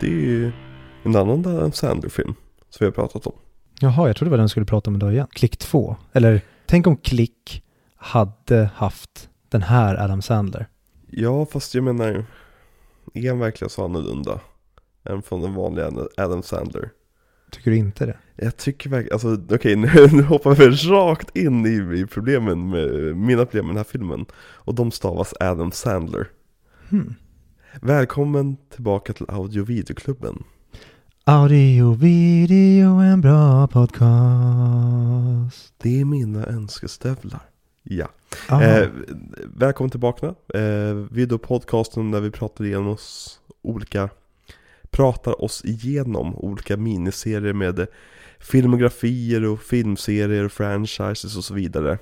[0.00, 0.52] Det är ju
[1.02, 2.34] en annan Adam Sandler-film
[2.70, 3.32] som vi har pratat om.
[3.80, 5.26] Jaha, jag trodde det var den vi skulle prata om idag igen.
[5.30, 5.96] Klick 2.
[6.12, 7.64] Eller tänk om Klick
[7.96, 10.66] hade haft den här Adam Sandler.
[11.10, 12.24] Ja, fast jag menar,
[13.14, 14.40] är han verkligen så annorlunda
[15.04, 16.90] än från den vanliga Adam Sandler?
[17.50, 18.16] Tycker du inte det?
[18.36, 23.16] Jag tycker verkligen, alltså okej nu, nu hoppar vi rakt in i, i problemen med,
[23.16, 24.26] mina problem med den här filmen.
[24.36, 26.28] Och de stavas Adam Sandler.
[26.90, 27.14] Hmm.
[27.80, 30.44] Välkommen tillbaka till Audio Videoklubben.
[31.24, 34.14] Audio, video, en bra podcast.
[35.78, 37.40] Det är mina önskestövlar.
[37.82, 38.08] Ja.
[38.50, 38.88] Eh,
[39.56, 40.34] välkommen tillbaka.
[40.54, 44.08] Eh, videopodcasten där vi pratar igenom oss olika,
[44.90, 47.86] pratar oss igenom olika miniserier med
[48.38, 51.98] filmografier och filmserier och franchises och så vidare.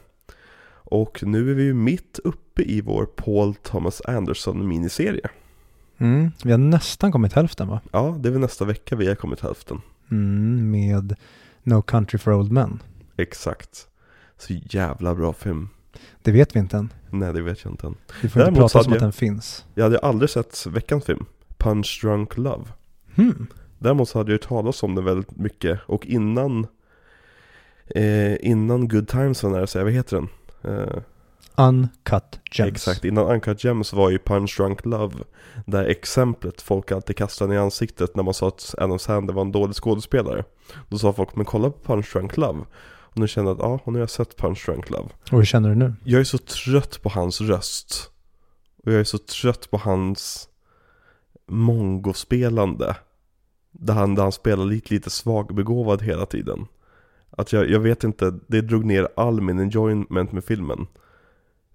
[0.84, 5.29] Och nu är vi ju mitt uppe i vår Paul Thomas Anderson miniserie.
[6.03, 7.81] Mm, vi har nästan kommit hälften va?
[7.92, 9.81] Ja, det är väl nästa vecka vi har kommit hälften.
[10.11, 11.17] Mm, med
[11.62, 12.83] No Country for Old Men.
[13.17, 13.86] Exakt.
[14.39, 15.69] Så jävla bra film.
[16.23, 16.92] Det vet vi inte än.
[17.11, 17.95] Nej, det vet jag inte än.
[18.23, 19.64] Vi får Däremot inte så prata som att jag- den finns.
[19.75, 21.25] Jag hade aldrig sett veckans film,
[21.58, 22.64] Punch Drunk Love.
[23.14, 23.47] Hmm.
[23.78, 26.67] Däremot så hade jag hört talas om den väldigt mycket och innan
[27.86, 30.28] eh, Innan Good Times var nära sig, vad heter den?
[30.77, 31.03] Eh,
[31.56, 32.70] Uncut Gems.
[32.72, 35.14] Exakt, innan Uncut Gems var ju Punch Drunk Love
[35.67, 39.53] Det exemplet folk alltid kastade i ansiktet när man sa att Adam Sandler var en
[39.53, 40.45] dålig skådespelare.
[40.89, 42.61] Då sa folk, men kolla på Punch Drunk Love.
[42.85, 45.08] Och nu känner jag att, ja, och nu har jag sett Punch Drunk Love.
[45.30, 45.95] Och hur känner du nu?
[46.05, 48.11] Jag är så trött på hans röst.
[48.85, 50.48] Och jag är så trött på hans
[51.48, 52.96] mongospelande.
[53.73, 56.67] Där han, där han spelar lite, lite svagbegåvad hela tiden.
[57.30, 60.86] Att jag, jag vet inte, det drog ner all min enjoyment med filmen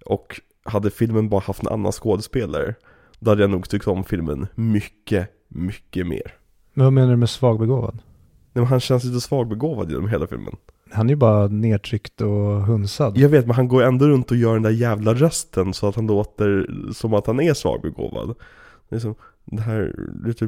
[0.07, 2.75] Och hade filmen bara haft en annan skådespelare
[3.19, 6.33] Då hade jag nog tyckt om filmen mycket, mycket mer
[6.73, 7.93] Men vad menar du med svagbegåvad?
[7.93, 8.01] Nej,
[8.61, 10.55] men han känns lite svagbegåvad genom hela filmen
[10.91, 13.17] Han är ju bara nedtryckt och hunsad.
[13.17, 15.95] Jag vet, men han går ändå runt och gör den där jävla rösten så att
[15.95, 18.35] han låter som att han är svagbegåvad.
[18.89, 19.15] Det är som
[19.45, 20.45] det här lite,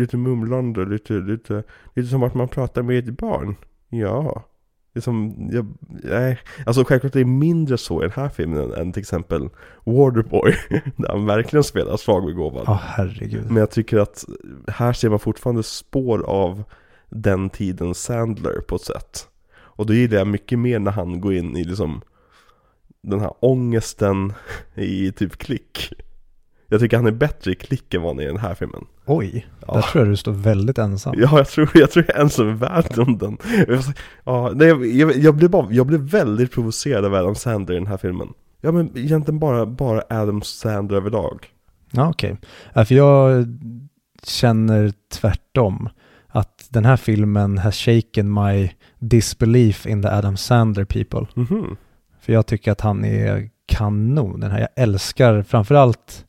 [0.00, 1.62] lite mumlande, lite, lite,
[1.94, 3.56] lite som att man pratar med ett barn.
[3.88, 4.44] Ja.
[4.94, 6.38] Det är som, jag, nej.
[6.66, 9.48] Alltså självklart det är mindre så i den här filmen än till exempel
[9.84, 10.54] Waterboy.
[10.96, 12.64] Där han verkligen spelar svagbegåvad.
[12.66, 13.44] Ja, herregud.
[13.46, 14.24] Men jag tycker att
[14.68, 16.64] här ser man fortfarande spår av
[17.08, 19.28] den tidens Sandler på ett sätt.
[19.56, 22.02] Och då gillar jag mycket mer när han går in i liksom
[23.02, 24.32] den här ångesten
[24.74, 25.92] i typ klick.
[26.68, 28.84] Jag tycker han är bättre i klick än vad han är i den här filmen.
[29.06, 29.74] Oj, Ja.
[29.74, 31.14] där tror jag du står väldigt ensam.
[31.18, 33.38] Ja, jag tror jag, tror jag är ensam i världen om den.
[34.24, 37.86] Ja, nej, jag, jag, blev bara, jag blev väldigt provocerad av Adam Sandler i den
[37.86, 38.28] här filmen.
[38.60, 41.46] Ja men egentligen bara, bara Adam Sandler överlag.
[41.90, 42.36] Ja, okej.
[42.72, 43.46] Ja, för jag
[44.22, 45.88] känner tvärtom.
[46.28, 51.26] Att den här filmen has shaken my disbelief in the Adam Sandler people.
[51.34, 51.76] Mhm.
[52.20, 54.40] För jag tycker att han är kanon.
[54.40, 56.24] Den här, jag älskar framförallt,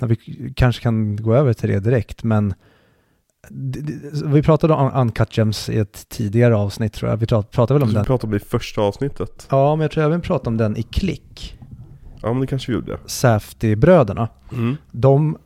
[0.00, 0.16] vi
[0.56, 2.54] kanske kan gå över till det direkt, men
[4.24, 7.16] vi pratade om Uncut Gems i ett tidigare avsnitt tror jag.
[7.16, 8.04] Vi prat- pratade väl om den?
[8.04, 9.46] pratade om det i första avsnittet.
[9.50, 11.58] Ja, men jag tror även pratade om den i Klick.
[12.22, 12.98] Ja men det kanske vi gjorde.
[13.06, 14.28] Safety-bröderna.
[14.52, 14.76] Mm.
[14.90, 15.36] de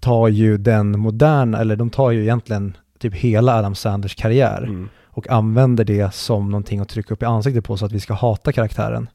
[0.00, 4.88] tar ju den moderna, eller de tar ju egentligen typ hela Adam Sanders karriär Mm.
[5.04, 8.14] och använder det som någonting att trycka upp i ansiktet på så att vi ska
[8.14, 9.08] hata karaktären.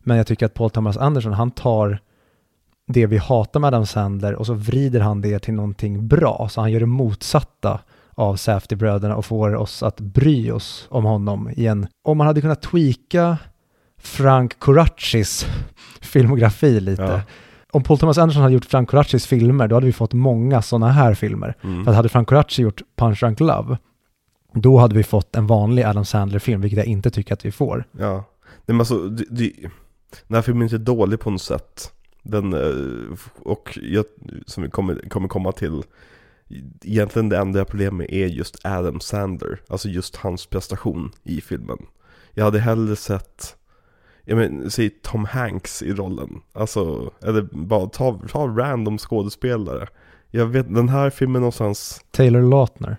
[0.00, 1.98] Men jag tycker att Paul Thomas Anderson, han tar
[2.92, 6.48] det vi hatar med Adam Sandler och så vrider han det till någonting bra.
[6.50, 7.80] Så han gör det motsatta
[8.14, 11.86] av Safety-bröderna och får oss att bry oss om honom igen.
[12.04, 13.38] Om man hade kunnat tweaka
[13.98, 15.46] Frank Coraccis
[16.00, 17.02] filmografi lite.
[17.02, 17.20] Ja.
[17.72, 20.88] Om Paul Thomas Anderson hade gjort Frank Coraccis filmer, då hade vi fått många sådana
[20.88, 21.56] här filmer.
[21.62, 21.84] Mm.
[21.84, 23.78] För att hade Frank Coracci gjort Punch Drunk Love,
[24.54, 27.84] då hade vi fått en vanlig Adam Sandler-film, vilket jag inte tycker att vi får.
[27.98, 28.24] Ja.
[28.66, 29.52] Men alltså, det, det,
[30.28, 31.92] den här filmen är inte dålig på något sätt.
[32.22, 34.04] Den, eh, och jag,
[34.46, 35.82] som vi kommer, kommer komma till,
[36.82, 39.60] egentligen det enda jag problem med är just Adam Sandler.
[39.68, 41.78] Alltså just hans prestation i filmen.
[42.34, 43.56] Jag hade hellre sett,
[44.24, 46.40] jag men, säg Tom Hanks i rollen.
[46.52, 49.88] Alltså, eller bara ta, ta random skådespelare.
[50.30, 52.96] Jag vet, den här filmen någonstans Taylor Lautner.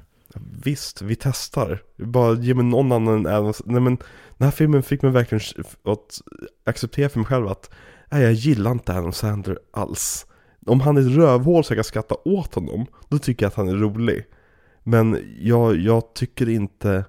[0.64, 1.82] Visst, vi testar.
[1.98, 3.98] Bara ge mig någon annan än Adam Nej men
[4.38, 6.22] den här filmen fick mig verkligen att
[6.64, 7.70] acceptera för mig själv att
[8.14, 10.26] nej, jag gillar inte Adam Sandler alls.
[10.66, 13.56] Om han är ett rövhål så jag kan skratta åt honom, då tycker jag att
[13.56, 14.26] han är rolig.
[14.84, 17.06] Men jag, jag tycker inte,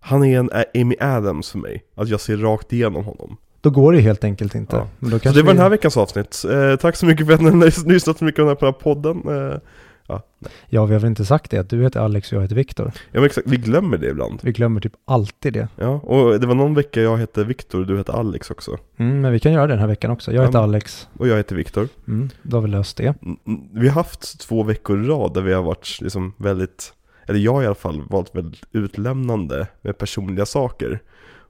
[0.00, 1.84] han är en Amy Adams för mig.
[1.94, 3.36] Att jag ser rakt igenom honom.
[3.60, 4.76] Då går det helt enkelt inte.
[4.76, 4.88] Ja.
[5.00, 6.44] Så det var vi- den här veckans avsnitt.
[6.50, 9.22] Eh, tack så mycket för att ni har lyssnat så mycket på den här podden.
[9.28, 9.58] Eh,
[10.08, 10.52] Ja, nej.
[10.68, 12.92] Ja, vi har väl inte sagt det, att du heter Alex och jag heter Viktor.
[12.94, 14.40] ja men exakt, vi glömmer det ibland.
[14.42, 15.68] Vi glömmer typ alltid det.
[15.76, 18.76] Ja, och det var någon vecka jag hette Viktor och du hette Alex också.
[18.96, 20.32] Mm, men vi kan göra det den här veckan också.
[20.32, 20.62] Jag heter Ja.
[20.64, 21.08] Alex.
[21.18, 21.88] Och jag heter Viktor.
[22.08, 23.14] Mm, då har vi löst det.
[23.22, 26.92] Mm, mm, Vi har haft två veckor i rad där vi har varit liksom väldigt,
[27.26, 31.02] eller jag i alla fall, varit väldigt utlämnande med personliga saker.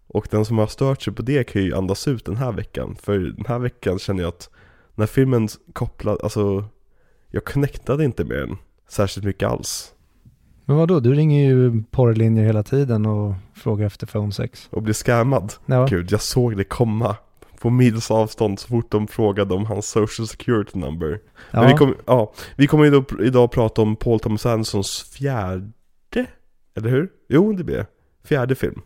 [0.09, 2.97] Och den som har stört sig på det kan ju andas ut den här veckan.
[3.03, 4.51] För den här veckan känner jag att
[4.95, 6.65] när filmen kopplade, alltså
[7.31, 8.57] jag connectade inte med den
[8.89, 9.93] särskilt mycket alls.
[10.65, 14.69] Men vadå, du ringer ju porrlinjer hela tiden och frågar efter phone sex.
[14.73, 15.53] Och blev scammad.
[15.67, 17.17] Ja, Gud, jag såg det komma.
[17.61, 21.21] På mils avstånd så fort de frågade om hans social security number.
[21.51, 21.69] Men ja.
[21.69, 26.27] vi, kom, ja, vi kommer då, idag prata om Paul Thomas Andersons fjärde,
[26.77, 27.09] eller hur?
[27.29, 27.87] Jo, det blir.
[28.25, 28.81] Fjärde film.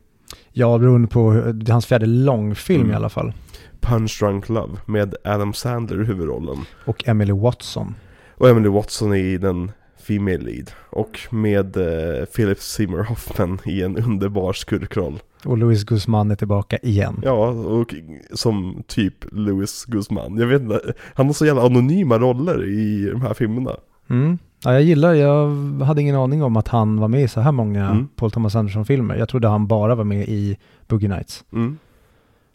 [0.53, 2.93] ja beroende på, hans fjärde långfilm Mm.
[2.93, 3.33] i alla fall.
[3.81, 6.59] Punch Drunk Love med Adam Sandler i huvudrollen.
[6.85, 7.95] Och Emily Watson.
[8.41, 9.73] Och Emily Watson är i den
[10.03, 10.71] female lead.
[10.91, 15.19] Och med eh, Philip Seymour Hoffman i en underbar skurkroll.
[15.45, 17.21] Och Luis Guzman är tillbaka igen.
[17.25, 17.95] Ja, och
[18.33, 20.37] som typ Louis Guzman.
[20.39, 23.77] Jag vet inte, han har så jävla anonyma roller i de här filmerna.
[24.11, 24.39] Mm.
[24.65, 25.49] Ja, jag gillar, jag
[25.85, 28.09] hade ingen aning om att han var med i så här många Mm.
[28.17, 29.17] Paul Thomas Anderson-filmer.
[29.17, 30.59] Jag trodde han bara var med i
[30.89, 31.45] Boogie Nights.
[31.53, 31.79] Mm.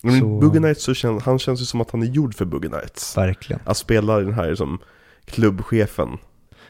[0.02, 2.46] Men Så- Boogie Nights så känns, han känns ju som att han är gjord för
[2.46, 3.18] Boogie Nights.
[3.18, 3.60] Verkligen.
[3.66, 4.80] Att spela den här som
[5.26, 6.18] klubbchefen.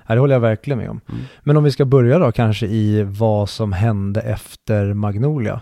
[0.08, 1.02] Ja, det håller jag verkligen med om.
[1.10, 1.22] Mm.
[1.44, 5.62] Men om vi ska börja då kanske i vad som hände efter Magnolia.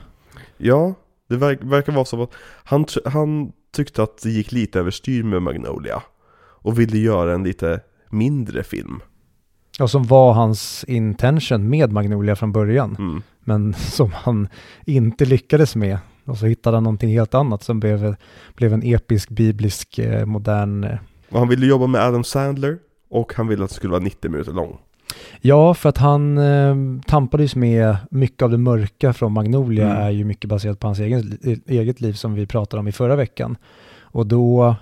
[0.57, 0.93] Ja,
[1.29, 5.41] det verk, verkar vara så att han, han tyckte att det gick lite överstyr med
[5.41, 6.03] Magnolia.
[6.35, 7.79] Och ville göra en lite
[8.09, 8.99] mindre film.
[9.79, 12.95] Och som var hans intention med Magnolia från början.
[12.99, 13.21] Mm.
[13.39, 14.47] Men som han
[14.85, 15.97] inte lyckades med.
[16.25, 18.15] Och så hittade han någonting helt annat som blev,
[18.55, 20.97] blev en episk, biblisk, eh, modern...
[21.33, 22.77] eh, Och han ville jobba med Adam Sandler.
[23.09, 24.77] Och han ville att det skulle vara 90 minuter lång.
[25.41, 26.75] Ja, för att han eh,
[27.07, 29.97] tampades med mycket av det mörka från Magnolia Mm.
[30.03, 31.37] är ju mycket baserat på hans egen,
[31.67, 33.57] eget liv som vi pratade om i förra veckan.
[34.01, 34.75] Och då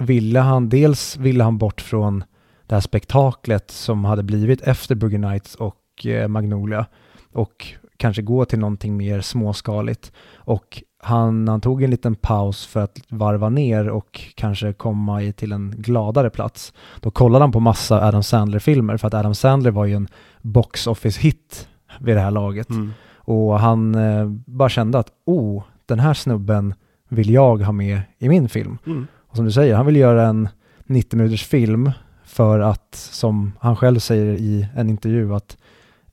[0.00, 2.24] ville han, dels ville han bort från
[2.66, 6.86] det här spektaklet som hade blivit efter Boogie Nights och eh, Magnolia
[7.32, 7.66] och
[7.96, 10.12] kanske gå till någonting mer småskaligt.
[10.34, 15.32] Och han, han tog en liten paus för att varva ner och kanske komma i,
[15.32, 16.72] till en gladare plats.
[17.00, 20.08] Då kollade han på massa Adam Sandler-filmer för att Adam Sandler var ju en
[20.42, 21.68] box office-hit
[22.00, 22.70] vid det här laget.
[22.70, 22.92] Mm.
[23.16, 26.74] Och han eh, bara kände att oh, den här snubben
[27.08, 28.78] vill jag ha med i min film.
[28.86, 29.06] Mm.
[29.28, 30.48] Och som du säger, han vill göra en
[30.84, 31.90] 90 minuters film
[32.24, 35.56] för att, som han själv säger i en intervju, att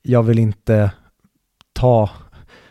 [0.02, 0.90] jag vill inte
[1.72, 2.10] ta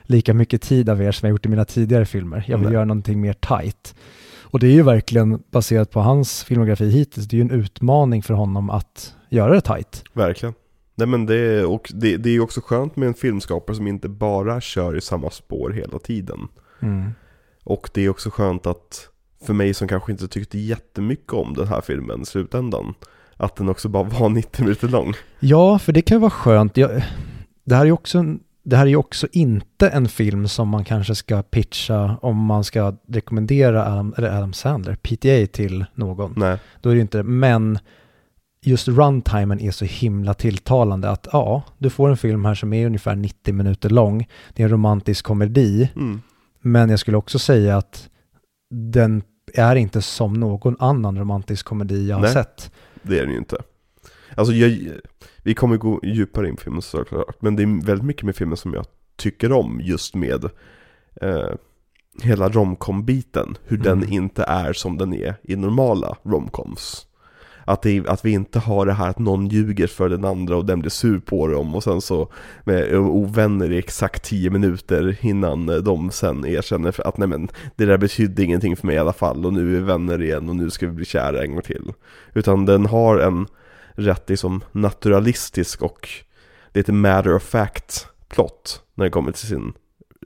[0.09, 2.43] lika mycket tid av er som jag gjort i mina tidigare filmer.
[2.47, 2.73] Jag vill Nej.
[2.73, 3.95] göra någonting mer tight.
[4.41, 7.27] Och det är ju verkligen baserat på hans filmografi hittills.
[7.27, 10.03] Det är ju en utmaning för honom att göra det tight.
[10.13, 10.53] Verkligen.
[10.95, 13.87] Nej men det, är- och det, det är ju också skönt med en filmskapare som
[13.87, 16.47] inte bara kör i samma spår hela tiden.
[16.81, 17.11] Mm.
[17.63, 19.09] Och det är också skönt att,
[19.45, 22.93] för mig som kanske inte tyckte jättemycket om den här filmen i slutändan,
[23.37, 25.13] att den också bara var 90 minuter lång.
[25.39, 26.77] Ja, för det kan ju vara skönt.
[26.77, 27.01] Jag,
[27.63, 28.39] det här är ju också, en-
[28.69, 32.63] det här är ju också inte en film som man kanske ska pitcha om man
[32.63, 36.33] ska rekommendera Adam, eller Adam Sandler, PTA till någon.
[36.37, 37.79] Nej, Då är det ju inte Men
[38.61, 42.85] just runtimen är så himla tilltalande att ja, du får en film här som är
[42.85, 44.27] ungefär 90 minuter lång.
[44.53, 45.89] Det är en romantisk komedi.
[45.95, 46.21] mm.
[46.61, 48.09] Men jag skulle också säga att
[48.73, 49.23] den
[49.53, 52.33] är inte som någon annan romantisk komedi jag har Nej.
[52.33, 52.71] sett.
[53.01, 53.57] det är den ju inte.
[54.35, 54.77] Alltså jag,
[55.43, 58.57] vi kommer gå djupare in på filmen såklart, men det är väldigt mycket med filmen
[58.57, 58.85] som jag
[59.17, 60.45] tycker om just med
[61.21, 61.49] eh,
[62.23, 63.57] hela romcom-biten.
[63.63, 64.13] Hur den Mm.
[64.13, 67.05] inte är som den är i normala romcoms.
[67.65, 70.65] Att, det, att vi inte har det här att någon ljuger för den andra och
[70.65, 72.31] den blir sur på dem och sen så
[72.63, 77.97] med ovänner i exakt 10 minuter innan de sen erkänner att nej men det där
[77.97, 80.69] betydde ingenting för mig i alla fall och nu är vi vänner igen och nu
[80.69, 81.93] ska vi bli kära en gång till.
[82.33, 83.47] Utan den har en
[83.99, 86.09] rätt liksom naturalistisk och
[86.73, 89.73] lite matter of fact plot när det kommer till sin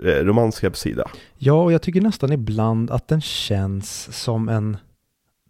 [0.03, 1.09] eh, romanska sida.
[1.37, 4.77] Ja, och jag tycker nästan ibland att den känns som en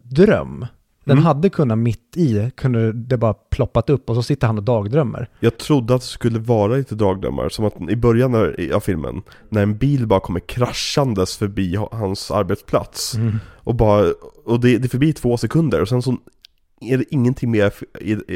[0.02, 0.66] dröm.
[1.04, 1.24] Den Mm.
[1.24, 5.28] hade kunnat mitt i, kunde det bara ploppat upp och så sitter han och dagdrömmer.
[5.40, 9.62] Jag trodde att det skulle vara lite dragdrömmar, som att i början av- filmen, när
[9.62, 13.14] en bil bara kommer kraschandes förbi ha- hans arbetsplats.
[13.54, 14.12] Och, bara,
[14.44, 16.16] och det, det är förbi två sekunder och sen så
[16.90, 17.72] är det ingenting mer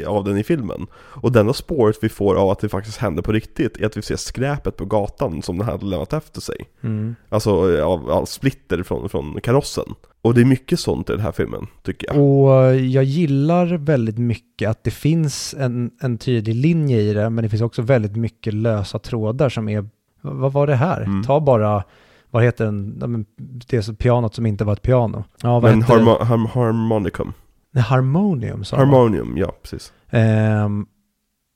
[0.07, 0.87] av den i filmen.
[0.95, 4.03] Och denna spåret vi får av att det faktiskt händer på riktigt är att vi
[4.03, 6.57] ser skräpet på gatan som den hade lämnat efter sig.
[6.81, 7.17] Mm.
[7.29, 9.95] Alltså av, av splitter från, från karossen.
[10.23, 12.17] Och det är mycket sånt i den här filmen, tycker jag.
[12.17, 17.43] Och jag gillar väldigt mycket att det finns en, en tydlig linje i det, men
[17.43, 19.89] det finns också väldigt mycket lösa trådar som är,
[20.21, 21.03] vad var det här?
[21.03, 21.23] Mm.
[21.23, 21.85] Ta bara,
[22.31, 25.25] vad heter den, det är så pianot som inte var ett piano.
[25.43, 27.33] Ja, vad Men harmo, harm, harmonicum.
[27.77, 28.89] Harmonium sa man.
[28.89, 29.93] Harmonium, ja precis.
[30.11, 30.87] Ehm,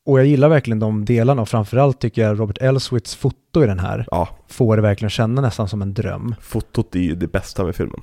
[0.06, 3.78] och jag gillar verkligen de delarna och framförallt tycker jag Robert Elswits foto i den
[3.78, 6.34] här Ja, får det verkligen känna nästan som en dröm.
[6.40, 8.00] fotot är ju det bästa med filmen.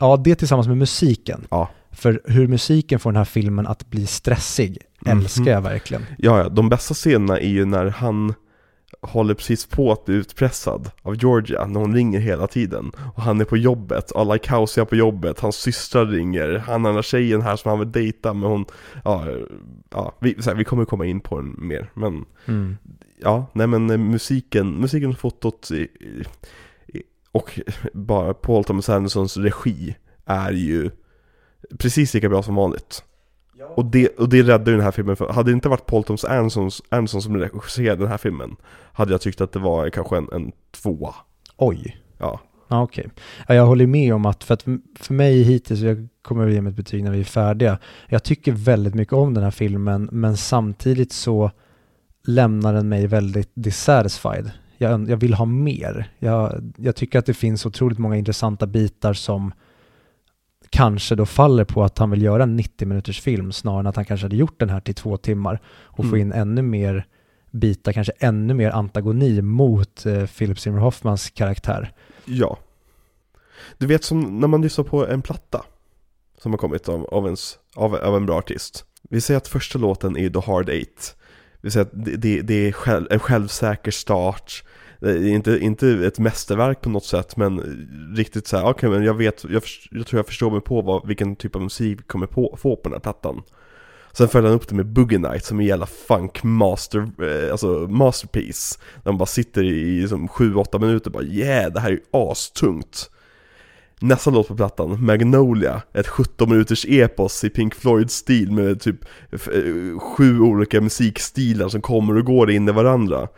[0.00, 1.46] Ja, det tillsammans med musiken.
[1.50, 1.68] Ja.
[1.90, 5.18] För hur musiken får den här filmen att bli stressig Mhm.
[5.18, 6.02] älskar jag verkligen.
[6.18, 8.34] Ja, ja, de bästa scenerna är ju när han
[9.00, 12.92] håller precis på att bli utpressad av Georgia när hon ringer hela tiden.
[13.14, 17.42] Och han är på jobbet, alla kaosiga på jobbet, hans systrar ringer, han har tjejen
[17.42, 18.64] här som han vill dejta men hon,
[19.04, 19.26] ja,
[19.90, 21.90] ja vi, här, vi kommer komma in på den mer.
[21.94, 22.76] Men Mm.
[23.18, 25.88] ja, nej men eh, musiken, musiken och fotot i,
[26.88, 27.02] i,
[27.32, 27.60] och
[27.92, 30.90] bara Paul Thomas Andersons regi är ju
[31.78, 33.04] precis lika bra som vanligt.
[33.74, 36.04] Och det, och det räddar ju den här filmen, för hade det inte varit Paul
[36.04, 38.56] Thomas Anderson, som regisserade den här filmen
[38.92, 41.14] Hade jag tyckt att det var kanske en, en tvåa
[41.56, 41.96] Oj.
[42.18, 43.08] Ja, Ja, okej.
[43.48, 44.62] Ja, jag håller med om att, för att
[44.98, 48.22] för mig hittills, jag kommer att ge mig ett betyg när vi är färdiga, jag
[48.22, 51.50] tycker väldigt mycket om den här filmen, men samtidigt så
[52.26, 54.50] lämnar den mig väldigt dissatisfied.
[54.78, 56.10] Jag, jag vill ha mer.
[56.18, 59.52] Jag, jag tycker att det finns otroligt många intressanta bitar som
[60.70, 63.96] kanske då faller på att han vill göra en 90 minuters film snarare än att
[63.96, 66.20] han kanske hade gjort den här till två timmar och få Mm.
[66.20, 67.06] in ännu mer
[67.50, 71.92] bitar, kanske ännu mer antagoni mot eh, Philip Seymour Hoffmans karaktär.
[72.24, 72.58] ja
[73.78, 75.64] Du vet som när man lyssnar på en platta
[76.42, 79.78] Som har kommit av, av, ens, av, av en bra artist Vi säger att första
[79.78, 81.16] låten är The Hard Eight
[81.60, 84.64] Vi säger att det, det, det är själv, en självsäker start
[85.00, 87.60] det är inte, inte ett mästerverk på något sätt men
[88.16, 91.06] riktigt så här, okej men jag vet, jag, jag tror jag förstår mig på vad,
[91.06, 93.42] vilken typ av musik vi kommer på, få på den här plattan.
[94.12, 97.50] Sen följer han upp det med Boogie Night som är en jävla funk master, eh,
[97.50, 98.78] alltså masterpiece.
[99.02, 102.00] Där man bara sitter i liksom 7-8 minuter och bara yeah, det här är ju
[102.10, 103.10] astungt.
[104.00, 109.98] Nästa låt på plattan, Magnolia, ett 17 minuters epos i Pink Floyd-stil med typ eh,
[109.98, 113.28] sju olika musikstilar som kommer och går in i varandra.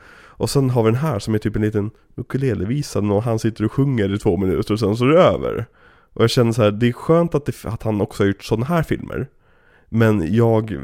[0.40, 3.64] Och sen har vi den här som är typ en liten ukulelevisa och han sitter
[3.64, 5.66] och sjunger i två minuter och sen så är det över.
[6.12, 8.44] Och jag känner så här, det är skönt att, det, att han också har gjort
[8.44, 9.28] sådana här filmer.
[9.88, 10.76] Men jag,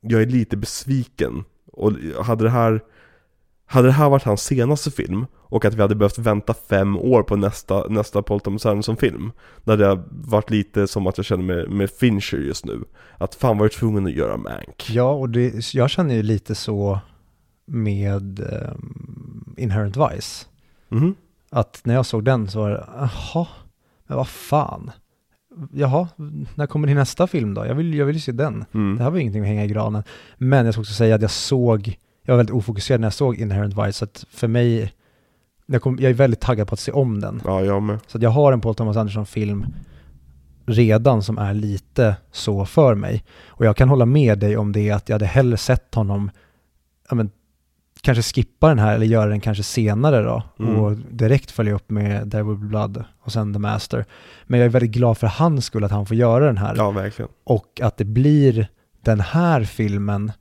[0.00, 1.44] jag är lite besviken.
[1.72, 1.92] Och
[2.24, 2.80] hade det här
[3.66, 7.22] hade det här varit hans senaste film och att vi hade behövt vänta fem år
[7.22, 9.32] på nästa, nästa Paul Thomas Anderson-film
[9.64, 12.84] Då hade det varit lite som att jag känner med, med Fincher just nu.
[13.18, 14.90] Att fan var jag tvungen att göra Mank.
[14.90, 17.00] Ja, och det, jag känner ju lite så
[17.72, 20.46] med um, Inherent Vice.
[20.88, 21.14] Mhm.
[21.50, 23.46] Att när jag såg den så var det, jaha,
[24.06, 24.90] men vad fan.
[25.72, 26.08] Jaha,
[26.54, 27.66] när kommer din nästa film då?
[27.66, 28.64] Jag vill, jag vill ju se den.
[28.74, 28.96] mm.
[28.96, 30.02] Det här var ju ingenting att hänga i granen.
[30.38, 33.36] Men jag ska också säga att jag såg, jag var väldigt ofokuserad när jag såg
[33.36, 34.92] Inherent Vice, så att för mig,
[35.66, 37.42] jag, kom, jag är väldigt taggad på att se om den.
[37.44, 39.66] Ja, jag med Så att jag har en Paul Thomas Anderson-film
[40.66, 43.24] redan som är lite så för mig.
[43.46, 46.30] Och jag kan hålla med dig om det att jag hade hellre sett honom,
[47.08, 47.30] ja men,
[48.02, 50.76] kanske skippa den här eller göra den kanske senare då Mm.
[50.80, 54.04] och direkt följa upp med There Will Be Blood och sen The Master.
[54.44, 56.90] Men jag är väldigt glad för hans skull att han får göra den här Ja,
[56.90, 58.68] verkligen och att det blir
[59.02, 60.32] den här filmen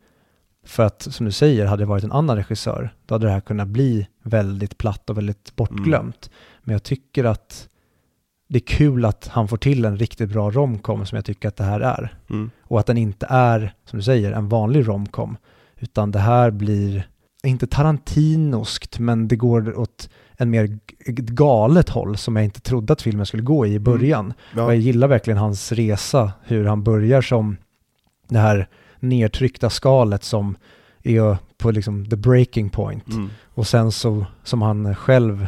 [0.65, 3.39] för att, som du säger, hade det varit en annan regissör, då hade det här
[3.41, 6.29] kunnat bli väldigt platt och väldigt bortglömt.
[6.63, 7.67] Men jag tycker att
[8.49, 11.55] det är kul att han får till en riktigt bra romcom som jag tycker att
[11.55, 12.15] det här är.
[12.29, 12.51] mm.
[12.63, 15.37] Och att den inte är, som du säger, en vanlig romcom,
[15.79, 17.07] utan det här blir,
[17.47, 20.79] inte tarantinoskt, men det går åt en mer
[21.21, 24.33] galet håll som jag inte trodde att filmen skulle gå i i början.
[24.55, 24.63] ja.
[24.63, 27.57] Och jag gillar verkligen hans resa, hur han börjar som
[28.27, 28.67] det här
[28.99, 30.55] nedtryckta skalet som
[31.03, 33.07] är på liksom the breaking point.
[33.09, 33.29] Mm.
[33.53, 35.47] Och sen så, som han själv,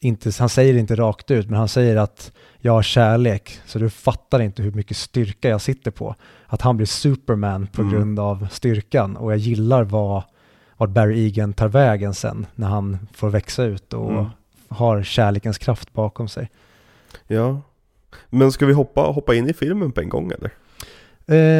[0.00, 3.78] inte, han säger det inte rakt ut, men han säger att jag har kärlek, så
[3.78, 6.14] du fattar inte hur mycket styrka jag sitter på.
[6.46, 7.94] Att han blir Superman på Mm.
[7.94, 9.16] grund av styrkan.
[9.16, 10.22] Och jag gillar vad,
[10.82, 14.24] vad Barry Egan tar vägen sen, när han får växa ut och Mm.
[14.68, 16.50] har kärlekens kraft bakom sig.
[17.26, 17.60] Ja
[18.30, 20.50] Men ska vi hoppa, hoppa in i filmen på en gång eller?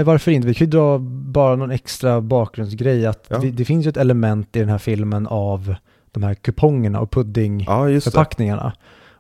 [0.01, 0.49] Eh, varför inte?
[0.49, 0.99] Vi kan ju dra
[1.33, 3.07] bara någon extra bakgrundsgrej.
[3.07, 3.39] Att Ja.
[3.39, 5.75] vi, det finns ju ett element i den här filmen av
[6.11, 8.63] de här kupongerna och puddingförpackningarna.
[8.63, 8.71] Ja,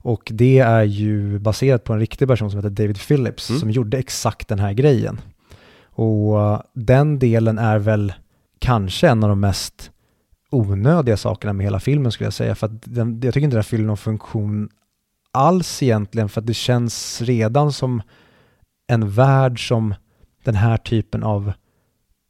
[0.02, 3.60] det Och det är ju baserat på en riktig person som heter David Phillips Mm.
[3.60, 5.20] som gjorde exakt den här grejen.
[5.94, 8.12] Och uh, den delen är väl
[8.58, 9.90] kanske en av de mest
[10.52, 12.54] onödiga sakerna med hela filmen skulle jag säga.
[12.54, 14.68] För att den, jag tycker inte den fyller någon funktion
[15.32, 18.02] alls egentligen för att det känns redan som
[18.86, 19.94] en värld som
[20.44, 21.52] den här typen av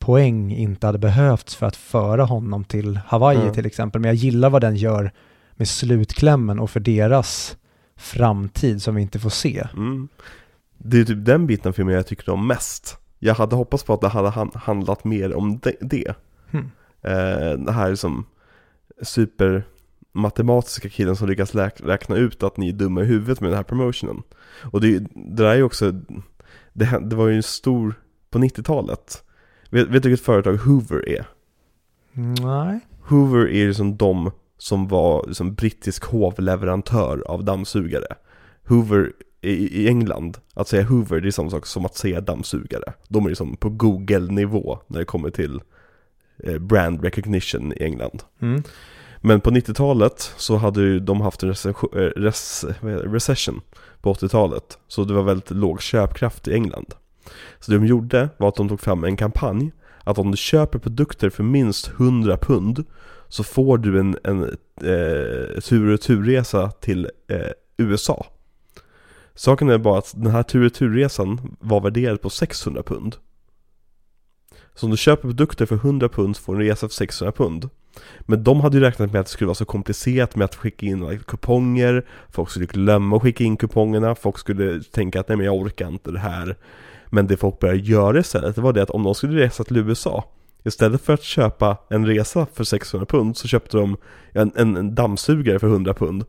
[0.00, 3.52] poäng inte hade behövts för att föra honom till Hawaii Mm.
[3.54, 4.00] till exempel.
[4.00, 5.12] Men jag gillar vad den gör
[5.52, 7.56] med slutklämmen och för deras
[7.96, 9.66] framtid som vi inte får se.
[9.76, 10.08] Mm.
[10.78, 12.96] Det är typ den biten filmen jag tycker om mest.
[13.18, 15.74] Jag hade hoppats på att det hade han- handlat mer om det.
[15.80, 16.14] det.
[17.02, 18.26] Eh, det här som
[19.02, 23.64] supermatematiska killen som lyckas räkna ut att ni är dumma i huvudet med den här
[23.64, 24.22] promotionen.
[24.72, 25.92] Och det, det där är ju också,
[26.72, 27.94] det, det var ju en stor,
[28.30, 29.24] på 90-talet.
[29.70, 31.26] Vet, vet du vilket företag Hoover är?
[32.42, 32.80] Nej.
[33.00, 38.06] Hoover är ju som de som var som brittisk hovleverantör av dammsugare.
[38.68, 42.92] Hoover i, England, att säga Hoover det är samma sak som att säga dammsugare.
[43.08, 45.60] De är liksom på Google-nivå när det kommer till
[46.60, 48.22] brand recognition i England.
[48.42, 48.62] Mm.
[49.24, 51.48] Men på 90-talet så hade ju de haft en
[53.06, 53.62] recession, eh,
[54.00, 54.78] på 80-talet.
[54.88, 56.94] Så det var väldigt låg köpkraft i England.
[57.60, 59.72] Så det de gjorde var att de tog fram en kampanj
[60.04, 62.84] att om du köper produkter för minst 100 pund
[63.28, 68.26] så får du en, en eh, tur och returresa till eh, USA.
[69.34, 73.16] Saken är bara att den här tur och returresan var värderad på 600 pund.
[74.74, 77.68] Så om du köper produkter för 100 pund får du en resa för 600 pund.
[78.20, 80.86] Men de hade ju räknat med att det skulle vara så komplicerat med att skicka
[80.86, 85.36] in like, kuponger Folk skulle glömma att skicka in kupongerna Folk skulle tänka att nej
[85.36, 86.56] men jag orkar inte det här
[87.10, 89.76] Men det folk började göra istället det var det att om de skulle resa till
[89.76, 90.24] USA
[90.64, 93.96] Istället för att köpa en resa för 600 pund så köpte de
[94.32, 96.24] en, en, en dammsugare för 100 pund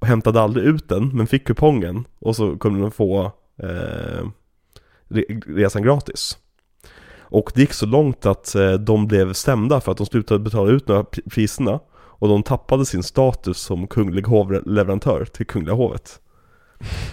[0.00, 4.26] och hämtade aldrig ut den men fick kupongen och så kunde de få eh,
[5.46, 6.38] resan gratis.
[7.30, 10.70] Och det gick så långt att eh, de blev stämda för att de slutade betala
[10.70, 16.20] ut några priserna och de tappade sin status som kunglig hovleverantör till Kungliga hovet.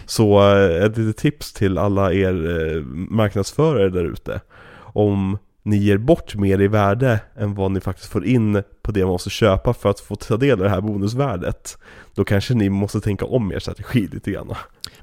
[0.06, 2.34] Så eh, ett litet tips till alla er
[2.76, 4.42] eh, marknadsförare där ute.
[4.78, 9.00] Om ni ger bort mer i värde än vad ni faktiskt får in på det
[9.00, 11.78] man måste köpa för att få ta del av det här bonusvärdet.
[12.16, 14.54] Då kanske ni måste tänka om er strategi lite grann.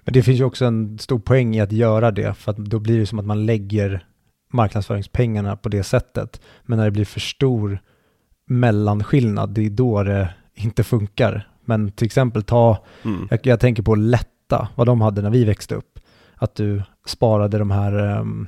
[0.04, 2.78] Men det finns ju också en stor poäng i att göra det, för att då
[2.78, 4.06] blir det som att man lägger
[4.52, 6.40] marknadsföringspengarna på det sättet.
[6.62, 7.78] Men när det blir för stor
[8.46, 11.48] mellanskillnad, det är då det inte funkar.
[11.64, 13.28] Men till exempel ta, Mm.
[13.30, 15.98] jag, jag tänker på Lätta, vad de hade när vi växte upp.
[16.36, 18.46] Att du sparade de här, ehm,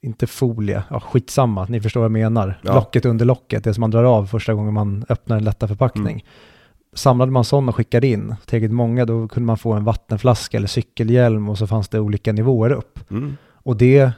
[0.00, 2.60] inte folie, ja skitsamma, ni förstår vad jag menar.
[2.62, 2.74] Ja.
[2.74, 6.12] Locket under locket, det som man drar av första gången man öppnar en Lätta förpackning.
[6.12, 6.26] Mm.
[6.92, 10.68] Samlade man sådana och skickade in tillräckligt många, då kunde man få en vattenflaska eller
[10.68, 13.10] cykelhjälm och så fanns det olika nivåer upp.
[13.10, 13.36] Mm.
[13.52, 14.12] Och det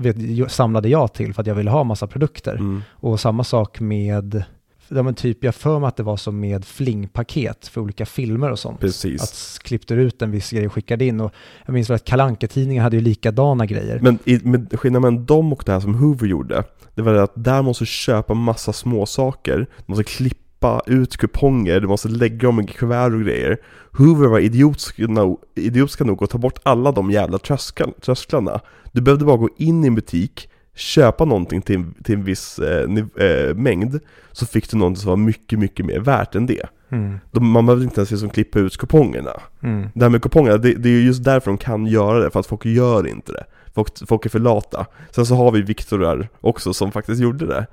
[0.00, 2.54] vet, samlade jag till för att jag ville ha massa produkter.
[2.54, 2.82] Mm.
[2.90, 4.44] Och samma sak med,
[4.88, 8.50] ja men typ jag för mig att det var som med flingpaket för olika filmer
[8.50, 8.80] och sånt.
[8.80, 9.22] Precis.
[9.22, 11.20] Att klippte ut en viss grej och skickade in.
[11.20, 11.32] Och
[11.66, 14.00] jag minns väl att kalanka tidningar hade ju likadana grejer.
[14.02, 17.22] Men i, med skillnaden mellan dem och det här som Hoover gjorde Det var det
[17.22, 20.39] att där måste du köpa massa små saker Du måste klippa
[20.86, 23.58] ut kuponger, du måste lägga dem i kuvert och grejer
[23.92, 28.60] Hoover var idiotiska nog, idiotiska nog att ta bort alla de jävla trösklar, trösklarna
[28.92, 32.84] Du behövde bara gå in i en butik Köpa någonting till, till en viss eh,
[33.26, 34.00] eh, mängd
[34.32, 37.66] Så fick du någonting som var mycket, mycket mer värt än det Mm, de, Man
[37.66, 40.92] behövde inte ens liksom klippa ut kupongerna mm, det här med kuponger, det, det är
[40.92, 43.44] ju just därför de kan göra det, för att folk gör inte det.
[43.74, 44.86] Folk, folk är för lata.
[45.10, 47.66] Sen så har vi Viktor där också som faktiskt gjorde det.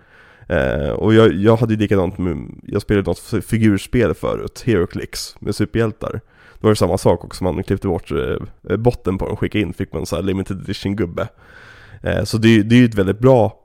[0.47, 5.55] Eh, och jag, jag hade ju likadant med, jag spelade något figurspel förut, HeroClix, med
[5.55, 6.21] superhjältar.
[6.60, 8.17] Då var det samma sak också, man klippte bort eh,
[8.69, 11.27] eh botten på den, skickade in, fick man så här limited edition gubbe.
[12.01, 13.60] Eh, så det, är ju- det är ju ett väldigt bra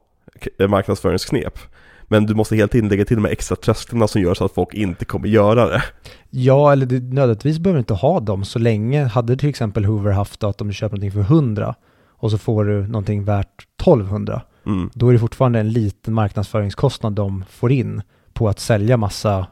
[0.58, 1.58] eh, marknadsföringsknep.
[2.02, 4.54] Men du måste hela tiden lägga till de här extra trösklarna som gör så att
[4.54, 5.82] folk inte kommer göra det.
[6.30, 9.04] Ja, eller det, nödvändigtvis behöver du inte ha dem så länge.
[9.04, 11.74] Hade till exempel Hoover haft att om du köper någonting för 100
[12.10, 14.90] och så får du någonting värt 1200, Mm.
[14.94, 19.46] då är det fortfarande en liten marknadsföringskostnad de får in på att sälja massa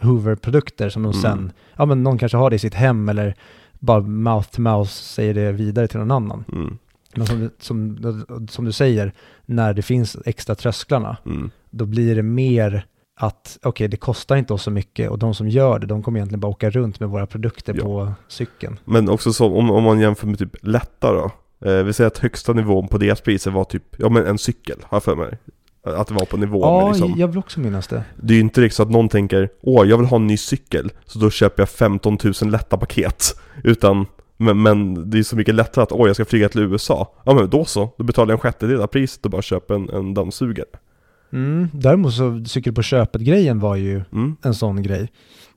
[0.00, 1.22] Hoover-produkter som de Mm.
[1.22, 3.34] sen, ja men någon kanske har det i sitt hem eller
[3.72, 6.44] bara mouth to mouth säger det vidare till någon annan.
[6.52, 6.78] Mm.
[7.16, 9.12] Men som, som, som du säger,
[9.46, 11.50] när det finns extra trösklarna, Mm.
[11.70, 15.48] då blir det mer att okej, det kostar inte oss så mycket och de som
[15.48, 17.82] gör det, de kommer egentligen bara åka runt med våra produkter Ja.
[17.82, 18.78] på cykeln.
[18.84, 21.30] Men också så, om, om man jämför med typ lätta då.
[21.64, 24.76] Eh, vi säger att högsta nivån på deras priser var typ, ja men en cykel,
[24.82, 25.38] har jag för mig.
[25.84, 27.14] Att det var på nivå med Ja, liksom.
[27.16, 28.04] jag vill också minnas det.
[28.22, 30.36] Det är ju inte riktigt så att någon tänker, åh jag vill ha en ny
[30.36, 33.24] cykel, så då köper jag 15 000 lätta paket.
[33.64, 37.14] Utan Men, men det är så mycket lättare att oj jag ska flyga till USA.
[37.24, 39.90] Ja men då så, då betalar jag en sjättedel av priset och bara köper en,
[39.90, 40.66] en dammsugare.
[41.32, 41.68] Mm.
[41.72, 44.36] Däremot så cykel på köpet-grejen var ju Mm.
[44.42, 45.08] en sån grej.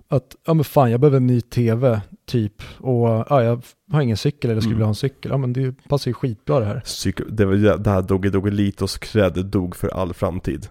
[0.09, 2.61] Att, ja men fan jag behöver en ny tv, typ.
[2.77, 4.77] Och ja, jag har ingen cykel eller skulle Mm.
[4.77, 5.31] vilja ha en cykel.
[5.31, 6.81] Ja men det passar ju skitbra det här.
[6.85, 10.67] Cykel, det var det här Doggy Doggelitos cred dog för all framtid.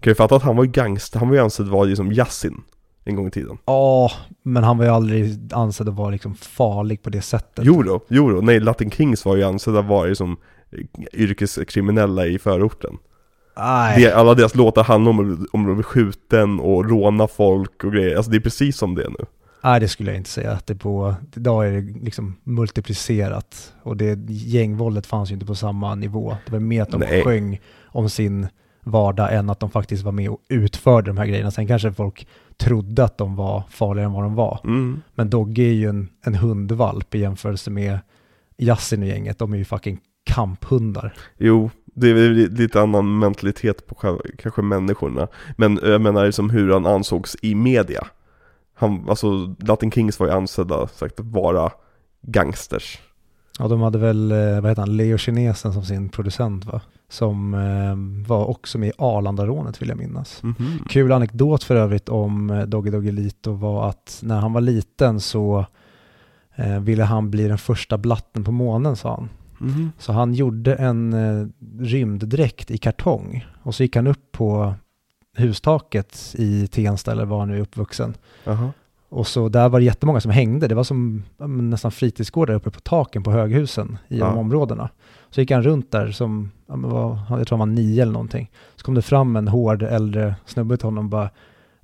[0.00, 2.62] Kan ju fatta att han var ju gangster, han var ju ansedd vara liksom Yasin
[3.04, 3.58] en gång i tiden.
[3.64, 4.10] Ja,
[4.42, 7.64] men han var ju aldrig ansedd att vara liksom farlig på det sättet.
[7.64, 10.36] Jo då, jo då, nej Latin Kings var ju ansedda vara liksom
[11.12, 12.98] yrkeskriminella i förorten.
[13.96, 18.16] Det, alla deras låtar handlar om, om att bli skjuten och råna folk och grejer,
[18.16, 19.24] alltså det är precis som det nu.
[19.64, 20.52] Nej, det skulle jag inte säga.
[20.52, 25.54] Att det på, idag är det liksom multiplicerat och det gängvåldet fanns ju inte på
[25.54, 26.36] samma nivå.
[26.46, 27.24] Det var mer att de Nej.
[27.24, 28.46] sjöng om sin
[28.84, 31.50] vardag än att de faktiskt var med och utförde de här grejerna.
[31.50, 34.60] Sen kanske folk trodde att de var farligare än vad de var.
[34.64, 35.02] Mm.
[35.14, 37.98] Men Dogge är ju en, en hundvalp i jämförelse med
[38.58, 39.38] Yasin och gänget.
[39.38, 41.14] De är ju fucking kamphundar.
[41.38, 45.28] Jo, det är lite annan mentalitet på själva, kanske människorna.
[45.56, 48.06] Men jag menar liksom hur han ansågs i media.
[48.74, 51.72] Han, alltså Latin Kings var ju ansedda sagt att vara
[52.22, 52.98] gangsters.
[53.58, 56.80] Ja, de hade väl, eh, vad heter han, Leo Kinesen som sin producent va?
[57.08, 60.42] Som eh, var också med i Arlandarånet vill jag minnas.
[60.42, 60.84] Mhm.
[60.88, 65.66] Kul anekdot för övrigt om eh, Doggy Doggelito var att när han var liten så
[66.56, 69.28] eh, ville han bli den första blatten på månen sa han.
[69.58, 69.92] Mhm.
[69.98, 71.46] Så han gjorde en eh,
[71.80, 74.74] rymddräkt i kartong och så gick han upp på
[75.36, 78.14] hustaket i Tensta eller var han nu är uppvuxen.
[78.44, 78.72] Jaha.
[79.10, 80.68] Och så där var det jättemånga som hängde.
[80.68, 84.34] Det var som nästan fritidsgårdar uppe på taken på höghusen i de Ja.
[84.34, 84.88] områdena.
[85.30, 88.50] Så gick han runt där som, var, jag tror han var nio eller någonting.
[88.76, 91.30] Så kom det fram en hård äldre snubbe till honom och bara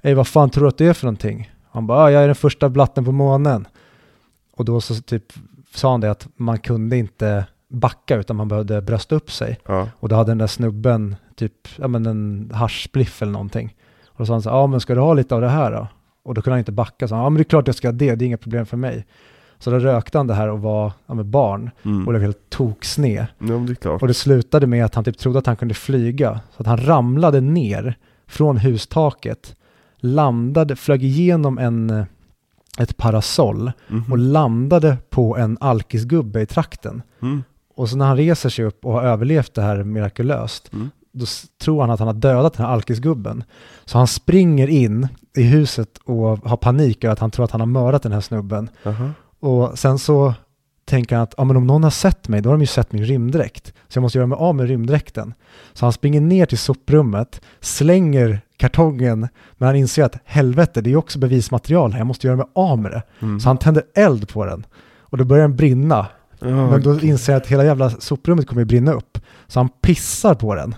[0.03, 1.51] Ey vad fan tror du att det är för någonting?
[1.71, 3.67] Han bara, jag är den första blatten på månen.
[4.57, 5.33] Och då så typ
[5.75, 9.59] sa han det att man kunde inte backa utan man behövde brösta upp sig.
[9.67, 9.89] Ja.
[10.01, 13.75] Och då hade den där snubben typ, ja men en haschspliff eller någonting.
[14.07, 15.73] Och då sa han så här, ja men ska du ha lite av det här
[15.73, 15.87] då?
[16.25, 17.89] Och då kunde han inte backa, så han, ja men det är klart jag ska
[17.89, 19.07] ha det, det är inga problem för mig.
[19.59, 22.07] Så då rökte han det här och var ja, med barn Mm.
[22.07, 23.27] och blev helt toksned.
[23.39, 23.87] Ja det.
[23.89, 26.41] Och det slutade med att han typ trodde att han kunde flyga.
[26.57, 29.57] Så att han ramlade ner från hustaket,
[29.99, 32.05] landade, flög igenom en, eh,
[32.79, 34.13] ett parasoll Mhm.
[34.13, 37.03] och landade på en alkisgubbe i trakten.
[37.23, 37.43] Mm.
[37.77, 40.91] Och så när han reser sig upp och har överlevt det här mirakulöst, Mm.
[41.13, 41.27] då
[41.63, 43.45] tror han att han har dödat den här alkisgubben.
[43.85, 47.61] Så han springer in i huset och har panik över att han tror att han
[47.61, 48.71] har mördat den här snubben.
[48.83, 49.11] Jaha.
[49.41, 50.35] Och sen så
[50.85, 52.93] tänker han att ja, men om någon har sett mig, då har de ju sett
[52.93, 53.73] min rymddräkt.
[53.89, 55.35] Så jag måste göra mig av med rymddräkten.
[55.73, 60.97] Så han springer ner till soprummet, slänger kartongen, men han inser att helvete, det är
[60.97, 63.03] också bevismaterial här, jag måste göra mig av med det.
[63.21, 63.41] Mm.
[63.41, 64.67] Så han tänder eld på den.
[64.99, 66.07] Och då börjar den brinna.
[66.45, 69.19] Ja, Men då inser jag att hela jävla soprummet kommer att brinna upp.
[69.47, 70.75] Så han pissar på den.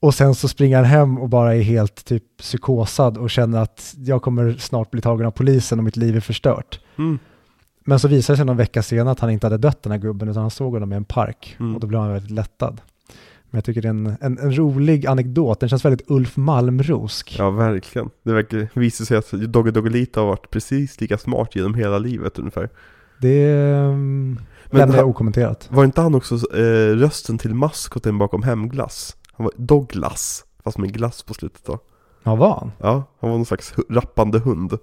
[0.00, 3.94] Och sen så springer han hem och bara är helt typ psykosad och känner att
[3.98, 6.80] jag kommer snart bli tagen av polisen och mitt liv är förstört.
[6.98, 7.18] Mm.
[7.84, 9.98] Men så visade det sig någon vecka senare att han inte hade dött den här
[9.98, 11.74] gubben utan han såg honom i en park Mm.
[11.74, 12.80] och då blev han väldigt lättad.
[13.50, 17.36] Men jag tycker det är en, en, en rolig anekdot, den känns väldigt Ulf Malmrosk.
[17.38, 18.10] Ja verkligen.
[18.22, 22.38] Det verkar, visar sig att Doggy Doggelito har varit precis lika smart genom hela livet
[22.38, 22.68] ungefär.
[23.22, 25.68] Det um, lämnar jag okommenterat.
[25.70, 29.16] Var inte han också eh, rösten till maskoten bakom Hemglass?
[29.32, 31.78] Han var Douglas, fast med glass på slutet då.
[32.22, 32.72] Ja, var han?
[32.78, 34.70] Ja, han var någon slags rappande hund.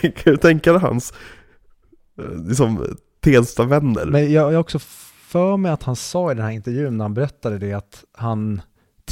[0.00, 1.12] kan du tänka dig hans,
[2.18, 2.86] eh, liksom,
[3.20, 4.06] Tensta-vänner?
[4.06, 4.78] Men jag jag har också
[5.28, 8.60] för mig att han sa i den här intervjun när han berättade det att han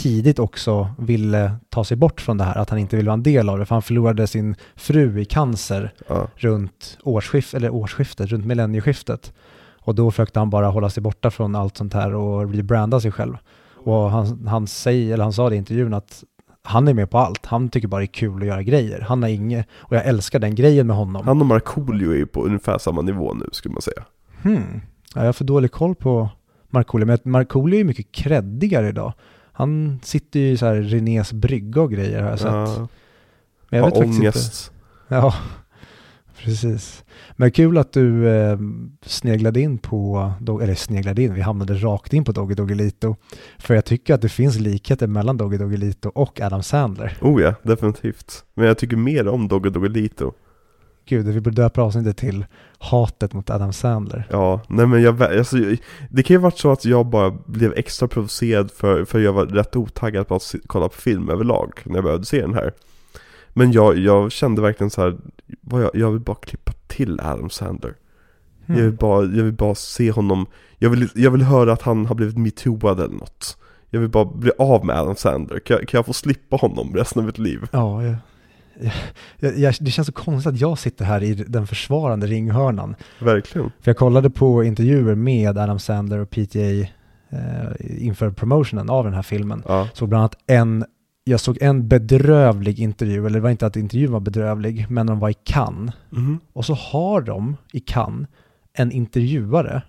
[0.03, 3.23] tidigt också ville ta sig bort från det här, att han inte ville vara en
[3.23, 8.31] del av det, för han förlorade sin fru i cancer Ja, runt årsskift, eller årsskiftet,
[8.31, 9.33] runt millennieskiftet.
[9.81, 13.13] Och då försökte han bara hålla sig borta från allt sånt här och rebranda sig
[13.13, 13.37] själv.
[13.85, 16.25] Och han, han, säger, eller han sa det i intervjun att
[16.63, 17.47] han är med på allt.
[17.47, 19.01] Han tycker bara det är kul att göra grejer.
[19.01, 21.27] Han har inget, och jag älskar den grejen med honom.
[21.27, 24.05] han och Markoolio är ju på ungefär samma nivå nu skulle man säga.
[24.43, 24.81] Hmm.
[25.15, 26.29] Ja, jag har för dålig koll på
[26.71, 29.13] Markoolio, men Markoolio är ju mycket creddigare idag.
[29.59, 32.53] Han sitter ju i så här Renés brygga och grejer har jag sett.
[32.53, 32.89] Ja,
[33.69, 34.21] men jag vet faktiskt inte.
[34.21, 34.73] ångest.
[35.09, 35.35] Ja,
[36.45, 37.05] precis.
[37.37, 38.59] Men kul att du eh,
[39.03, 43.17] sneglade in på, eller sneglade in, vi hamnade rakt in på Doggy Doggelito.
[43.59, 47.17] För jag tycker att det finns likheter mellan Doggy Doggelito och Adam Sandler.
[47.21, 48.45] Oh ja, definitivt.
[48.55, 50.33] Men jag tycker mer om Doggy Doggelito.
[51.09, 52.47] Gud, vi borde döpa avsnittet till
[52.79, 54.27] hatet mot Adam Sandler.
[54.31, 55.57] Ja, nej men jag, alltså,
[56.11, 59.47] det kan ju varit så att jag bara blev extra provocerad för, för jag var
[59.47, 62.73] rätt otaggad på att se, kolla på film överlag när jag började se den här.
[63.49, 65.17] Men jag, jag kände verkligen så här,
[65.71, 67.95] jag, jag vill bara klippa till Adam Sandler.
[68.67, 68.97] Jag, vill Mm.
[68.97, 70.47] bara, jag vill bara se honom,
[70.79, 73.57] jag vill, jag vill höra att han har blivit metooad eller något.
[73.91, 76.95] Jag vill bara bli av med Adam Sandler, kan, jag- kan jag få slippa honom
[76.95, 77.69] resten av mitt liv?
[77.73, 78.03] Ja,
[79.39, 82.95] jag, jag, det känns så konstigt att jag sitter här i den försvarande ringhörnan.
[83.21, 83.73] Verkligen.
[83.81, 86.87] För jag kollade på intervjuer med Adam Sandler och PTA eh,
[88.07, 89.63] inför promotionen av den här filmen.
[89.69, 89.89] Ja.
[89.95, 90.85] Såg bland annat en,
[91.25, 95.19] jag såg en bedrövlig intervju, eller det var inte att intervjun var bedrövlig, men de
[95.19, 95.95] var i Cannes.
[96.11, 96.41] Mhm.
[96.53, 98.29] Och så har de i Cannes
[98.73, 99.83] en intervjuare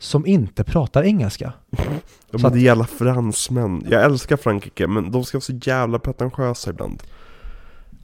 [0.00, 1.52] som inte pratar engelska.
[2.40, 3.82] Så att- det är jävla fransmän.
[3.90, 7.02] Jag älskar Frankrike, men de ska vara så jävla pretentiösa ibland.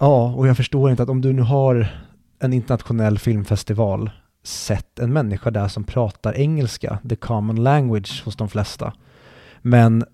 [0.05, 1.87] Ja, och jag förstår inte att om du nu har
[2.39, 4.11] en internationell filmfestival,
[4.43, 8.93] sett en människa där som pratar engelska, the common language hos de flesta.
[9.63, 10.05] Men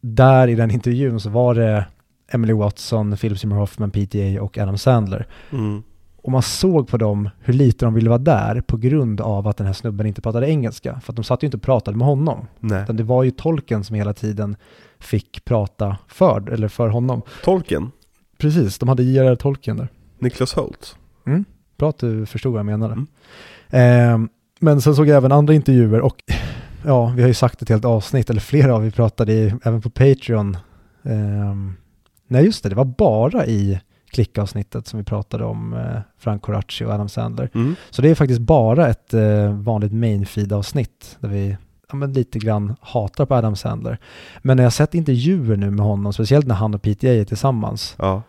[0.00, 1.86] där i den intervjun så var det
[2.28, 5.26] Emily Watson, Philip Seymour Hoffman, PTA och Adam Sandler.
[5.52, 5.82] Mm.
[6.16, 9.56] Och man såg på dem hur lite de ville vara där på grund av att
[9.56, 11.00] den här snubben inte pratade engelska.
[11.00, 12.46] För att de satt ju inte och pratade med honom.
[12.60, 12.82] Nej.
[12.82, 14.56] Utan det var ju tolken som hela tiden
[14.98, 17.22] fick prata för, eller för honom.
[17.44, 17.90] Tolken,
[18.38, 19.36] Precis, de hade J.R.R.
[19.36, 19.88] Tolkien där.
[20.18, 20.96] Niklas Holt.
[21.78, 22.92] Bra att du förstod vad jag menade.
[22.92, 23.06] Mm.
[23.70, 24.28] Ehm,
[24.60, 26.16] men sen såg jag även andra intervjuer och
[26.84, 29.82] ja, vi har ju sagt ett helt avsnitt, eller flera av vi pratade i, även
[29.82, 30.56] på Patreon.
[31.02, 31.74] Ehm,
[32.28, 36.84] nej, just det, det var bara i klickavsnittet som vi pratade om eh, Frank Coraci
[36.84, 37.50] och Adam Sandler.
[37.54, 37.74] Mm.
[37.90, 41.56] Så det är faktiskt bara ett eh, vanligt main feed avsnitt där vi
[41.90, 43.98] ja, men lite grann hatar på Adam Sandler.
[44.42, 47.94] Men när jag sett intervjuer nu med honom, speciellt när han och PTA är tillsammans,
[47.98, 48.22] Ja.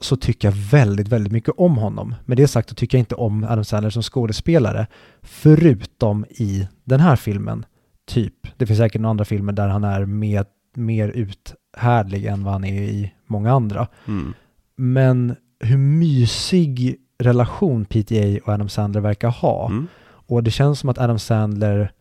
[0.00, 2.14] så tycker jag väldigt, väldigt mycket om honom.
[2.24, 4.86] Med det sagt så tycker jag inte om Adam Sandler som skådespelare,
[5.22, 7.64] förutom i den här filmen,
[8.06, 8.34] typ.
[8.56, 12.64] Det finns säkert några andra filmer där han är mer, mer uthärdlig än vad han
[12.64, 13.86] är i många andra.
[14.08, 14.34] Mm.
[14.76, 19.66] Men hur mysig relation PTA och Adam Sandler verkar ha.
[19.70, 19.86] Mm.
[20.04, 21.92] Och det känns som att Adam Sandler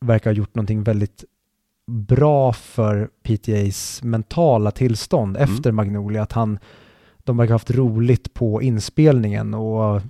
[0.00, 1.24] verkar ha gjort någonting väldigt
[1.90, 5.54] bra för PTAs mentala tillstånd Mm.
[5.54, 6.22] efter Magnolia.
[6.22, 6.58] Att han,
[7.18, 10.00] de verkar ha haft roligt på inspelningen och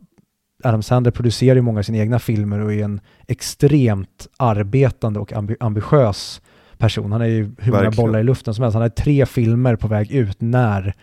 [0.64, 5.32] Adam Sandler producerar ju många av sina egna filmer och är en extremt arbetande och
[5.32, 6.40] ambi- ambitiös
[6.78, 7.12] person.
[7.12, 8.06] Han är ju hur många Verkligen.
[8.06, 8.74] bollar i luften som helst.
[8.74, 10.94] Han hade tre filmer på väg ut när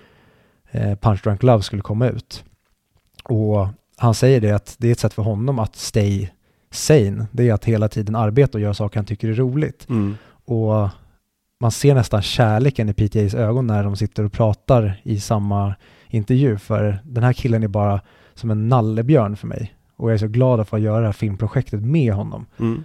[0.72, 2.44] eh, Punch Drunk Love skulle komma ut.
[3.24, 3.68] Och
[3.98, 6.30] han säger det att det är ett sätt för honom att stay
[6.76, 7.28] sane.
[7.32, 9.90] Det är att hela tiden arbeta och göra saker han tycker är roligt.
[9.90, 10.18] Mm.
[10.46, 10.90] Och
[11.60, 15.76] man ser nästan kärleken i PTAs ögon när de sitter och pratar i samma
[16.08, 16.58] intervju.
[16.58, 18.02] För den här killen är bara
[18.34, 19.76] som en nallebjörn för mig.
[19.96, 22.46] Och jag är så glad att få göra det här filmprojektet med honom.
[22.60, 22.84] Mm.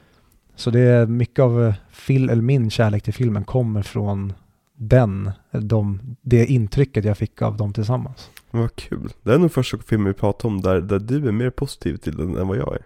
[0.55, 1.75] Så det är mycket av eh,
[2.07, 4.33] Phil, eller min kärlek till filmen kommer från
[4.75, 8.31] den, de, det intrycket jag fick av dem tillsammans.
[8.51, 9.13] Vad kul.
[9.23, 12.17] Det är nog första filmen vi pratar om där, där du är mer positiv till
[12.17, 12.83] den än vad jag är.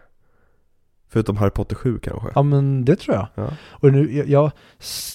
[1.14, 2.28] Förutom Harry Potter 7 kanske.
[2.34, 3.26] Ja men det tror jag.
[3.34, 3.50] Ja.
[3.68, 4.50] Och nu, jag, jag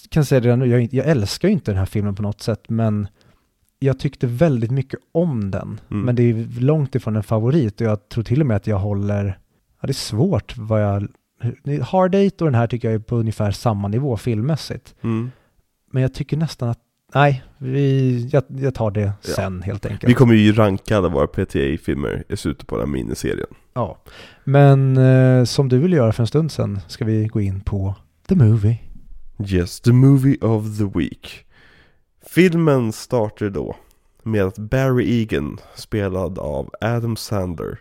[0.10, 2.70] kan säga det nu, jag, jag älskar ju inte den här filmen på något sätt,
[2.70, 3.08] men
[3.80, 5.80] jag tyckte väldigt mycket om den.
[5.92, 6.06] Mm.
[6.06, 8.80] Men det är långt ifrån en favorit och jag tror till och med att jag
[8.80, 9.26] håller,
[9.82, 11.08] ja det är svårt vad jag,
[11.84, 14.96] Hard Eight och den här tycker jag är på ungefär samma nivå filmmässigt.
[15.02, 15.32] Mm.
[15.92, 16.80] Men jag tycker nästan att,
[17.14, 19.34] nej, vi, jag, jag tar det Ja.
[19.36, 20.10] sen helt enkelt.
[20.10, 23.48] Vi kommer ju ranka alla våra PTA-filmer i slutet på den här miniserien.
[23.80, 23.98] Ja.
[24.44, 27.96] Men eh, som du ville göra för en stund sedan ska vi gå in på
[28.28, 28.80] The Movie.
[29.48, 31.46] Yes, the movie of the week.
[32.26, 33.76] Filmen startar då
[34.24, 37.80] med att Barry Egan, spelad av Adam Sandler,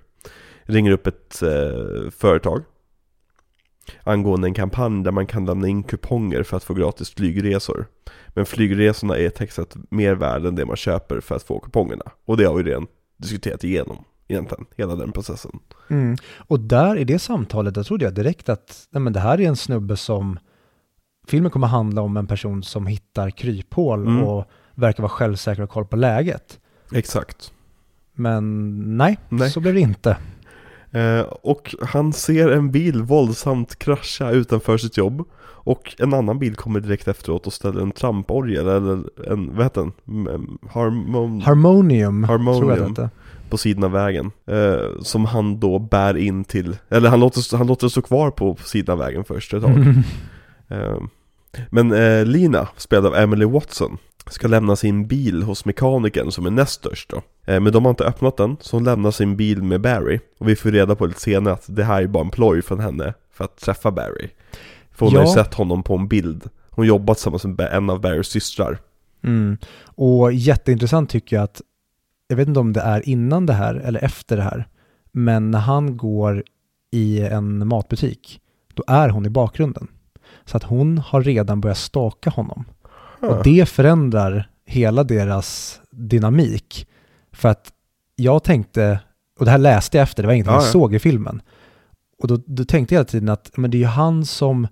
[0.62, 2.62] ringer upp ett eh, företag
[4.02, 7.86] angående en kampanj där man kan lämna in kuponger för att få gratis flygresor.
[8.28, 12.12] Men flygresorna är textat mer värda än det man köper för att få kupongerna.
[12.24, 15.58] Och det har vi redan diskuterat igenom egentligen, hela den processen.
[15.90, 16.16] Mm.
[16.38, 19.48] Och där i det samtalet, där trodde jag direkt att nej men det här är
[19.48, 20.38] en snubbe som
[21.28, 24.22] filmen kommer handla om en person som hittar kryphål Mm.
[24.22, 26.60] och verkar vara självsäker och koll på läget.
[26.92, 27.52] Exakt.
[28.14, 29.50] Men nej, Nej.
[29.50, 30.16] så blev det inte.
[30.90, 36.54] Eh, och han ser en bil våldsamt krascha utanför sitt jobb Och en annan bil
[36.56, 40.58] kommer direkt efteråt och ställer en tramporgel eller en, vad heter den?
[40.70, 42.60] Harmon Harmonium, Harmonium.
[42.60, 43.10] tror jag det hette.
[43.50, 47.66] På sidan av vägen eh, Som han då bär in till, eller han låter, han
[47.66, 50.02] låter det stå kvar på sidan av vägen först ett tag Mm.
[50.68, 50.96] Eh,
[51.70, 53.98] Men eh, Lina, spelad av Emily Watson
[54.30, 57.16] Ska lämna sin bil hos mekanikern som är näst störst då
[57.52, 60.48] eh, Men de har inte öppnat den, så hon lämnar sin bil med Barry Och
[60.48, 63.14] vi får reda på lite senare att det här är bara en ploj från henne
[63.32, 64.28] För att träffa Barry
[64.92, 65.34] För hon har ju Ja.
[65.34, 68.78] sett honom på en bild Hon jobbat tillsammans med en av Barrys systrar
[69.24, 69.56] Mm.
[69.84, 71.60] Och jätteintressant tycker jag att
[72.28, 74.68] jag vet inte om det är innan det här eller efter det här,
[75.12, 76.44] men när han går
[76.90, 78.40] i en matbutik,
[78.74, 79.88] då är hon i bakgrunden.
[80.44, 82.64] Så att hon har redan börjat staka honom.
[83.20, 86.88] Och det förändrar hela deras dynamik.
[87.32, 87.72] För att
[88.16, 89.00] jag tänkte,
[89.38, 90.66] och det här läste jag efter, det var inget Ja, jag ja.
[90.66, 91.42] såg i filmen.
[92.18, 94.68] Och då, då tänkte jag hela tiden att men det är ju han som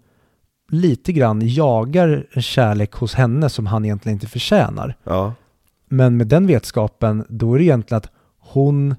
[0.70, 4.96] lite grann jagar en kärlek hos henne som han egentligen inte förtjänar.
[5.04, 5.34] Ja,
[5.88, 8.94] Men med den vetskapen, då är det egentligen att hon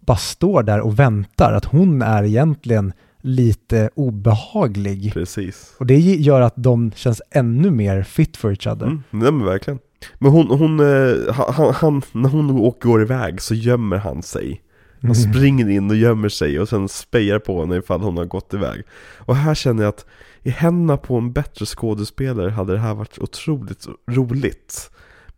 [0.00, 1.52] bara står där och väntar.
[1.52, 5.12] Att hon är egentligen lite obehaglig.
[5.12, 5.74] precis.
[5.78, 8.86] Och det gör att de känns ännu mer fit for each other.
[8.86, 9.78] Mm, nej men verkligen.
[10.18, 14.62] Men hon, hon, eh, han, han, när hon åker, går iväg så gömmer han sig.
[15.00, 15.32] Han Mm.
[15.32, 18.82] springer in och gömmer sig och sen spejar på henne ifall hon har gått iväg.
[19.18, 20.06] Och här känner jag att
[20.42, 24.90] i händerna på en bättre skådespelare hade det här varit otroligt roligt.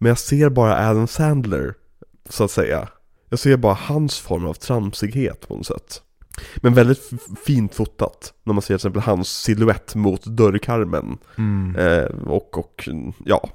[0.02, 1.74] Men jag ser bara Adam Sandler,
[2.28, 2.88] så att säga.
[3.28, 6.02] Jag ser bara hans form av tramsighet på något sätt.
[6.56, 7.10] Men väldigt
[7.46, 8.32] fint fotat.
[8.44, 11.18] När man ser till exempel hans silhuett mot dörrkarmen.
[11.38, 11.76] Mm.
[11.76, 12.88] Eh, och, och,
[13.24, 13.48] ja.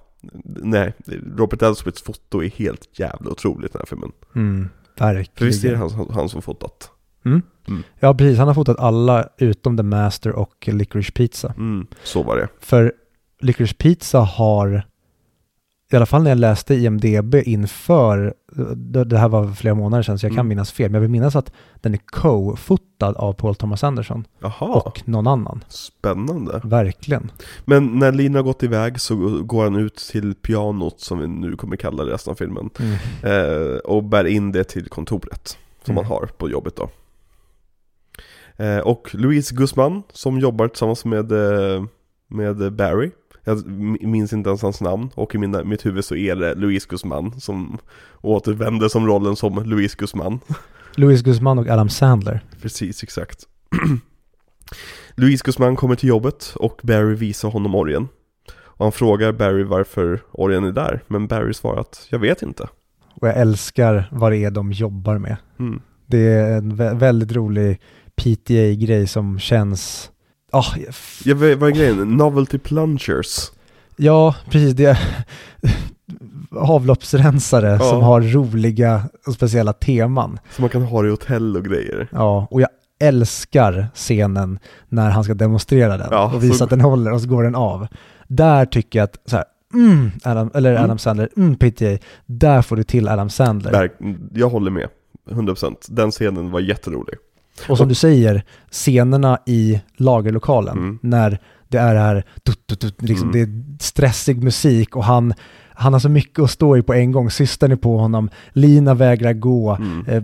[0.44, 0.94] Nej,
[1.38, 4.12] Robert Elswiths foto är helt jävla otroligt i den här filmen.
[4.36, 4.70] Mm.
[4.98, 6.08] För visst är det Verkligen.
[6.08, 6.92] han, han som fotat?
[7.26, 7.42] Mm.
[7.68, 7.84] Mm.
[8.00, 8.38] Ja, precis.
[8.38, 11.54] Han har fotat alla utom The Master och Licorice Pizza.
[11.58, 12.48] Mm, så var det.
[12.60, 12.94] För
[13.42, 14.84] Licorice Pizza har,
[15.96, 18.34] i alla fall när jag läste IMDB inför,
[18.76, 20.48] det det här var flera månader sedan så jag kan Mm.
[20.48, 24.82] minnas fel, men jag vill minnas att den är co-fotad av Paul Thomas Anderson Jaha,
[24.86, 25.64] och någon annan.
[25.70, 26.62] spännande.
[26.64, 27.32] Verkligen.
[27.66, 31.56] Men när Lina har gått iväg så går han ut till pianot, som vi nu
[31.56, 32.70] kommer kalla resten av filmen.
[33.24, 36.04] Eh, och bär in det till kontoret, som Mm.
[36.04, 36.90] man har på jobbet då.
[38.58, 41.84] Eh, och Louise Guzman, som jobbar tillsammans med, eh,
[42.28, 43.12] med Barry.
[43.48, 43.66] Jag
[44.02, 47.40] minns inte ens hans namn, och i mina, mitt huvud så är det Louise Guzman
[47.42, 47.78] som
[48.22, 50.40] återvänder som rollen som Louise Guzman.
[50.96, 52.42] Louis Guzman och Adam Sandler.
[52.62, 53.44] Precis, exakt.
[55.16, 58.08] Louise Guzman kommer till jobbet och Barry visar honom orgen.
[58.78, 62.68] Och han frågar Barry varför orgen är där, men Barry svarar att jag vet inte.
[63.22, 65.38] Och jag älskar vad det är de jobbar med.
[65.60, 65.82] Mm.
[66.06, 67.80] Det är en vä- väldigt rolig
[68.16, 70.12] PTA-grej som känns...
[70.52, 70.64] Ah,
[71.26, 72.18] Ja, vad vad är grejen?
[72.18, 73.52] Novelty plungers.
[73.98, 74.74] ja, precis.
[74.74, 75.00] Det är
[76.52, 77.80] avloppsrensare Ja.
[77.80, 80.40] som har roliga och speciella teman.
[80.56, 82.08] Som man kan ha i hotell och grejer.
[82.12, 86.70] Ja, och jag älskar scenen när han ska demonstrera den Ja, och visa så- att
[86.70, 87.88] den håller och så går den av.
[88.28, 90.84] Där tycker jag att så här, mm, Adam, eller Mm.
[90.84, 93.72] Adam Sandler, mm, PTA, där får du till Adam Sandler.
[93.72, 94.88] Verk- jag håller med.
[95.32, 95.88] 100%.
[95.90, 97.16] Den scenen var jätterolig.
[97.70, 101.00] Och som du säger, scenerna i lagerlokalen, Mm.
[101.02, 103.34] när det är det här, tut, tut, tut, liksom, Mm.
[103.34, 105.34] det är stressig musik och han,
[105.74, 107.32] han har så mycket att stå i på en gång.
[107.32, 110.06] Systern är på honom, Lina vägrar gå, Mm.
[110.08, 110.24] eh,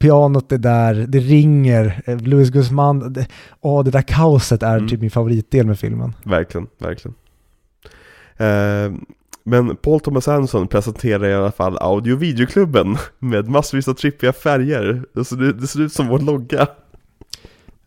[0.00, 3.26] pianot är där, det ringer, eh, Louis Guzman, det,
[3.60, 4.88] åh, det där kaoset är Mm.
[4.88, 6.14] typ min favoritdel med filmen.
[6.24, 7.14] Verkligen, verkligen.
[8.36, 8.92] Eh,
[9.48, 14.32] men Paul Thomas Anderson presenterar i alla fall audio och videoklubben med massvis av trippiga
[14.32, 15.04] färger.
[15.24, 16.66] Så det, det ser ut som vår logga.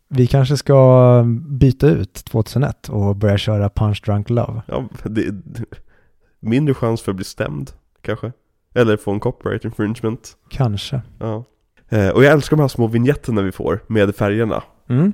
[0.07, 4.61] Vi kanske ska byta ut 2001 och börja köra Punch Drunk Love.
[4.65, 5.63] Ja, det, det,
[6.39, 7.71] mindre chans för att bli stämd,
[8.01, 8.31] kanske.
[8.75, 10.37] Eller få en copyright infringement.
[10.49, 11.01] Kanske.
[11.19, 11.43] Ja.
[11.89, 14.63] Eh, och jag älskar de här små vignetten vi får med färgerna.
[14.89, 15.13] Mm.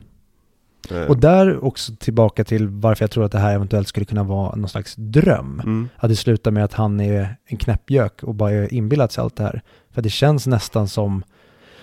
[0.91, 4.23] Eh, Och där också tillbaka till varför jag tror att det här eventuellt skulle kunna
[4.23, 5.59] vara någon slags dröm.
[5.59, 9.35] mm, Att det slutar med att han är en knäppgök och bara inbillat sig allt
[9.35, 9.61] det här.
[9.91, 11.23] För det känns nästan som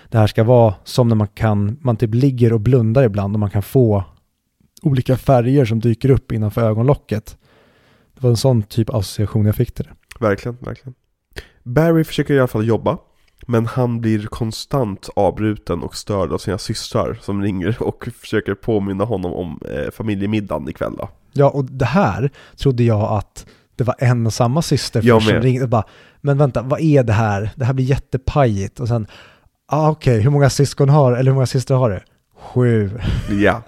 [0.09, 3.39] det här ska vara som när man kan, man typ ligger och blundar ibland och
[3.39, 4.03] man kan få
[4.81, 7.37] olika färger som dyker upp innanför ögonlocket.
[8.13, 10.25] Det var en sån typ association jag fick till det.
[10.25, 10.93] verkligen, verkligen.
[11.63, 12.97] Barry försöker i alla fall jobba.
[13.45, 19.03] Men han blir konstant avbruten och störd av sina systrar som ringer och försöker påminna
[19.03, 21.09] honom om eh, familjemiddagen ikväll då.
[21.33, 23.45] Ja, och det här trodde jag att
[23.75, 25.83] det var en och samma syster Jag först som ringde och bara,
[26.21, 27.49] men vänta, vad är det här?
[27.55, 28.79] Det här blir jättepajigt.
[28.79, 29.07] Och sen,
[29.67, 31.99] ah, okej, hur många syskon har, eller hur många systrar har du?
[32.39, 32.99] Sju.
[33.29, 33.61] Ja.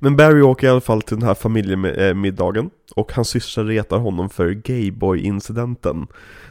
[0.00, 4.28] Men Barry åker i alla fall till den här familjemiddagen och hans systrar retar honom
[4.28, 6.06] för Gayboy-incidenten.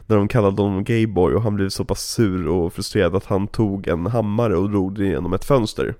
[0.07, 3.47] När de kallade honom Gayboy och han blev så pass sur och frustrerad att han
[3.47, 5.95] tog en hammare och drog den genom ett fönster.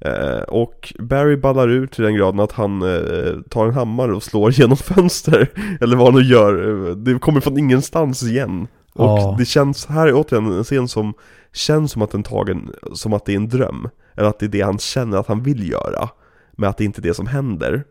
[0.00, 4.22] Eh, och Barry ballar ur till den graden att han eh, tar en hammare och
[4.22, 5.50] slår genom fönster.
[5.80, 6.88] Eller vad han nu gör.
[6.88, 8.68] Eh, Det kommer från ingenstans igen.
[8.94, 9.36] Och Ja.
[9.38, 11.14] det känns, här är återigen en scen som
[11.52, 13.88] känns som att den tagen, som att det är en dröm.
[14.14, 16.08] Eller att det är det han känner att han vill göra.
[16.56, 17.84] Men att det inte är det som händer.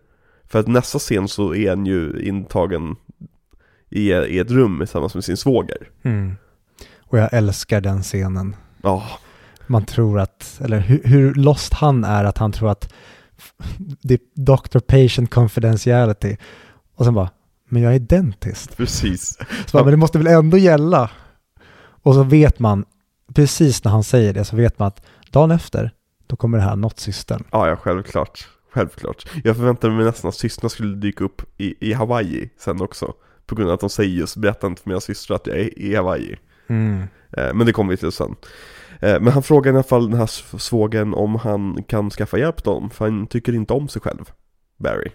[0.47, 2.95] För att nästa scen så är han ju intagen
[3.89, 5.89] i, i ett rum tillsammans med sin svåger.
[6.03, 6.35] Mm.
[6.99, 8.55] Och jag älskar den scenen.
[8.83, 9.03] Ja,
[9.67, 12.93] Man tror att, eller hur, hur lost han är att han tror att
[13.77, 16.37] det är doctor patient confidentiality.
[16.95, 17.29] Och sen bara,
[17.69, 18.77] men jag är dentist.
[18.77, 19.37] precis.
[19.65, 21.11] Så bara, men det måste väl ändå gälla.
[21.77, 22.85] Och så vet man,
[23.33, 25.91] precis när han säger det, så vet man att dagen efter,
[26.27, 27.43] då kommer det här nått systern.
[27.51, 28.47] Ja, ja, självklart.
[28.75, 29.27] Självklart.
[29.43, 33.13] Jag förväntade mig nästan att systrarna skulle dyka upp i, i Hawaii sen också.
[33.45, 35.79] På grund av att de säger just, berätta inte för mina systrar att jag är
[35.79, 36.35] i Hawaii.
[36.67, 37.03] Mm.
[37.37, 38.35] Eh, men det kommer vi till sen.
[38.99, 42.55] Eh, men han frågar i alla fall den här svågen om han kan skaffa hjälp
[42.55, 44.31] till dem, för han tycker inte om sig själv,
[44.77, 45.11] Barry.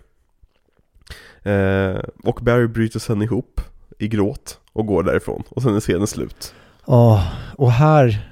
[1.42, 3.60] Eh, och Barry bryter sen ihop
[3.98, 5.42] i gråt och går därifrån.
[5.48, 6.54] Och sen är scenen slut.
[6.86, 8.29] Ja, och här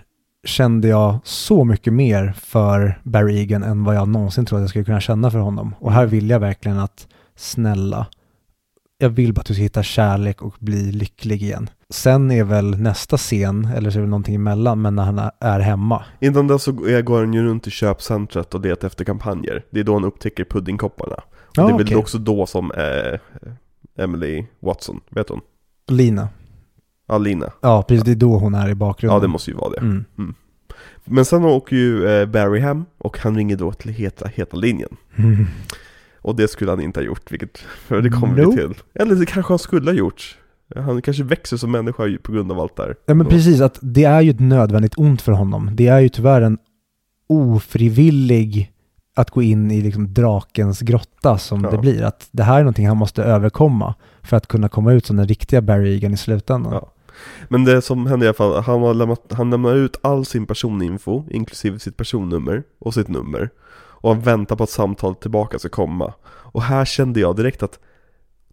[0.49, 4.85] kände jag så mycket mer för Barry Egan än vad jag någonsin trodde jag skulle
[4.85, 5.75] kunna känna för honom.
[5.79, 8.07] Och här vill jag verkligen att, snälla,
[8.99, 11.71] jag vill bara att du ska hitta kärlek och bli lycklig igen.
[11.91, 15.61] Sen är väl nästa scen, eller så är det någonting emellan, men när han är-
[15.61, 16.05] hemma.
[16.21, 19.65] Innan dess så går han ju runt i köpcentret och letar efter kampanjer.
[19.71, 21.15] Det är då han upptäcker puddingkopparna.
[21.15, 21.97] Och Ja, det är väl okej.
[21.97, 23.21] också då som eh,
[24.05, 25.41] Emily Watson, vet hon?
[25.89, 26.29] Lina.
[27.09, 27.53] Alina.
[27.61, 28.05] Ja, precis.
[28.05, 29.15] Det är då hon är i bakgrunden.
[29.17, 29.79] Ja, det måste ju vara det.
[29.79, 30.05] Mm.
[31.05, 34.97] Men sen åker ju eh, Barry hem och han ringer då till heta, heta linjen.
[35.17, 35.47] Mm.
[36.21, 38.51] Och det skulle han inte ha gjort, vilket, för det kommer Nope.
[38.51, 38.83] vi till.
[38.95, 40.39] Eller det kanske han skulle ha gjort.
[40.77, 42.95] Han kanske växer som människa på grund av allt det här.
[43.07, 45.71] Ja men precis, att det är ju ett nödvändigt ont för honom.
[45.73, 46.59] Det är ju tyvärr en
[47.29, 48.73] ofrivillig
[49.15, 51.71] att gå in i liksom drakens grotta som Ja.
[51.71, 52.03] det blir.
[52.03, 55.27] Att det här är någonting han måste överkomma för att kunna komma ut som den
[55.29, 56.73] riktiga Barry Egan i slutändan.
[56.73, 56.93] Ja.
[57.49, 60.47] Men det som hände i alla fall, han, har lämnat, han lämnar ut all sin
[60.47, 63.51] personinfo, inklusive sitt personnummer och sitt nummer.
[64.01, 66.14] Och han väntar på att samtalet tillbaka ska komma.
[66.27, 67.79] Och här kände jag direkt att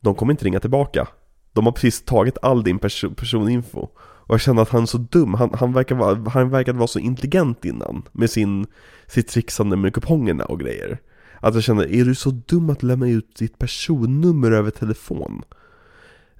[0.01, 1.07] de kommer inte ringa tillbaka.
[1.53, 3.87] De har precis tagit all din perso- personinfo.
[4.27, 6.87] Och jag kände att han är så dum, han, han, verkar vara, han verkade vara
[6.87, 8.67] så intelligent innan med sin,
[9.07, 10.99] sitt trixande med kupongerna och grejer.
[11.39, 15.41] Att jag kände, är du så dum att lämna ut ditt personnummer över telefon?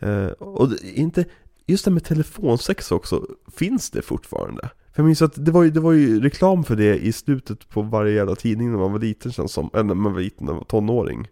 [0.03, 1.26] Uh, och inte,
[1.66, 4.61] just det med telefonsex också, finns det fortfarande?
[4.61, 7.70] För jag minns att det var, ju, det var ju reklam för det i slutet
[7.70, 10.45] på varje jävla tidning när man var liten känns som, eller när man var liten,
[10.45, 11.28] när man var tonåring.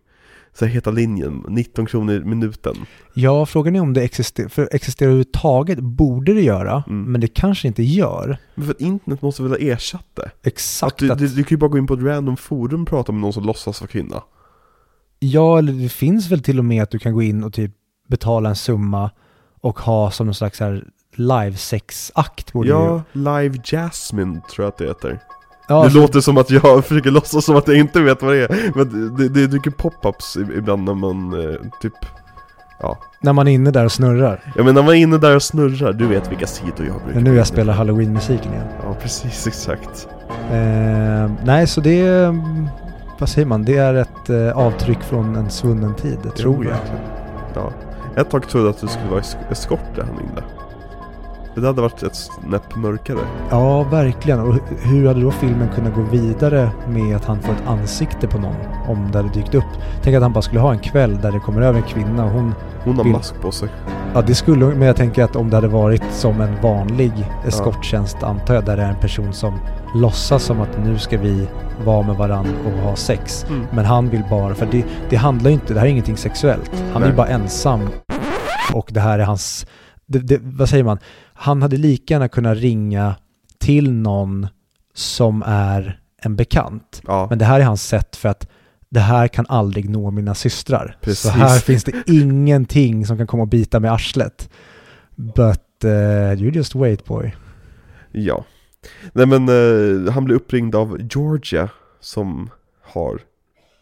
[0.55, 2.75] Så heta linjen, 19 kronor minuten.
[3.13, 7.11] Ja, frågan är om det existerar, för existerar överhuvudtaget borde det göra, Mm.
[7.11, 8.37] men det kanske inte gör.
[8.55, 10.23] Men för att internet måste väl ha ersatt det?
[10.25, 10.97] Att Exakt.
[10.97, 13.11] du, att, du, du kan ju bara gå in på ett random forum och prata
[13.11, 14.23] med någon som låtsas vara kvinna.
[15.19, 17.71] Ja, eller det finns väl till och med att du kan gå in och typ
[18.07, 19.11] betala en summa
[19.63, 20.83] och ha som en slags här
[21.15, 22.53] live-sex-akt.
[22.53, 25.19] borde ju- Ja, Live Jasmine tror jag att det heter.
[25.67, 28.33] ja det så- låter som att jag försöker låtsas som att jag inte vet vad
[28.33, 28.71] det är.
[28.75, 31.93] Men det, det dyker pop-ups ibland när man eh, typ,
[32.79, 32.97] ja.
[33.21, 34.53] När man är inne där och snurrar.
[34.55, 37.13] Ja men när man är inne där och snurrar, du vet vilka sidor jag brukar
[37.13, 38.67] Men nu gå in jag spelar halloween-musiken igen.
[38.83, 40.07] Ja precis, exakt.
[40.51, 42.67] Eh, nej, så det är, mm,
[43.19, 46.63] vad säger man, det är ett eh, avtryck från en svunnen tid, det tror Jo,
[46.63, 46.69] jag.
[46.77, 47.01] verkligen.
[47.55, 47.71] Ja.
[48.15, 50.41] Ett tag trodde jag att det skulle vara eskort där han inne.
[51.55, 53.17] Det hade varit ett snäpp mörkare.
[53.49, 54.39] Ja, verkligen.
[54.39, 58.27] Och hu- hur hade då filmen kunnat gå vidare med att han får ett ansikte
[58.27, 58.55] på någon
[58.87, 59.63] om det hade dykt upp?
[60.01, 62.31] Tänk att han bara skulle ha en kväll där det kommer över en kvinna och
[62.31, 62.53] hon,
[62.83, 63.69] Hon har Bild- mask på sig.
[64.13, 67.11] ja det skulle, men jag tänker att om det hade varit som en vanlig
[67.47, 69.53] eskorttjänst antar jag, där det är en person som
[69.95, 71.47] låtsas som att nu ska vi
[71.85, 73.45] vara med varandra och ha sex.
[73.49, 73.65] Mm.
[73.73, 76.71] Men han vill bara, för det, det handlar ju inte, det här är ingenting sexuellt.
[76.93, 77.17] Han är ju Nej.
[77.17, 77.89] bara ensam.
[78.73, 79.65] Och det här är hans,
[80.05, 80.97] det, det, vad säger man?
[81.33, 83.15] Han hade lika gärna kunnat ringa
[83.59, 84.47] till någon
[84.93, 87.01] som är en bekant.
[87.07, 87.27] Ja.
[87.29, 88.47] Men det här är hans sätt för att
[88.89, 90.97] det här kan aldrig nå mina systrar.
[91.01, 91.21] Precis.
[91.21, 94.49] Så här finns det ingenting som kan komma och bita med arslet.
[95.15, 97.35] But uh, you just wait boy.
[98.11, 98.45] Ja.
[99.13, 101.69] Nej men eh, han blir uppringd av Georgia
[101.99, 102.49] som
[102.81, 103.19] har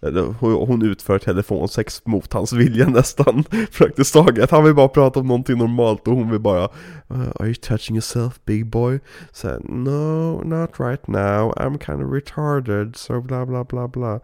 [0.03, 3.43] eller, hon- utför telefonsex mot hans vilja nästan
[3.77, 4.51] praktiskt taget.
[4.51, 7.95] Han vill bara prata om någonting normalt och hon vill bara uh, Are you touching
[7.95, 8.99] yourself big boy?
[9.31, 14.19] Så här, no, not right now, I'm kind of retarded, so bla bla bla bla.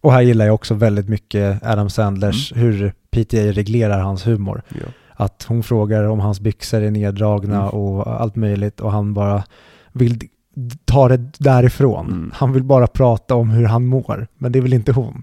[0.00, 4.62] Och här gillar jag också väldigt mycket Adam Sandlers, hur PTA reglerar hans humor.
[4.68, 4.86] Ja.
[5.14, 7.68] Att hon frågar om hans byxor är neddragna Mm.
[7.68, 9.44] och allt möjligt och han bara
[9.92, 10.28] vill
[10.84, 12.06] ta det därifrån.
[12.06, 12.30] Mm.
[12.34, 15.22] Han vill bara prata om hur han mår, men det väl inte hon.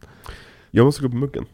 [0.71, 1.45] Jag måste gå på muggen.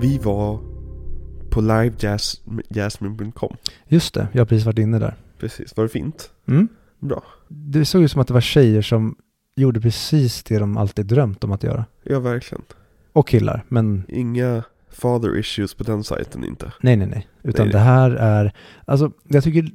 [0.00, 0.60] Vi var
[1.50, 3.56] på livejasmine.com
[3.88, 5.14] Just det, jag har precis varit inne där.
[5.38, 6.30] Precis, var det fint?
[6.48, 6.68] Mm.
[7.00, 7.22] Bra.
[7.48, 9.16] Det såg ut som att det var tjejer som
[9.56, 11.84] gjorde precis det de alltid drömt om att göra.
[12.02, 12.62] Ja, verkligen.
[13.12, 14.62] Och killar, men Inga
[14.96, 16.72] father issues på den sajten inte.
[16.80, 17.28] Nej, nej, nej.
[17.42, 18.52] Utan Nej, det här är,
[18.84, 19.70] alltså jag tycker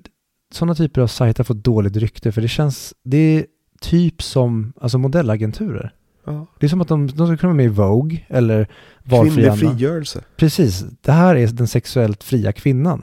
[0.54, 3.46] sådana typer av sajter får dåligt rykte för det känns, det är
[3.82, 5.94] typ som, alltså modellagenturer.
[6.26, 6.48] Ja.
[6.60, 8.68] Det är som att de, de ska kunna vara med i Vogue eller
[9.04, 10.24] Kvinnlig frigörelse.
[10.36, 13.02] Precis, det här är den sexuellt fria kvinnan.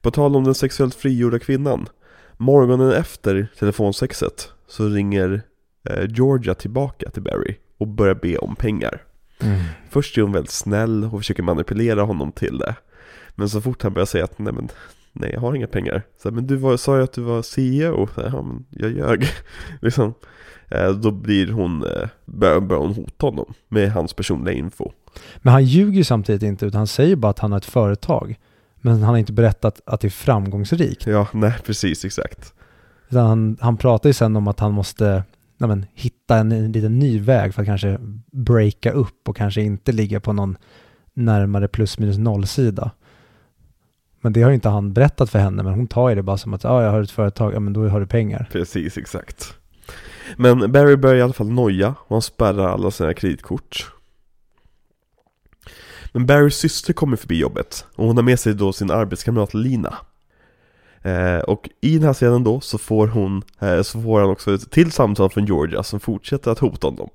[0.00, 1.88] På tal om den sexuellt frigjorda kvinnan.
[2.36, 5.42] Morgonen efter telefonsexet så ringer
[5.90, 9.02] eh, Georgia tillbaka till Barry och börjar be om pengar.
[9.90, 12.74] Först är hon väldigt snäll och försöker manipulera honom till det.
[13.34, 14.68] Men så fort han börjar säga att nej men
[15.12, 16.02] nej jag har inga pengar.
[16.22, 18.08] Så, här, men du var, sa ju att du var CEO.
[18.14, 19.26] Så, här, ja men jag ljög.
[19.80, 20.14] liksom.
[20.68, 24.92] eh, då blir hon, eh, börjar, börjar hon hota honom med hans personliga info.
[25.36, 28.38] Men han ljuger ju samtidigt inte utan han säger bara att han har ett företag.
[28.80, 31.06] Men han har inte berättat att det är framgångsrikt.
[31.06, 32.54] Ja, nej precis exakt.
[33.10, 35.24] Han, han pratar ju sen om att han måste
[35.64, 37.98] ja, men, hitta en, en liten ny väg för att kanske
[38.30, 40.56] breaka upp och kanske inte ligga på någon
[41.14, 42.90] närmare plus minus noll-sida.
[44.20, 46.38] Men det har ju inte han berättat för henne, men hon tar ju det bara
[46.38, 48.48] som att ja, jag har ett företag, ja men då har du pengar.
[48.52, 49.54] Precis, exakt.
[50.36, 53.92] Men Barry börjar i alla fall noja och han spärrar alla sina kreditkort.
[56.12, 59.94] Men Barrys syster kommer förbi jobbet och hon har med sig då sin arbetskamrat Lina.
[61.04, 64.54] Eh, och i den här scenen då så får hon, eh, så får han också
[64.54, 67.10] ett till samtal från Georgia som fortsätter att hota honom.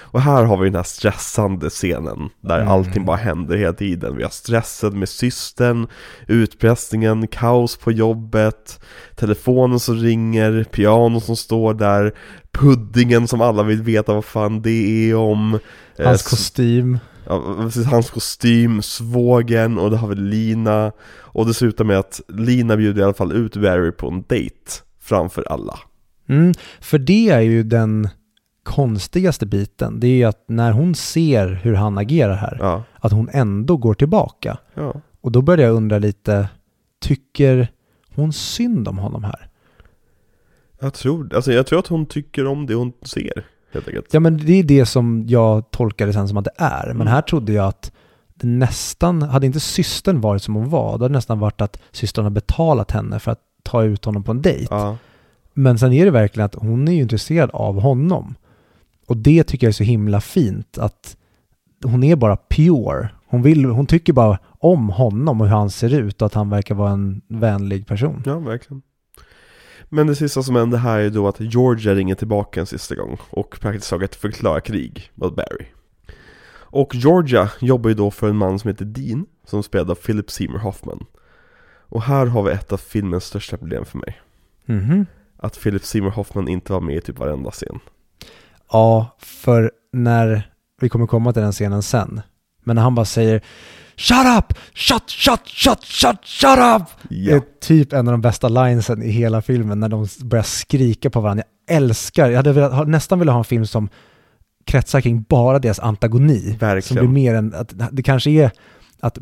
[0.00, 2.68] Och här har vi den här stressande scenen där Mm.
[2.72, 4.16] allting bara händer hela tiden.
[4.16, 5.86] Vi har stressen med systern,
[6.26, 8.80] utpressningen, kaos på jobbet,
[9.16, 12.12] telefonen som ringer, pianon som står där,
[12.52, 15.58] puddingen som alla vill veta vad fan det är om.
[15.96, 16.98] eh, Hans kostym.
[17.26, 22.76] Ja, hans kostym, svågen och det har vi Lina Och det slutar med att Lina
[22.76, 24.56] bjuder i alla fall ut Barry på en dejt
[25.00, 25.78] framför alla
[26.28, 28.08] Mm, för det är ju den
[28.62, 30.00] konstigaste biten.
[30.00, 33.76] Det är ju att när hon ser hur han agerar här, Ja, att hon ändå
[33.76, 34.58] går tillbaka.
[34.74, 36.48] ja Och då börjar jag undra lite,
[37.00, 37.68] tycker
[38.14, 39.48] hon synd om honom här?
[40.80, 44.20] Jag tror, alltså jag tror att hon tycker om det hon ser helt enkelt Ja
[44.20, 46.86] men det är det som jag tolkar det sen som att det är.
[46.86, 47.06] Men Mm.
[47.06, 47.92] här trodde jag att
[48.34, 51.78] det nästan, hade inte systern varit som hon var, då hade det nästan varit att
[51.90, 54.66] systern har betalat henne för att ta ut honom på en dejt.
[54.70, 54.96] Ja,
[55.54, 58.34] Men sen är det verkligen att hon är ju intresserad av honom.
[59.06, 61.16] Och det tycker jag är så himla fint att
[61.84, 63.08] hon är bara pure.
[63.26, 66.50] Hon, vill, hon tycker bara om honom och hur han ser ut och att han
[66.50, 68.22] verkar vara en vänlig person.
[68.26, 68.82] ja verkligen
[69.94, 73.18] Men det sista som händer här är då att Georgia ringer tillbaka en sista gång
[73.30, 75.66] Och praktiskt taget förklarar krig mot Barry
[76.54, 80.30] Och Georgia jobbar ju då för en man som heter Dean Som spelad av Philip
[80.30, 81.06] Seymour Hoffman
[81.88, 84.20] Och här har vi ett av filmens största problem för mig
[84.64, 85.06] Mhm.
[85.36, 87.78] Att Philip Seymour Hoffman inte var med i typ varenda scen
[88.72, 92.20] Ja, för när vi kommer komma till den scenen sen.
[92.64, 93.42] Men när han bara säger
[93.96, 94.58] Shut up!
[94.74, 96.82] Shut, shut, shut, shut, shut up!
[97.02, 100.42] Det Ja, är typ en av de bästa linesen i hela filmen när de börjar
[100.42, 101.44] skrika på varandra.
[101.66, 103.88] Jag älskar, jag hade velat, nästan velat ha en film som
[104.64, 106.38] kretsar kring bara deras antagoni.
[106.40, 108.50] Som blir verkligen mer än, att det kanske är
[109.00, 109.18] att,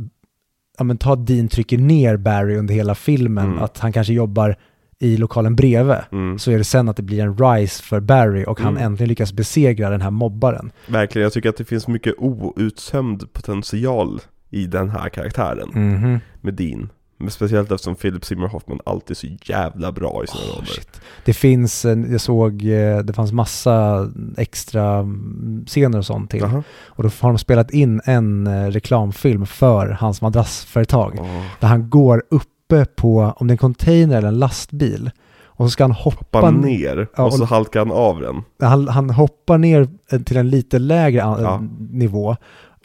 [0.79, 3.63] ja men ta Dean trycker ner Barry under hela filmen, Mm.
[3.63, 4.57] att han kanske jobbar
[4.99, 5.97] i lokalen bredvid.
[6.13, 8.83] mm, Så är det sen att det blir en rise för Barry och han Mm.
[8.93, 10.73] äntligen lyckas besegra den här mobbaren.
[10.87, 14.21] Verkligen, jag tycker att det finns mycket outtömd potential
[14.51, 16.19] i den här karaktären Mhm.
[16.41, 16.89] med Dean
[17.23, 20.67] Men speciellt eftersom Philip Seymour Hoffman alltid är så jävla bra i sina Oh, roller
[20.67, 21.01] shit.
[21.25, 26.41] Det finns, en- jag såg, eh, det fanns massa extra mm, scener och sånt till.
[26.41, 26.63] Jaha.
[26.87, 31.17] Och då har de spelat in en eh, reklamfilm för hans madrassföretag.
[31.21, 35.11] Åh, Där han går uppe på, om det är en container eller en lastbil.
[35.45, 38.43] Och så ska han hoppa, Hoppa ner Ja, och så och- halkar han av den
[38.71, 41.63] Han, han hoppar ner eh, till en lite lägre an- Ja.
[41.91, 42.37] nivå.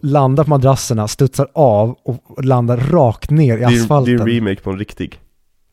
[0.06, 4.16] Landar på madrasserna, studsar av och landar rakt ner i det är, det asfalten.
[4.16, 5.20] är en remake på en riktig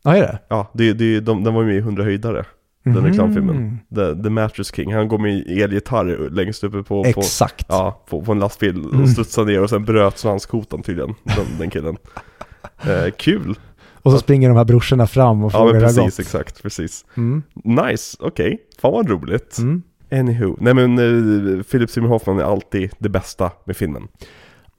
[0.04, 0.38] Ja, är det?
[0.48, 2.44] Ja, det, det, de, den var ju med i 100 höjdare
[2.84, 3.04] Den Mhm.
[3.06, 7.22] reklamfilmen The, The Mattress King, han går med elgitarr längst uppe på, på,
[7.68, 9.02] ja, på, på en lastbil Mm.
[9.02, 11.96] och studsar ner och sen bröt svanskotan tydligen, den, den killen
[12.82, 13.54] eh, Kul!
[14.02, 16.16] Och så springer de här brorsorna fram och Ja frågar men hur det har precis,
[16.16, 16.20] gått.
[16.26, 17.42] exakt, precis Mm.
[17.64, 19.82] Nice, okej, fan vad roligt Mm.
[20.12, 24.08] Anywho, nej men uh, Philip Seymour Hoffman är alltid det bästa med filmen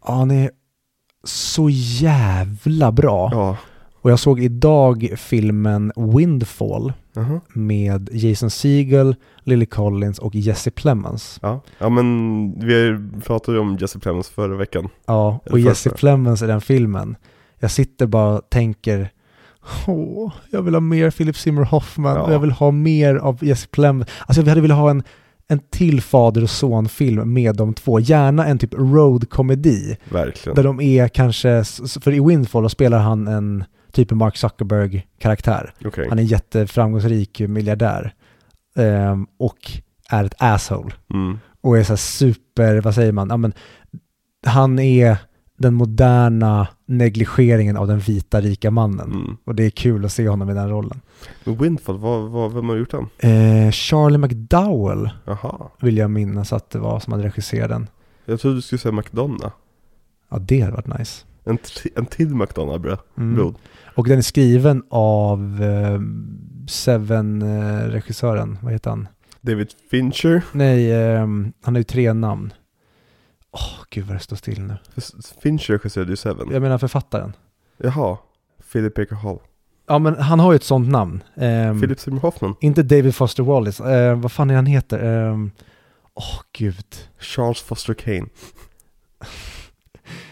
[0.07, 0.51] Ja, han är
[1.23, 3.29] så jävla bra.
[3.31, 3.57] Ja,
[4.01, 7.41] Och jag såg idag filmen Windfall Jaha.
[7.53, 11.39] med Jason Segel, Lily Collins och Jesse Plemons.
[11.41, 12.05] ja, ja men
[12.59, 15.89] vi pratade ju om Jesse Plemons förra veckan Ja, och Eller Jesse.
[15.89, 17.15] Plemons i den filmen.
[17.59, 19.09] Jag sitter bara och tänker
[19.87, 22.31] Åh, jag vill ha mer Philip Seymour Hoffman Ja.
[22.31, 24.09] jag vill ha mer av Jesse Plemons.
[24.25, 25.03] Alltså jag hade velat ha en,
[25.53, 27.99] en till fader och son-film med de två.
[27.99, 29.97] Gärna en typ road-komedi.
[30.09, 30.55] Verkligen.
[30.55, 31.63] Där de är kanske,
[32.01, 35.73] för i Windfall spelar han en typ av Mark Zuckerberg-karaktär.
[35.85, 36.05] Okej.
[36.09, 38.13] Han är en jätteframgångsrik miljardär.
[38.75, 39.71] Ehm, och
[40.09, 40.93] är ett asshole.
[41.13, 41.39] Mm.
[41.61, 43.53] Och är så här super, vad säger man, ja, men,
[44.45, 45.17] han är
[45.57, 49.11] den moderna negligeringen av den vita rika mannen.
[49.11, 49.37] Mm.
[49.43, 51.01] Och det är kul att se honom i den rollen.
[51.43, 53.07] Men Windfall, vad, vad, vem har gjort den?
[53.65, 55.67] Eh, Charlie McDowell Jaha.
[55.81, 57.87] vill jag minnas att det var som hade regisserat den.
[58.25, 59.53] Jag trodde du skulle säga McDonough.
[60.29, 61.25] Ja, det hade varit nice.
[61.43, 61.57] En,
[61.95, 62.99] en till McDonough.
[63.17, 63.35] Mm.
[63.35, 63.55] Brod.
[63.95, 65.99] Och den är skriven av eh,
[66.67, 69.07] Seven-regissören, vad heter han?
[69.41, 70.43] David Fincher.
[70.51, 71.19] Nej, eh,
[71.63, 72.53] han har ju tre namn.
[73.53, 74.75] Åh, gud vad det står still nu.
[75.41, 76.47] Fincher regisserade ju Seven.
[76.51, 77.33] Jag menar författaren.
[77.77, 78.17] Jaha.
[78.71, 79.39] Philip Baker Hall.
[79.87, 81.23] Ja, men han har ju ett sånt namn.
[81.35, 82.55] Ehm, Philip Seymour Hoffman.
[82.61, 83.93] Inte David Foster Wallace.
[83.95, 84.99] Eh, vad fan är han heter?
[85.03, 85.51] Ehm,
[86.13, 86.85] Åh, gud.
[87.19, 88.25] Charles Foster Kane.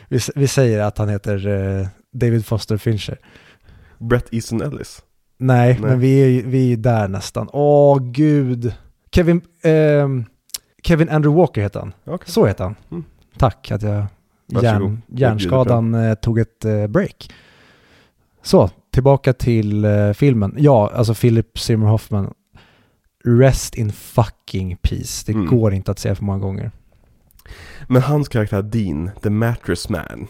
[0.09, 3.17] Vi, vi säger att han heter eh, David Foster Fincher.
[3.97, 5.01] Brett Easton Ellis.
[5.38, 5.82] Nej, Nej.
[5.89, 7.49] men vi är, ju- vi är där nästan.
[7.53, 8.74] Åh, gud.
[9.11, 10.26] Kevin, ehm,
[10.84, 11.94] Kevin Andrew Walker heter han.
[12.06, 12.32] Okej.
[12.32, 12.76] Så heter han.
[12.92, 13.04] Mm.
[13.38, 14.06] Tack att jag
[14.48, 17.32] hjärn, hjärnskadan eh, tog ett eh, break.
[18.42, 20.56] Så, tillbaka till eh, filmen.
[20.58, 22.34] Ja, alltså Philip Seymour Hoffman.
[23.24, 25.24] Rest in fucking peace.
[25.26, 25.46] Det Mm.
[25.46, 26.72] går inte att säga för många gånger.
[27.88, 30.28] Men hans karaktär Dean, the mattress man,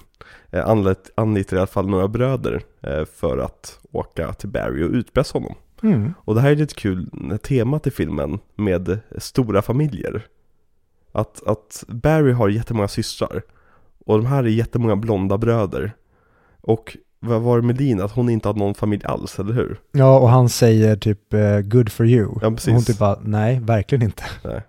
[0.52, 2.62] eh, anlit, anlitar i alla fall några bröder
[3.06, 5.56] för att åka till Barry och utpressa honom.
[5.84, 6.14] Mm.
[6.18, 7.10] Och det här är lite kul,
[7.44, 10.26] temat i filmen med stora familjer.
[11.12, 13.42] Att, att Barry har jättemånga systrar.
[14.06, 15.94] Och de här är jättemånga blonda bröder.
[16.62, 18.02] Och vad var det med Dean?
[18.02, 19.80] Att hon inte hade någon familj alls, eller hur?
[19.92, 22.30] Ja, och han säger typ eh, good for you.
[22.42, 22.74] Ja, och precis.
[22.74, 24.24] hon typ bara, nej, verkligen inte.
[24.44, 24.62] Nej.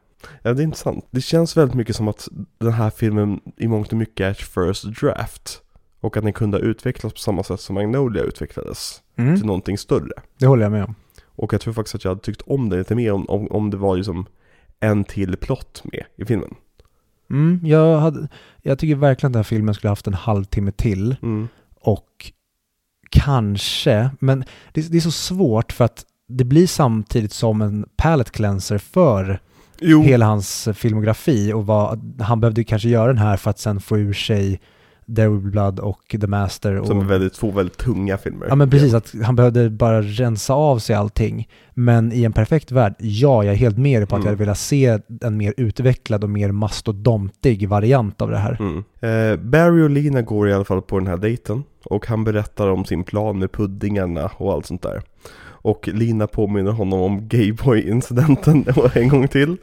[0.43, 1.07] Ja, det är intressant.
[1.11, 2.29] Det känns väldigt mycket som att
[2.59, 5.63] den här filmen i mångt och mycket är ett first draft.
[6.01, 9.37] Och att den kunde ha utvecklats på samma sätt som Magnolia utvecklades Mm.
[9.37, 10.13] till någonting större.
[10.39, 10.95] Det håller jag med om.
[11.27, 13.71] Och jag tror faktiskt att jag hade tyckt om det lite mer om, om, om
[13.71, 14.27] det var liksom
[14.83, 16.55] en till plott med i filmen.
[17.31, 18.29] Mm, jag, hade,
[18.63, 21.17] jag tycker verkligen att den här filmen skulle haft en halvtimme till.
[21.23, 21.49] Mm.
[21.81, 22.33] Och
[23.11, 28.31] kanske, men det, det är så svårt för att det blir samtidigt som en palette
[28.31, 29.41] cleanser för
[29.81, 30.03] Jo.
[30.03, 33.99] hela hans filmografi och vad, han behövde kanske göra den här för att sen få
[33.99, 34.61] ur sig
[35.17, 36.81] There Will Be Blood och The Master.
[36.81, 38.47] Och, Som är väldigt, två väldigt tunga filmer.
[38.49, 41.49] Ja men precis, att han behövde bara rensa av sig allting.
[41.75, 44.27] Men i en perfekt värld, ja, jag är helt med dig på att Mm.
[44.27, 48.57] jag hade velat se en mer utvecklad och mer mastodontig variant av det här.
[48.61, 48.85] Mm.
[49.01, 52.69] Eh, Barry och Lina går i alla fall på den här dejten och han berättar
[52.69, 55.03] om sin plan med puddingarna och allt sånt där.
[55.63, 59.57] Och Lina påminner honom om Gayboy-incidenten en gång till.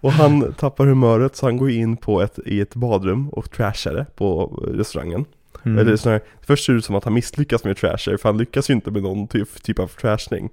[0.00, 3.94] Och han tappar humöret så han går in på ett, i ett badrum och trashar
[3.94, 5.24] det på restaurangen.
[5.64, 5.78] Mm.
[5.78, 8.70] Eller snarare, först ser det ut som att han misslyckas med trasher för han lyckas
[8.70, 10.50] ju inte med någon typ, typ av trashning.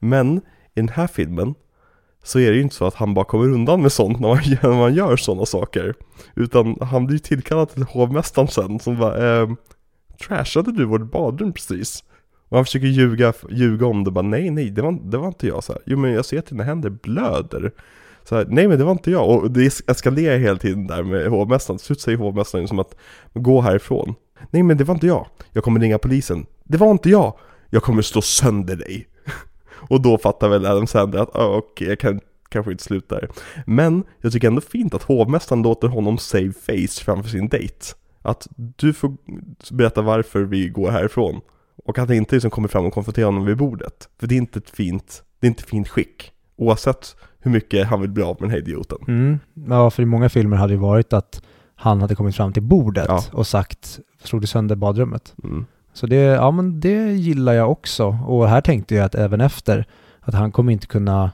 [0.00, 0.40] Men i
[0.74, 1.54] den här filmen
[2.22, 4.38] så är det ju inte så att han bara kommer undan med sånt när man,
[4.62, 5.94] när man gör sådana saker.
[6.34, 9.56] Utan han blir tillkallad till hovmästaren sen som bara ehm,
[10.26, 12.04] Trashade du vårt badrum precis?
[12.54, 15.46] Och han försöker ljuga, ljuga om det bara nej nej det var, det var inte
[15.46, 15.82] jag så här.
[15.86, 17.72] Jo men jag ser att dina händer blöder.
[18.24, 19.28] Så här, nej men det var inte jag.
[19.28, 21.78] Och det eskalerar hela tiden där med hovmästaren.
[21.78, 22.94] Till slut säger hovmästaren som att
[23.32, 24.14] gå härifrån.
[24.50, 25.26] Nej men det var inte jag.
[25.52, 26.46] Jag kommer ringa polisen.
[26.64, 27.38] Det var inte jag.
[27.70, 29.08] Jag kommer slå sönder dig.
[29.88, 33.28] Och då fattar väl Adam Sandler att oh, okej, jag kan kanske inte sluta där.
[33.66, 37.86] Men jag tycker ändå fint att hovmästaren låter honom save face framför sin dejt.
[38.22, 39.16] Att du får
[39.70, 41.40] berätta varför vi går härifrån.
[41.76, 44.08] Och att det inte liksom kommer fram och konfronterar honom vid bordet.
[44.20, 46.32] För det är inte ett fint, det är inte fint skick.
[46.56, 48.98] Oavsett hur mycket han vill bli av med den här idioten.
[49.08, 49.38] Mm.
[49.68, 51.42] Ja, för i många filmer hade det varit att
[51.74, 53.22] han hade kommit fram till bordet Ja.
[53.32, 55.34] och sagt, slog du sönder badrummet?
[55.44, 55.66] Mm.
[55.92, 58.18] Så det, ja men det gillar jag också.
[58.26, 59.86] Och här tänkte jag att även efter,
[60.20, 61.30] att han kommer inte kunna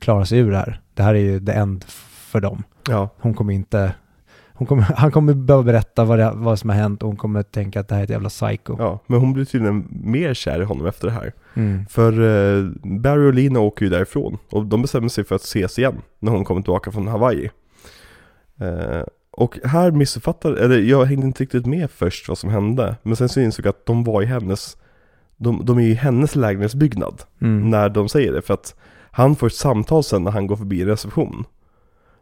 [0.00, 0.80] klara sig ur det här.
[0.94, 1.84] Det här är ju the end
[2.30, 2.62] för dem.
[2.88, 3.94] Ja, Hon kommer inte,
[4.66, 7.80] kommer, han kommer behöva berätta vad, det, vad som har hänt och hon kommer tänka
[7.80, 8.76] att det här är ett jävla psycho.
[8.78, 11.32] ja, men hon blir tydligen mer kär i honom efter det här.
[11.54, 11.86] Mm.
[11.86, 12.64] För eh,
[13.00, 16.32] Barry och Lina åker ju därifrån och de bestämmer sig för att ses igen när
[16.32, 17.50] hon kommer tillbaka från Hawaii.
[18.60, 22.96] Eh, och här missuppfattade, eller jag hängde inte riktigt med först vad som hände.
[23.02, 24.76] Men sen så insåg jag att de var i hennes,
[25.36, 27.70] de, de är i hennes lägenhetsbyggnad Mm.
[27.70, 28.42] när de säger det.
[28.42, 28.74] För att
[29.10, 31.44] han får ett samtal sen när han går förbi en reception.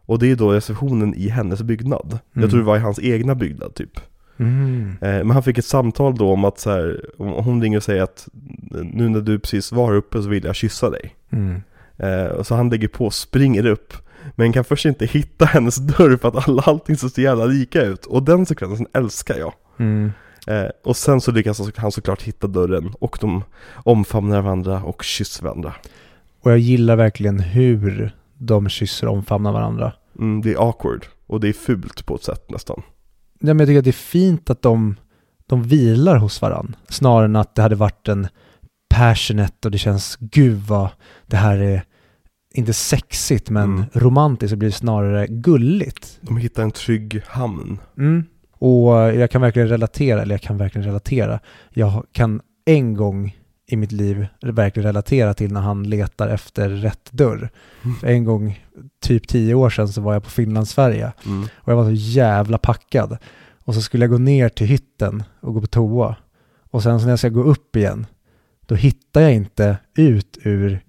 [0.07, 2.07] Och det är då receptionen i hennes byggnad.
[2.11, 2.19] Mm.
[2.33, 3.99] Jag tror det var i hans egna byggnad typ.
[4.37, 4.97] Mm.
[5.01, 8.01] Eh, Men han fick ett samtal då om att så här, hon ringer och säger
[8.03, 8.27] att
[8.83, 11.15] nu när du precis var uppe så vill jag kyssa dig.
[11.29, 11.61] Mm.
[11.97, 13.93] Eh, Så han lägger på, springer upp.
[14.35, 17.81] Men kan först inte hitta hennes dörr för att alla, allting ser så jävla lika
[17.81, 18.05] ut.
[18.05, 19.53] Och den sekvensen älskar jag.
[19.79, 20.11] Mm.
[20.47, 23.43] Eh, och sen så lyckas han såklart hitta dörren och de
[23.73, 25.73] omfamnar varandra och kysser varandra.
[26.41, 29.93] Och jag gillar verkligen hur de kysser och omfamnar varandra.
[30.19, 32.81] Mm, det är awkward och det är fult på ett sätt nästan.
[33.39, 34.95] Ja, men jag tycker att det är fint att de,
[35.45, 36.73] de vilar hos varandra.
[36.89, 38.27] Snarare än att det hade varit en
[38.89, 40.89] passionate och det känns, gud vad
[41.25, 41.83] det här är
[42.53, 43.85] inte sexigt men Mm.
[43.93, 46.17] romantiskt, så blir snarare gulligt.
[46.21, 47.79] De hittar en trygg hamn.
[47.97, 48.23] Mm.
[48.51, 51.39] Och jag kan verkligen relatera, eller jag kan verkligen relatera.
[51.73, 53.37] Jag kan en gång
[53.67, 57.49] i mitt liv verkligen relatera till när han letar efter rätt dörr.
[57.99, 58.63] För en gång,
[59.01, 61.47] typ tio år sedan, så var jag på Finlandsfärja Mm.
[61.55, 63.17] och jag var så jävla packad.
[63.65, 66.15] Och så skulle jag gå ner till hytten och gå på toa.
[66.71, 68.05] Och sen så när jag ska gå upp igen,
[68.65, 70.79] då hittar jag inte ut ur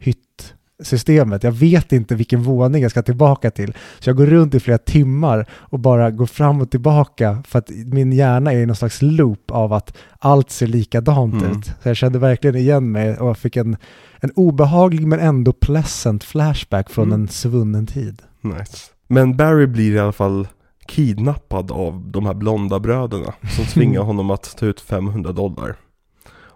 [0.78, 1.42] hyttsystemet.
[1.42, 3.72] Jag vet inte vilken våning jag ska tillbaka till.
[3.98, 7.70] Så jag går runt i flera timmar och bara går fram och tillbaka för att
[7.70, 11.50] min hjärna är i någon slags loop av att allt ser likadant Mm.
[11.58, 11.64] ut.
[11.82, 13.76] Så jag kände verkligen igen mig och jag fick en,
[14.20, 17.20] en obehaglig men ändå pleasant flashback från Mm.
[17.20, 18.22] en svunnen tid.
[18.40, 18.76] Nice.
[19.08, 20.48] Men Barry blir i alla fall
[20.86, 25.76] kidnappad av de här blonda bröderna som tvingar honom att ta ut 500 dollar.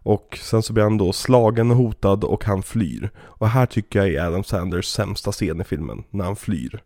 [0.02, 3.10] Och sen så blir han då slagen och hotad och han flyr.
[3.18, 6.82] Och här tycker jag är Adam Sanders sämsta scen i filmen, när han flyr.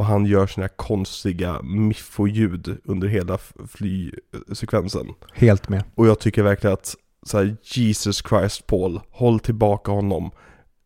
[0.00, 5.06] Och han gör här konstiga miffo-ljud under hela flysekvensen.
[5.34, 5.84] Helt med.
[5.94, 10.30] Och jag tycker verkligen att så här, Jesus Christ Paul, håll tillbaka honom.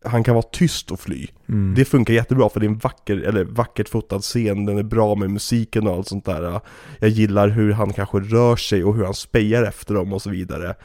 [0.05, 1.27] Han kan vara tyst och fly.
[1.49, 1.73] Mm.
[1.75, 5.15] Det funkar jättebra för det är en vacker, eller vackert fotad scen, den är bra
[5.15, 6.61] med musiken och allt sånt där.
[6.99, 10.29] Jag gillar hur han kanske rör sig och hur han spejar efter dem och så
[10.29, 10.75] vidare.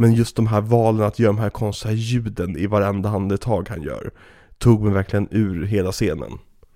[0.00, 3.82] Men just de här valen att göra de här konstiga ljuden i varenda andetag han
[3.82, 4.10] gör,
[4.58, 6.30] tog mig verkligen ur hela scenen.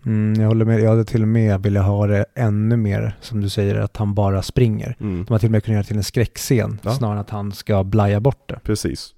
[0.07, 0.81] Mm, jag håller med.
[0.81, 4.14] Jag hade till och med velat ha det ännu mer, som du säger, att han
[4.14, 4.97] bara springer.
[5.01, 6.91] Mm, De har till och med kunnat göra det till en skräckscen, Ja.
[6.95, 8.61] snarare än att han ska blaja bort det.
[8.64, 9.14] precis.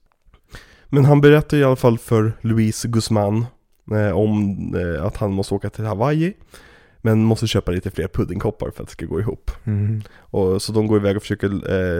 [0.88, 3.46] Men han berättar i alla fall för Luis Guzman
[3.92, 6.32] eh, om eh, att han måste åka till Hawaii.
[7.06, 9.50] Men måste köpa lite fler puddingkoppar för att det ska gå ihop.
[9.64, 10.02] Mm.
[10.18, 11.48] Och, så de går iväg och försöker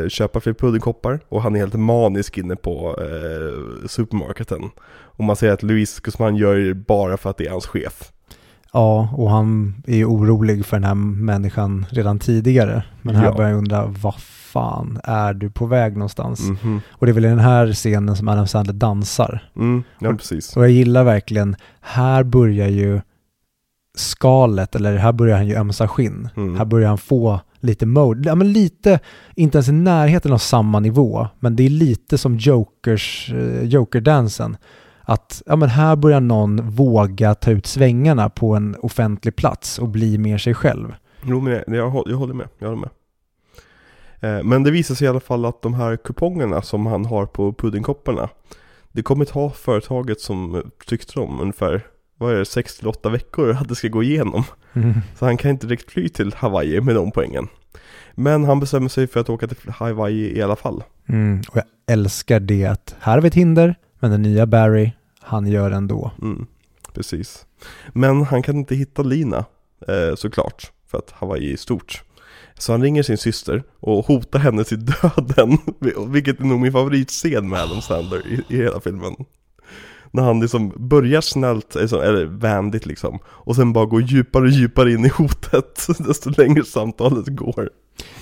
[0.03, 4.71] eh, köpa fler puddingkoppar och han är helt manisk inne på eh, supermarketen.
[4.91, 8.13] Och man säger att Luis Guzman gör det bara för att det är hans chef.
[8.73, 12.85] Ja, och han är ju orolig för den här människan redan tidigare.
[13.03, 13.33] Men här Ja.
[13.35, 16.41] börjar jag undra, vad fan är du på väg någonstans?
[16.41, 16.81] Mhm.
[16.91, 19.49] Och det är väl i den här scenen som Adam Sandler dansar.
[19.57, 20.57] Mm, ja precis.
[20.57, 23.01] Och jag gillar verkligen, här börjar ju
[23.95, 26.29] skalet, eller här börjar han ju ömsa skinn.
[26.37, 26.57] Mm.
[26.57, 29.01] Här börjar han få lite mode, ja men lite,
[29.35, 34.57] inte ens i närheten av samma nivå, men det är lite som Jokers, eh, Joker-dansen.
[35.07, 39.89] Att, ja men här börjar någon våga ta ut svängarna på en offentlig plats och
[39.89, 40.95] bli mer sig själv.
[41.25, 42.91] Jo men jag, jag, hå- jag håller med, jag håller med.
[44.21, 47.27] Eh, men det visar sig i alla fall att de här kupongerna som han har
[47.27, 48.29] på puddingkopparna
[48.93, 51.87] Det kommer ta företaget som eh, tyckte om ungefär,
[52.19, 54.45] vad är det, 6-8 veckor att det ska gå igenom.
[55.19, 57.49] Så han kan inte direkt fly till Hawaii med de poängen.
[58.15, 60.83] Men han bestämmer sig för att åka till Hawaii i alla fall.
[61.07, 64.93] Mm, och jag älskar det att här har vi ett hinder, men den nya Barry,
[65.21, 66.11] han gör ändå.
[66.23, 66.47] Mm,
[66.93, 67.47] precis.
[67.93, 69.45] Men han kan inte hitta Lina,
[69.89, 72.03] eh, såklart, för att Hawaii är stort.
[72.59, 75.59] Så han ringer sin syster och hotar henne till döden,
[76.09, 79.17] vilket är nog min favoritscen med Adam Sandler i, i hela filmen.
[80.15, 84.51] När han liksom börjar snällt, alltså, eller vänligt liksom, och sen bara går djupare och
[84.51, 87.71] djupare in i hotet, desto längre samtalet går.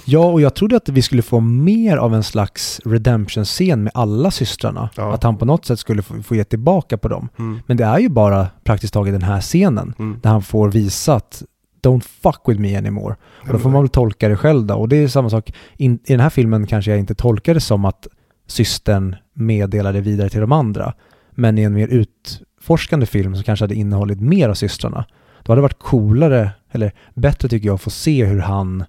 [0.05, 4.31] Ja, och jag trodde att vi skulle få mer av en slags redemption-scen med alla
[4.31, 4.91] systrarna.
[4.97, 5.15] Ja.
[5.15, 7.29] Att han på något sätt skulle få, få ge tillbaka på dem.
[7.39, 7.61] Mm.
[7.67, 10.21] Men det är ju bara praktiskt taget den här scenen Mm.
[10.23, 11.43] där han får visa att
[11.83, 13.17] don't fuck with me anymore.
[13.41, 14.75] Och då får man väl tolka det själv då.
[14.75, 17.61] Och det är samma sak, in, i den här filmen kanske jag inte tolkar det
[17.61, 18.07] som att
[18.47, 20.95] systern meddelade vidare till de andra.
[21.35, 25.05] Men i en mer utforskande film som kanske hade innehållit mer av systrarna.
[25.43, 28.85] Då hade det varit coolare, eller bättre tycker jag, att få se hur han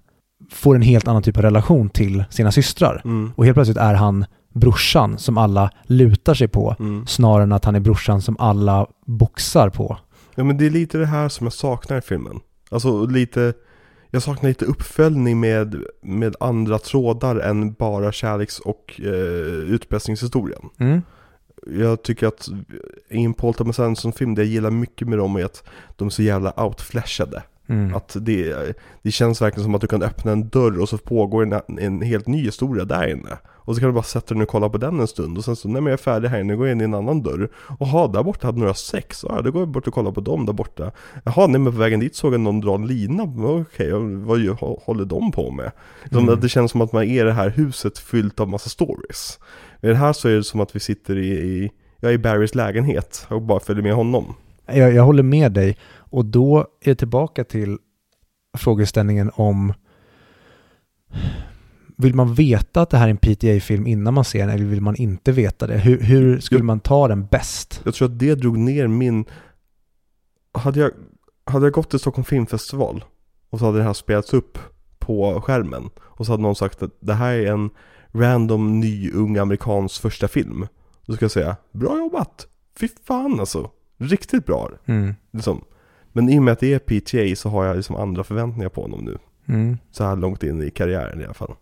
[0.50, 3.02] får en helt annan typ av relation till sina systrar.
[3.04, 3.32] Mm.
[3.36, 4.24] Och helt plötsligt är han
[4.54, 7.06] brorsan som alla lutar sig på, Mm.
[7.06, 9.98] snarare än att han är brorsan som alla boxar på.
[10.34, 12.40] Ja men det är lite det här som jag saknar i filmen.
[12.70, 13.52] Alltså lite,
[14.10, 19.10] jag saknar lite uppföljning med, med andra trådar än bara kärleks och eh,
[19.74, 20.62] utpressningshistorien.
[20.78, 21.02] Mm.
[21.66, 22.48] Jag tycker att
[23.08, 25.64] i en Paul Thomas Anderson-film, det jag gillar mycket med dem är att
[25.96, 27.42] de är så jävla outflashade.
[27.66, 27.94] Mm.
[27.94, 31.42] Att det, det känns verkligen som att du kan öppna en dörr och så pågår
[31.42, 33.38] en, en helt ny historia där inne.
[33.66, 35.56] Och så kan du bara sätta dig och kolla på den en stund och sen
[35.56, 37.22] så, nej men jag är färdig här nu går jag in i en ann annan
[37.22, 37.48] dörr.
[37.80, 40.46] Jaha, där borta hade några sex, ja då går jag bort och kollar på dem
[40.46, 40.92] där borta.
[41.24, 43.92] Jaha, nej men på vägen dit såg jag någon dra en lina, okej,
[44.24, 45.72] vad gör, håller de på med?
[46.10, 46.28] Mm.
[46.28, 49.38] Att det känns som att man är i det här huset fyllt av massa stories.
[49.84, 51.70] I det här så är det som att vi sitter i, i
[52.00, 54.34] jag är i Barrys lägenhet och bara följer med honom.
[54.66, 57.78] Jag, jag håller med dig och då är det tillbaka till
[58.58, 59.72] frågeställningen om
[61.96, 64.80] vill man veta att det här är en PTA-film innan man ser den eller vill
[64.80, 65.78] man inte veta det?
[65.78, 67.80] Hur, hur skulle jag, man ta den bäst?
[67.84, 69.24] Jag tror att det drog ner min...
[70.52, 70.90] Hade jag,
[71.44, 73.04] hade jag gått till Stockholm Filmfestival
[73.50, 74.58] och så hade det här spelats upp
[74.98, 77.70] på skärmen och så hade någon sagt att det här är en
[78.14, 80.66] random ny ung amerikansk första film.
[81.06, 82.46] Då ska jag säga, bra jobbat!
[82.78, 83.70] Fy fan alltså!
[83.96, 84.70] Riktigt bra!
[84.84, 85.14] Mm.
[85.30, 85.64] Liksom.
[86.12, 88.82] Men i och med att det är PTA så har jag liksom andra förväntningar på
[88.82, 89.18] honom nu.
[89.46, 89.78] Mm.
[89.90, 91.54] Så här långt in i karriären i alla fall.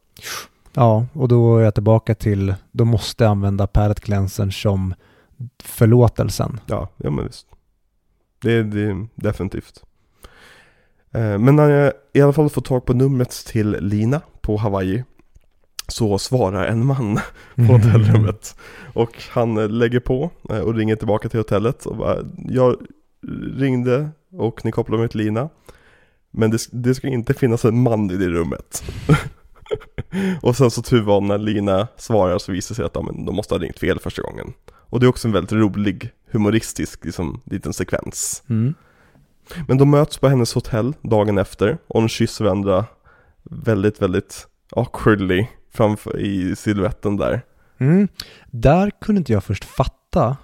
[0.73, 4.95] Ja, och då är jag tillbaka till, då måste jag använda palette cleansern som
[5.63, 6.61] förlåtelsen.
[6.67, 7.47] Ja, ja men visst.
[8.43, 9.83] Det är, det är definitivt.
[11.11, 15.05] Eh, men när jag i alla fall får tag på numret till Lina på Hawaii
[15.93, 17.21] så svarar en man
[17.55, 18.57] på hotellrummet.
[18.93, 22.17] Och han lägger på eh, och ringer tillbaka till hotellet och bara,
[22.49, 22.77] jag
[23.57, 25.49] ringde och ni kopplade mig till Lina.
[26.31, 28.83] Men det, det ska inte finnas en man i det rummet.
[30.43, 33.25] och sen så tur var när Lina svarar så visar det sig att ja, men
[33.25, 34.53] de måste ha ringt fel första gången.
[34.73, 38.43] Och det är också en väldigt rolig, humoristisk liksom, liten sekvens.
[38.49, 38.75] Mm.
[39.69, 42.85] Men de möts på hennes hotell dagen efter och de kysser varandra
[43.43, 47.43] väldigt, väldigt awkwardly framför i siluetten där.
[47.79, 48.09] Mm.
[48.51, 50.37] Där kunde inte jag först fatta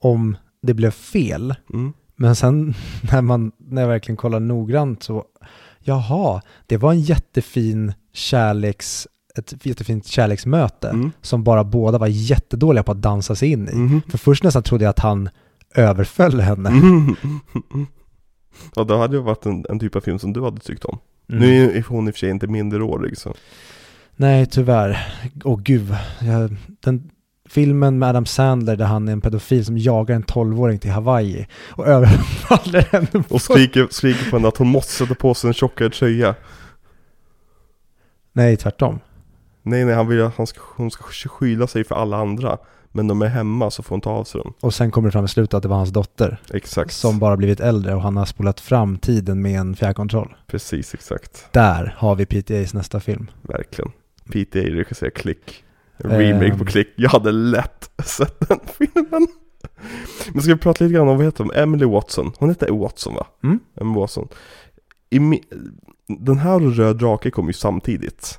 [0.00, 1.54] om det blev fel.
[1.72, 1.92] Mm.
[2.16, 2.74] Men sen
[3.12, 5.24] när, man, när jag verkligen kollar noggrant så,
[5.80, 11.12] jaha, det var en jättefin kärleks, ett jättefint kärleksmöte Mm.
[11.22, 13.74] som bara båda var jättedåliga på att dansa sig in i.
[13.74, 14.02] Mhm.
[14.08, 15.28] För först nästan trodde jag att han
[15.74, 16.68] överföll henne.
[16.70, 17.16] Mm.
[18.76, 20.98] Ja, det hade ju varit en, en typ av film som du hade tyckt om.
[21.28, 21.40] Mm.
[21.42, 23.34] Nu är hon i och för sig inte minderårig så.
[24.16, 25.14] Nej, tyvärr.
[25.44, 25.96] Åh gud.
[26.20, 27.10] Jag, den
[27.48, 31.46] filmen med Adam Sandler där han är en pedofil som jagar en 12-åring till Hawaii
[31.70, 33.24] och överfaller henne.
[33.28, 36.34] Och skriker, skriker på henne att hon måste sätta på sig en tjockare tröja.
[38.32, 39.00] Nej, tvärtom.
[39.62, 42.58] Nej, nej, han vill att han ska, hon ska skyla sig för alla andra.
[42.92, 44.54] Men de är hemma så får hon ta av sig dem.
[44.60, 46.92] Och sen kommer det fram i slutet att det var hans dotter Exakt.
[46.92, 50.34] som bara blivit äldre och han har spolat fram tiden med en fjärrkontroll.
[50.46, 51.48] Precis, exakt.
[51.50, 53.30] Där har vi PTAs nästa film.
[53.42, 53.92] Verkligen.
[54.32, 55.64] PTA Klick.
[55.96, 56.18] En Ehm.
[56.20, 56.88] remake på Klick.
[56.96, 59.26] Jag hade lätt sett den filmen.
[60.32, 61.52] Men ska vi prata lite grann om, vad heter hon?
[61.54, 62.32] Emily Watson.
[62.38, 63.26] Hon heter Watson va?
[63.42, 63.58] Mm.
[63.80, 64.28] Emily Watson.
[65.10, 65.18] I
[66.08, 68.38] den här och Röd Drake kom ju samtidigt.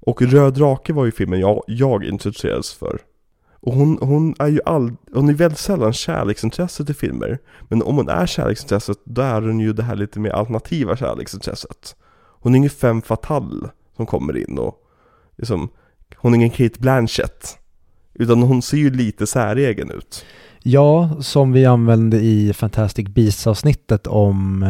[0.00, 3.00] Och Röd Drake var ju filmen jag, jag introducerades för.
[3.62, 7.38] Och hon, hon är ju all, hon är väldigt sällan kärleksintresset i filmer.
[7.68, 11.96] Men om hon är kärleksintresset, då är hon ju det här lite mer alternativa kärleksintresset.
[12.40, 14.74] Hon är ingen femme fatale som kommer in och
[15.40, 15.68] liksom,
[16.16, 17.58] hon är ingen Kate Blanchett.
[18.14, 20.24] Utan hon ser ju lite säregen ut.
[20.62, 24.62] Ja, som vi använde i Fantastic Beasts-avsnittet om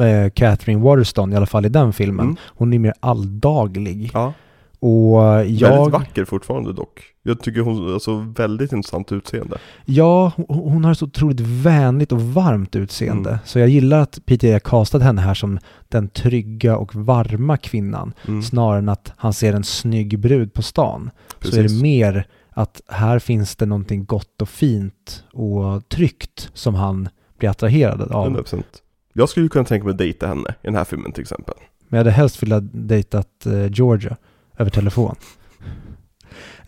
[0.00, 2.26] eh, Catherine Waterston, i alla fall i den filmen.
[2.26, 2.36] Mm.
[2.44, 4.10] Hon är mer alldaglig.
[4.14, 4.32] Ja.
[4.78, 5.90] Och Väldigt jag...
[5.90, 7.02] vacker fortfarande dock.
[7.22, 9.58] Jag tycker hon har alltså väldigt intressant utseende.
[9.84, 13.30] Ja, hon, har så otroligt vänligt och varmt utseende.
[13.30, 13.40] Mm.
[13.44, 15.58] Så jag gillar att Peter har castat henne här som
[15.88, 18.12] den trygga och varma kvinnan.
[18.28, 18.42] Mm.
[18.42, 21.10] Snarare än att han ser en snygg brud på stan.
[21.40, 21.82] Så är det Precis.
[21.82, 27.08] mer att här finns det någonting gott och fint och tryggt som han
[27.38, 28.28] blir attraherad av.
[28.28, 28.62] 100%.
[29.12, 31.54] Jag skulle kunna tänka mig att dejta henne i den här filmen till exempel.
[31.88, 34.16] Men jag hade helst velat dejtat eh, Georgia
[34.58, 35.14] över telefon.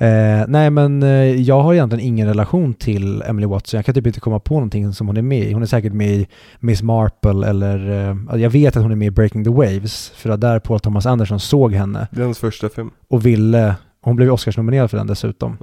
[0.01, 1.11] Eh, nej men eh,
[1.41, 3.78] jag har egentligen ingen relation till Emily Watson.
[3.78, 5.53] Jag kan typ inte komma på någonting som hon är med i.
[5.53, 6.28] Hon är säkert med i
[6.61, 10.09] Miss Marple eller eh, jag vet att hon är med i Breaking the Waves.
[10.09, 12.91] För var där Paul Thomas Anderson såg henne Det är hennes första film.
[13.09, 15.57] och ville, hon blev Oscarsnominerad för den dessutom.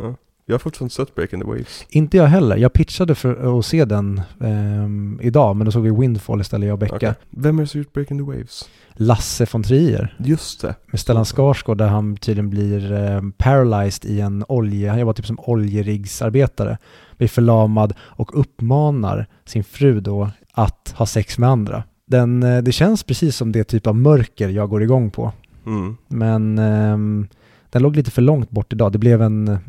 [0.48, 1.86] Jag har fortfarande sett Breaking the Waves.
[1.90, 2.58] Inte jag heller.
[2.58, 6.74] Jag pitchade för att se den ehm, idag men då såg vi Windfall istället jag
[6.74, 6.96] och Becka.
[6.96, 7.14] Okej.
[7.30, 8.70] Vem är det som gjort Breaking the Waves?
[8.94, 10.16] Lasse von Trier.
[10.20, 10.76] Just det.
[10.92, 15.26] med Stellan Skarsgård där han tydligen blir eh, paralyzed i en olje, han jobbar typ
[15.26, 16.78] som oljeriggsarbetare,
[17.18, 21.84] blir förlamad och uppmanar sin fru då att ha sex med andra.
[22.08, 25.32] Den, eh, det känns precis som det typ av mörker jag går igång på.
[25.66, 25.98] Mm.
[26.08, 27.28] Men ehm,
[27.70, 28.92] den låg lite för långt bort idag.
[28.92, 29.60] Det blev en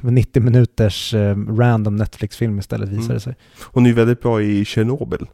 [0.00, 3.20] 90 minuters eh, random Netflix-film istället visade Mm.
[3.20, 3.34] sig.
[3.64, 5.26] Hon är ju väldigt bra i Chernobyl.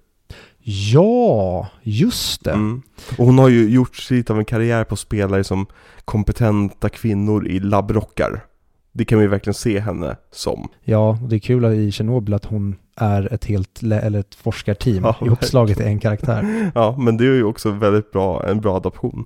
[0.67, 2.51] Ja, just det.
[2.53, 2.83] Mm.
[3.19, 5.67] Och hon har ju gjort lite av en karriär på spelare som
[6.05, 8.45] kompetenta kvinnor i labbrockar.
[8.93, 10.69] Det kan vi verkligen se henne som.
[10.85, 15.05] Ja, och det är kul i Tjernobyl att hon är ett helt, eller ett forskarteam
[15.05, 16.71] Ja, ihopslaget i en karaktär.
[16.75, 19.25] Ja, men det är ju också väldigt bra, en bra adaption.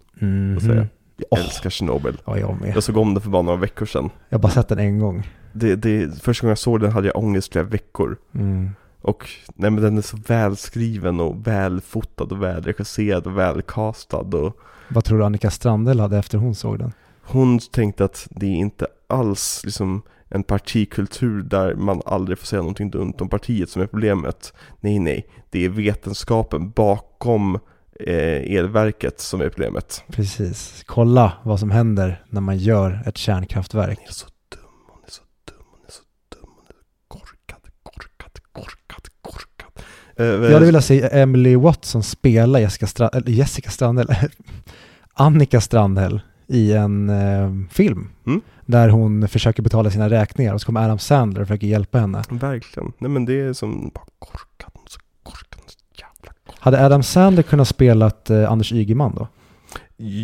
[0.55, 0.89] Vad säger
[1.31, 1.41] jag?
[1.41, 2.17] Älskar Chernobyl.
[2.25, 2.77] Ja, jag med.
[2.77, 4.11] Jag såg om det för bara några veckor sedan.
[4.29, 5.29] Jag har bara sett den en gång.
[5.53, 8.17] Det, det, första gången jag såg den hade jag ångest flera veckor.
[8.35, 8.71] Mm.
[9.01, 14.57] Och nej men den är så välskriven och välfotad och välregisserad och välcastad och
[14.89, 16.93] Vad tror du Annika Strandell hade efter hon såg den?
[17.29, 22.63] hon tänkte att det är inte alls liksom en partikultur där man aldrig får säga
[22.63, 24.53] någonting dumt om partiet som är problemet.
[24.81, 27.59] Nej, nej, det är vetenskapen bakom
[28.07, 30.03] elverket som är problemet.
[30.09, 30.83] Precis.
[30.87, 33.99] Kolla vad som händer när man gör ett kärnkraftverk.
[33.99, 36.03] Hon är så dum, hon är så dum, hon är så
[36.35, 36.79] dum, hon är så
[37.09, 39.85] korkad, korkad, korkad, korkad.
[40.17, 44.09] Eh, Jag hade velat se Emily Watson spela Jessica, Stra- Jessica Strandhäll,
[45.15, 48.09] Annika Strandhäll i en eh, film.
[48.27, 48.41] Mm.
[48.67, 52.23] Där hon försöker betala sina räkningar och så kommer Adam Sandler och försöker hjälpa henne.
[52.31, 52.93] Verkligen.
[52.99, 56.33] Nej men det är som bara korkad, hon är så korkad, hon är så jävla
[56.47, 56.58] korkad.
[56.69, 59.29] Hade Adam Sandler kunnat spela eh, Anders Ygeman då?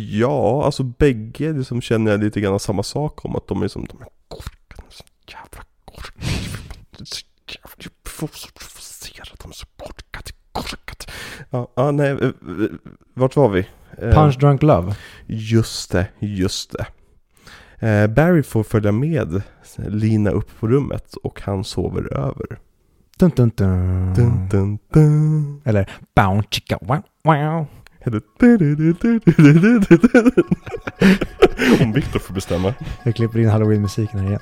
[0.09, 3.85] Ja, alltså bägge liksom känner jag lite grann samma sak om att de är som,
[3.85, 7.05] de är korkade, så jävla korkade.
[7.05, 11.11] Så jävla provocerade, de är så korkade, korkade.
[11.49, 12.31] Ja, ja nej, eh, eh,
[13.13, 13.67] vart var vi?
[13.97, 14.95] Eh, Punch Drunk Love?
[15.25, 16.87] Just det, just det.
[18.07, 19.41] Barry får följa med
[19.77, 22.59] Lina upp på rummet och han sover över.
[23.19, 24.13] Dun, dun, dun.
[24.13, 25.61] Dun, dun, dun.
[25.65, 27.67] Eller bow chicka wow wow.
[31.81, 32.73] Om Victor får bestämma.
[33.03, 34.39] Jag klipper in halloween-musiken här igen.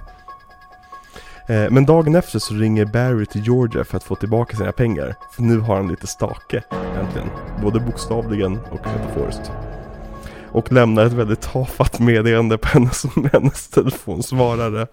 [1.47, 5.15] Eh, Men dagen efter så ringer Barry till Georgia för att få tillbaka sina pengar.
[5.35, 6.63] För nu har han lite stake,
[6.99, 7.29] äntligen.
[7.61, 9.51] Både bokstavligen och metaforiskt.
[10.51, 13.03] Och lämnar ett väldigt tafatt meddelande på hennes,
[13.33, 14.87] hennes telefonsvarare.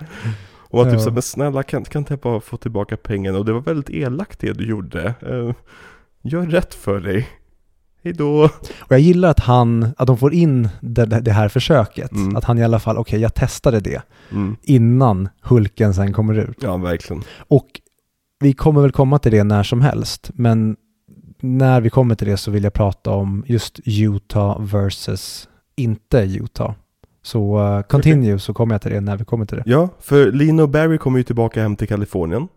[0.71, 1.05] Och att typ Ja.
[1.05, 3.39] så, men snälla kan, kan inte jag bara få tillbaka pengarna?
[3.39, 5.15] Och det var väldigt elakt det du gjorde.
[5.23, 5.55] Eh,
[6.23, 7.29] gör rätt för dig.
[8.05, 8.45] Hejdå.
[8.79, 12.13] Och jag gillar att han, att de får in det, det här försöket.
[12.13, 12.37] Mm.
[12.37, 14.03] Att han i alla fall, okej jag testade det
[14.33, 14.57] Mm.
[14.63, 16.57] innan Hulken sen kommer ut.
[16.61, 17.23] Ja, verkligen.
[17.39, 17.67] Och
[18.41, 20.77] vi kommer väl komma till det när som helst, men
[21.41, 26.73] när vi kommer till det så vill jag prata om just Utah versus inte Utah.
[27.23, 29.63] Så uh, continue så kommer jag till det när vi kommer till det.
[29.67, 32.49] Ja, för Lina och Barry kommer ju tillbaka hem till Kalifornien.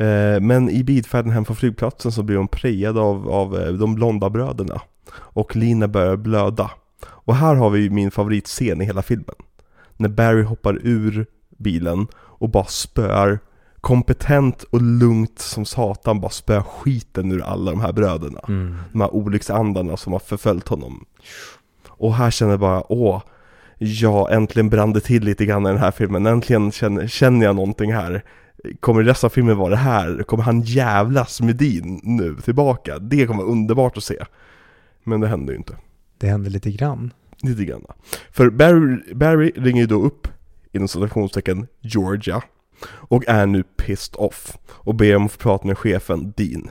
[0.00, 3.94] Eh, men i bilfärden hem från flygplatsen så blir hon prejad av, av eh, de
[3.94, 4.80] blonda bröderna.
[5.12, 6.70] Och Lina börjar blöda.
[7.06, 9.34] Och här har vi min favoritscen i hela filmen.
[9.96, 11.26] När Barry hoppar ur
[11.58, 13.38] bilen och bara spöar
[13.80, 18.40] kompetent och lugnt som satan bara spöar skiten ur alla de här bröderna.
[18.48, 18.76] Mm.
[18.92, 21.04] De här olycksandarna som har förföljt honom.
[21.88, 23.22] Och här känner jag bara, åh,
[23.82, 26.26] ja, äntligen brann det till lite grann i den här filmen.
[26.26, 28.24] Äntligen känner, känner jag någonting här.
[28.80, 30.22] Kommer resten av filmen vara det här?
[30.22, 32.98] Kommer han jävlas med din nu tillbaka?
[32.98, 34.24] Det kommer vara underbart att se.
[35.04, 35.76] Men det händer ju inte.
[36.18, 37.12] Det händer lite grann.
[37.42, 37.84] Lite grann.
[38.30, 40.28] För Barry, Barry ringer ju då upp,
[40.72, 42.42] inom citationstecken, Georgia.
[42.90, 44.58] Och är nu pissed off.
[44.68, 46.70] Och ber om att få prata med chefen, Dean.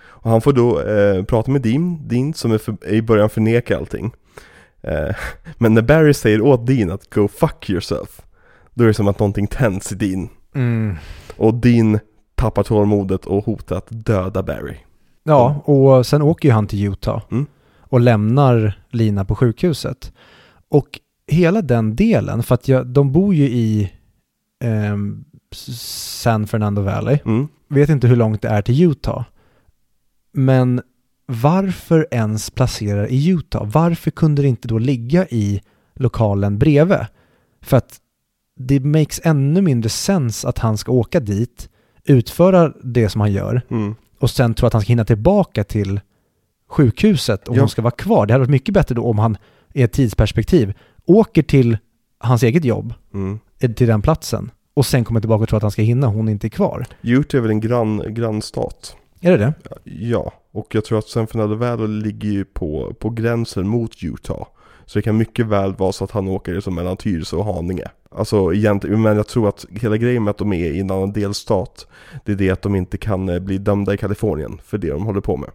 [0.00, 3.76] Och han får då eh, prata med Dean, Dean som är för, i början förnekar
[3.76, 4.12] allting.
[4.88, 5.14] Eh,
[5.58, 8.20] men när Barry säger åt Dean att go fuck yourself.
[8.74, 10.28] Då är det som att någonting tänds i Dean.
[10.54, 10.96] Mm.
[11.36, 11.98] Och Dean
[12.34, 14.76] tappar tålamodet och hotar att döda Barry.
[15.24, 17.46] Ja, och sen åker ju han till Utah Mm.
[17.80, 20.12] och lämnar Lina på sjukhuset.
[20.68, 23.92] Och hela den delen, för att jag, de bor ju i
[24.64, 27.18] ehm, San Fernando Valley.
[27.24, 27.48] Mm.
[27.68, 29.24] Vet inte hur långt det är till Utah.
[30.32, 30.82] Men
[31.32, 33.64] varför ens placera i Utah?
[33.66, 35.60] Varför kunde det inte då ligga i
[35.94, 36.98] lokalen bredvid?
[37.62, 37.96] För att
[38.56, 41.68] det makes ännu mindre sens att han ska åka dit,
[42.04, 43.94] utföra det som han gör Mm.
[44.18, 46.00] och sen tro att han ska hinna tillbaka till
[46.68, 47.62] sjukhuset om Ja.
[47.62, 48.26] hon ska vara kvar.
[48.26, 49.36] Det hade varit mycket bättre då om han
[49.74, 50.74] i ett tidsperspektiv
[51.06, 51.78] åker till
[52.18, 53.38] hans eget jobb, Mm.
[53.60, 56.28] eh, till den platsen och sen kommer tillbaka och tror att han ska hinna, hon
[56.28, 56.86] inte är kvar.
[57.02, 58.96] Utah är väl en grann, grannstat?
[59.20, 59.54] Är det det?
[59.84, 64.42] Ja, och jag tror att San Fernando Valley ligger ju på, på gränsen mot Utah.
[64.86, 67.84] Så det kan mycket väl vara så att han åker som mellan Tyresö och Haninge.
[68.10, 71.12] Alltså egentligen, men jag tror att hela grejen med att de är i en annan
[71.12, 71.86] delstat,
[72.24, 75.04] det är det att de inte kan eh, bli dömda i Kalifornien för det de
[75.06, 75.50] håller på med.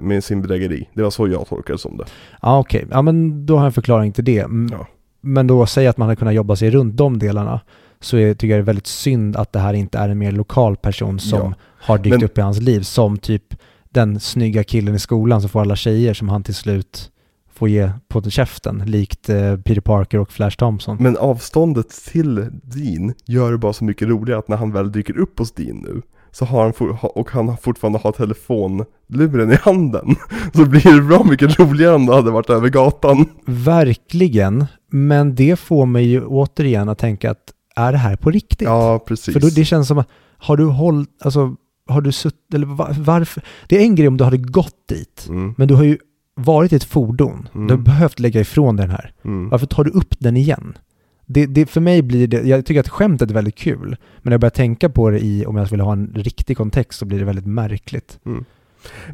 [0.00, 0.88] Med sin, bedrägeri.
[0.94, 2.04] Det var så jag tolkar det som det.
[2.42, 2.86] Ja, okej.
[2.90, 4.46] Ja, men då har jag en förklaring till det.
[4.70, 4.86] Ja.
[5.20, 7.60] Men då säg att man hade kunnat jobba sig runt de delarna
[8.00, 10.32] så är, tycker jag det är väldigt synd att det här inte är en mer
[10.32, 11.52] lokal person som Ja.
[11.78, 13.54] har dykt Men- upp i hans liv som typ
[13.96, 17.10] den snygga killen i skolan som får alla tjejer som han till slut
[17.52, 20.96] får ge på käften, likt eh, Peter Parker och Flash Thompson.
[21.00, 25.18] Men avståndet till Dean gör det bara så mycket roligare att när han väl dyker
[25.18, 30.16] upp hos Dean nu så har han for, och han fortfarande har telefonluren i handen
[30.54, 33.26] så blir det bra mycket roligare om det hade varit över gatan.
[33.46, 38.68] Verkligen, men det får mig ju återigen att tänka att är det här på riktigt?
[38.68, 39.34] Ja, precis.
[39.34, 42.94] För då, det känns som att, har du hållit, alltså, har du suttit, eller va-
[42.98, 43.42] varför?
[43.68, 45.98] Det är en grej om du hade gått dit, Mm, men du har ju
[46.34, 47.48] varit i ett fordon.
[47.54, 47.66] Mm.
[47.66, 49.12] Du har behövt lägga ifrån den här.
[49.24, 49.48] mm.
[49.48, 50.78] Varför tar du upp den igen?
[51.26, 54.32] Det, det, för mig blir det, jag tycker att skämtet är väldigt kul, men när
[54.32, 57.18] jag börjar tänka på det i, om jag vill ha en riktig kontext, så blir
[57.18, 58.18] det väldigt märkligt.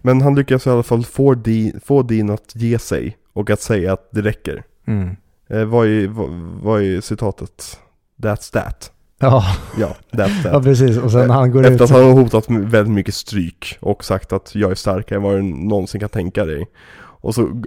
[0.02, 3.60] Men han lyckas i alla fall få Dean, få Dean att ge sig och att
[3.60, 4.62] säga att det räcker.
[4.86, 5.16] Mm.
[5.48, 6.30] Eh, vad, är, vad,
[6.62, 7.78] vad är citatet?
[8.16, 8.92] That's that.
[9.22, 9.44] Ja,
[9.78, 9.94] Ja,
[10.44, 10.98] ja, precis.
[10.98, 13.78] Och sen han går Efter ut att så, han har hotat med väldigt mycket stryk
[13.80, 16.66] och sagt att jag är starkare än vad du någonsin kan tänka dig.
[17.22, 17.62] Och så,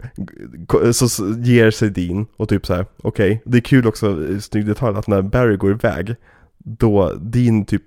[0.94, 4.66] så, ger sig Dean och typ så här: okej, det är kul också, eh, snygg
[4.66, 6.16] detalj, att när Barry går iväg,
[6.58, 7.84] då Dean typ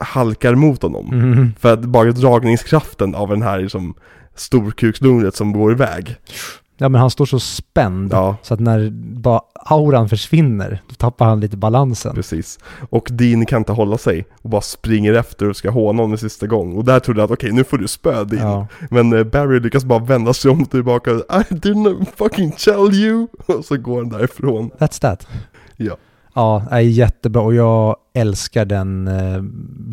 [0.00, 1.12] halkar mot honom.
[1.12, 3.94] mm, För att bara dragningskraften av den här liksom
[4.34, 6.16] storkuksnumret som går iväg.
[6.78, 11.26] Ja men han står så spänd, Ja, så att när bara auran försvinner, då tappar
[11.26, 12.14] han lite balansen.
[12.14, 12.58] precis.
[12.90, 16.18] Och Dean kan inte hålla sig och bara springer efter och ska håna honom en
[16.18, 16.76] sista gång.
[16.76, 18.50] Och där trodde jag att okej, nu får du spö Dean.
[18.50, 18.66] Ja.
[18.90, 21.10] Men eh, Barry lyckas bara vända sig om tillbaka.
[21.10, 23.26] I didn't fucking tell you!
[23.46, 24.70] Och så går han därifrån.
[24.78, 25.26] That's that.
[25.76, 25.96] Ja.
[26.34, 29.42] Ja, är jättebra och jag älskar den eh,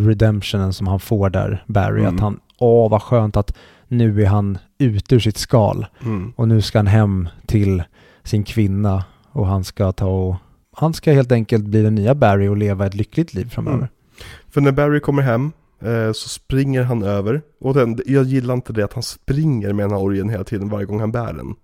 [0.08, 2.02] redemptionen som han får där, Barry.
[2.02, 2.16] Mm.
[2.16, 3.56] Att han, åh vad skönt att
[3.88, 6.34] nu är han ute ur sitt skal Mm.
[6.36, 7.84] och nu ska han hem till
[8.24, 10.36] sin kvinna och han ska ta och
[10.78, 13.78] han ska helt enkelt bli den nya Barry och leva ett lyckligt liv framöver.
[13.78, 13.88] Mm.
[14.50, 17.42] För när Barry kommer hem eh, så springer han över.
[17.60, 20.70] Och den, jag gillar inte det att han springer med den här orgen hela tiden
[20.70, 21.56] varje gång han bär den.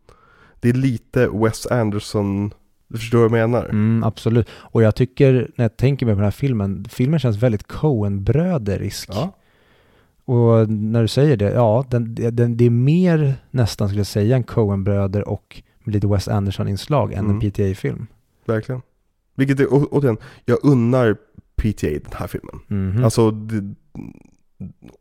[0.60, 2.54] Det är lite Wes Anderson,
[2.88, 3.66] du förstår vad jag menar?
[3.66, 4.48] Mm, absolut.
[4.54, 9.10] Och jag tycker, när jag tänker mig på den här filmen, filmen känns väldigt Coen-bröderisk.
[9.14, 9.38] Ja.
[10.32, 14.36] Och när du säger det, ja, den, den, det är mer nästan skulle jag säga
[14.36, 17.32] en Coen-bröder och lite Wes Anderson-inslag än Mm.
[17.32, 18.08] en PTA-film.
[18.46, 18.82] Verkligen.
[19.36, 21.18] Vilket är, å- återigen, jag unnar
[21.56, 22.60] PTA den här filmen.
[22.68, 23.04] Mhm.
[23.04, 23.76] Alltså, det,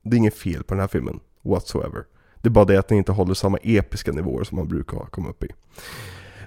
[0.03, 2.05] det är inget fel på den här filmen, whatsoever.
[2.43, 5.29] Det är bara det att den inte håller samma episka nivåer som man brukar komma
[5.29, 5.49] upp i.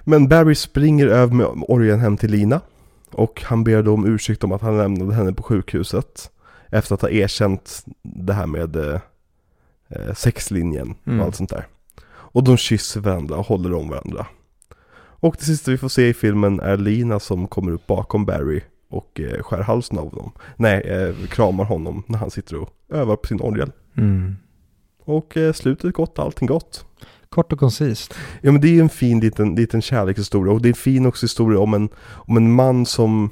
[0.04, 2.60] Men Barry springer över med orgen hem till Lina.
[3.10, 6.30] Och han ber då om ursäkt om att han lämnade henne på sjukhuset.
[6.74, 9.00] Efter att ha erkänt det här med eh,
[9.88, 11.20] eh, sexlinjen Mm.
[11.20, 11.66] och allt sånt där.
[12.06, 14.26] Och de kysser varandra och håller om varandra.
[14.96, 18.60] Och det sista vi får se i filmen är Lina som kommer upp bakom Barry
[18.90, 20.32] och eh, skär halsen av honom.
[20.56, 23.72] Nej, eh, kramar honom när han sitter och övar på sin orgel.
[23.96, 24.36] Mm.
[25.04, 26.84] Och eh, slutet gott, allting gott.
[27.28, 28.14] Kort och koncist.
[28.40, 31.24] Ja men det är en fin liten, liten kärlekshistoria och det är en fin också
[31.24, 33.30] historia om en, om en man som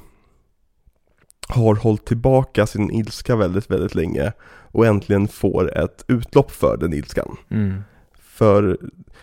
[1.47, 4.31] har hållit tillbaka sin ilska väldigt, väldigt länge
[4.71, 7.37] och äntligen får ett utlopp för den ilskan.
[7.49, 7.83] Mm.
[8.19, 8.77] För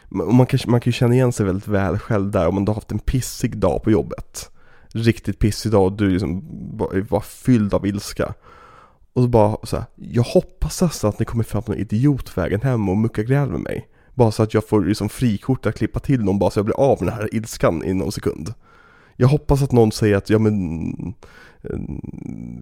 [0.08, 2.74] man kan, man kan ju känna igen sig väldigt väl själv där om man har
[2.74, 4.50] haft en pissig dag på jobbet.
[4.88, 6.44] Riktigt pissig dag och du liksom
[6.78, 8.34] var, var fylld av ilska.
[9.12, 12.60] Och så bara så här, jag hoppas nästan att ni kommer fram till en idiotvägen
[12.60, 13.88] hem och muckar gräl med mig.
[14.14, 16.80] Bara så att jag får liksom frikort att klippa till någon bara så jag blir
[16.80, 18.54] av med den här ilskan i någon sekund.
[19.20, 20.90] Jag hoppas att någon säger att, ja men,
[21.62, 21.78] eh,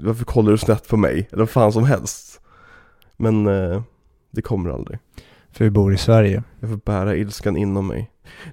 [0.03, 1.29] varför kollar du snett på mig?
[1.33, 2.41] Eller vad fan som helst.
[3.17, 3.83] Men eh,
[4.31, 4.99] det kommer aldrig.
[5.53, 6.43] För vi bor i Sverige.
[6.61, 8.11] Jag får bära ilskan inom mig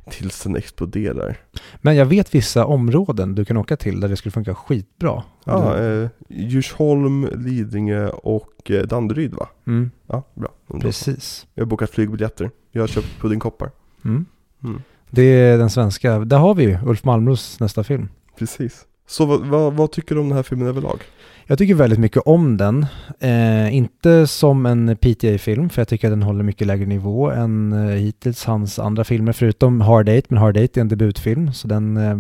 [0.10, 1.38] tills den exploderar.
[1.82, 5.24] Men jag vet vissa områden du kan åka till där det skulle funka skitbra.
[5.44, 9.48] Ja, eh, Djursholm, Lidingö och eh, Danderyd va?
[9.68, 10.50] Mm, Ja, bra.
[10.82, 11.48] Precis.
[11.54, 12.52] Jag har bokat flygbiljetter.
[12.72, 13.72] Jag har köpt puddingkoppar.
[14.06, 14.26] Mm.
[14.64, 14.82] Mm.
[15.10, 16.20] Det är den svenska.
[16.20, 18.10] Där har vi ju Ulf Malmros nästa film.
[18.40, 18.86] Precis.
[19.08, 21.00] Så vad, vad, vad tycker du om den här filmen överlag?
[21.48, 22.86] Jag tycker väldigt mycket om den.
[23.20, 27.74] Eh, inte som en PTA-film, för jag tycker att den håller mycket lägre nivå än
[27.74, 31.68] eh, hittills hans andra filmer, förutom Hard Eight, men Hard Eight är en debutfilm, så
[31.68, 32.18] den eh,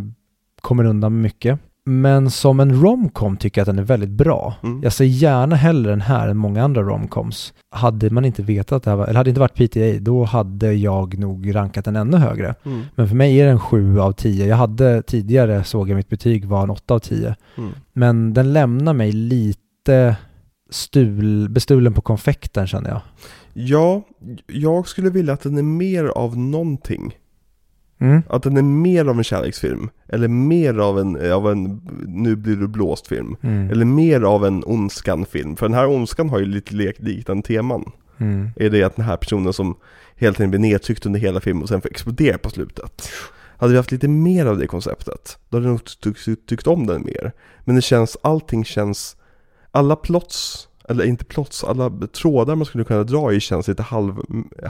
[0.61, 1.59] kommer undan med mycket.
[1.87, 4.55] Men som en romcom tycker jag att den är väldigt bra.
[4.63, 4.83] Mm.
[4.83, 7.53] Jag ser gärna hellre den här än många andra romcoms.
[7.71, 10.23] Hade man inte vetat att det här var, eller hade det inte varit PTA, då
[10.23, 12.55] hade jag nog rankat den ännu högre.
[12.65, 12.81] Mm.
[12.95, 14.45] Men för mig är den 7 av 10.
[14.45, 17.35] Jag hade tidigare, såg jag mitt betyg, var en 8 av 10.
[17.57, 17.69] Mm.
[17.93, 20.15] Men den lämnar mig lite
[20.69, 23.01] stul, bestulen på konfekten känner jag.
[23.53, 24.01] Ja,
[24.47, 27.15] jag skulle vilja att den är mer av någonting.
[27.99, 28.21] Mm.
[28.29, 29.89] Att den är mer av en kärleksfilm.
[30.07, 33.35] Eller mer av en, av en nu blir du blåst film.
[33.41, 33.69] Mm.
[33.69, 35.55] Eller mer av en ondskan-film.
[35.55, 37.91] För den här ondskan har ju lite liknande teman.
[38.17, 38.49] Mm.
[38.55, 39.75] Är det att den här personen som
[40.15, 43.09] hela tiden blir nedtryckt under hela filmen och sen får explodera på slutet.
[43.57, 46.87] Hade vi haft lite mer av det konceptet, då hade jag nog tyckt, tyckt om
[46.87, 47.31] den mer.
[47.63, 49.17] Men det känns, allting känns,
[49.71, 54.15] alla plots, eller inte plots, alla trådar man skulle kunna dra i känns lite halv,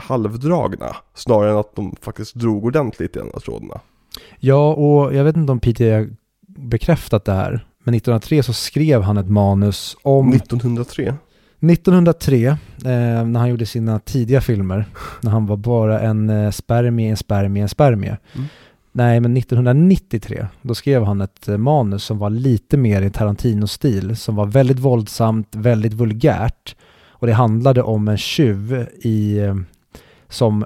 [0.02, 0.96] halvdragna.
[1.14, 3.80] Snarare än att de faktiskt drog ordentligt i en av trådarna.
[4.38, 6.06] Ja, och jag vet inte om PTA
[6.46, 7.50] bekräftat det här,
[7.84, 11.14] men 1903 så skrev han ett manus om 1903?
[11.60, 12.56] 1903, eh,
[13.24, 14.84] när han gjorde sina tidiga filmer,
[15.20, 18.16] när han var bara en eh, spermie, en spermie, en spermie.
[18.34, 18.46] Mm.
[18.96, 24.16] Nej, men 1993, då skrev han ett eh, manus som var lite mer i Tarantino-stil,
[24.16, 26.76] som var väldigt våldsamt, väldigt vulgärt.
[27.08, 29.54] Och det handlade om en tjuv i, eh,
[30.28, 30.64] som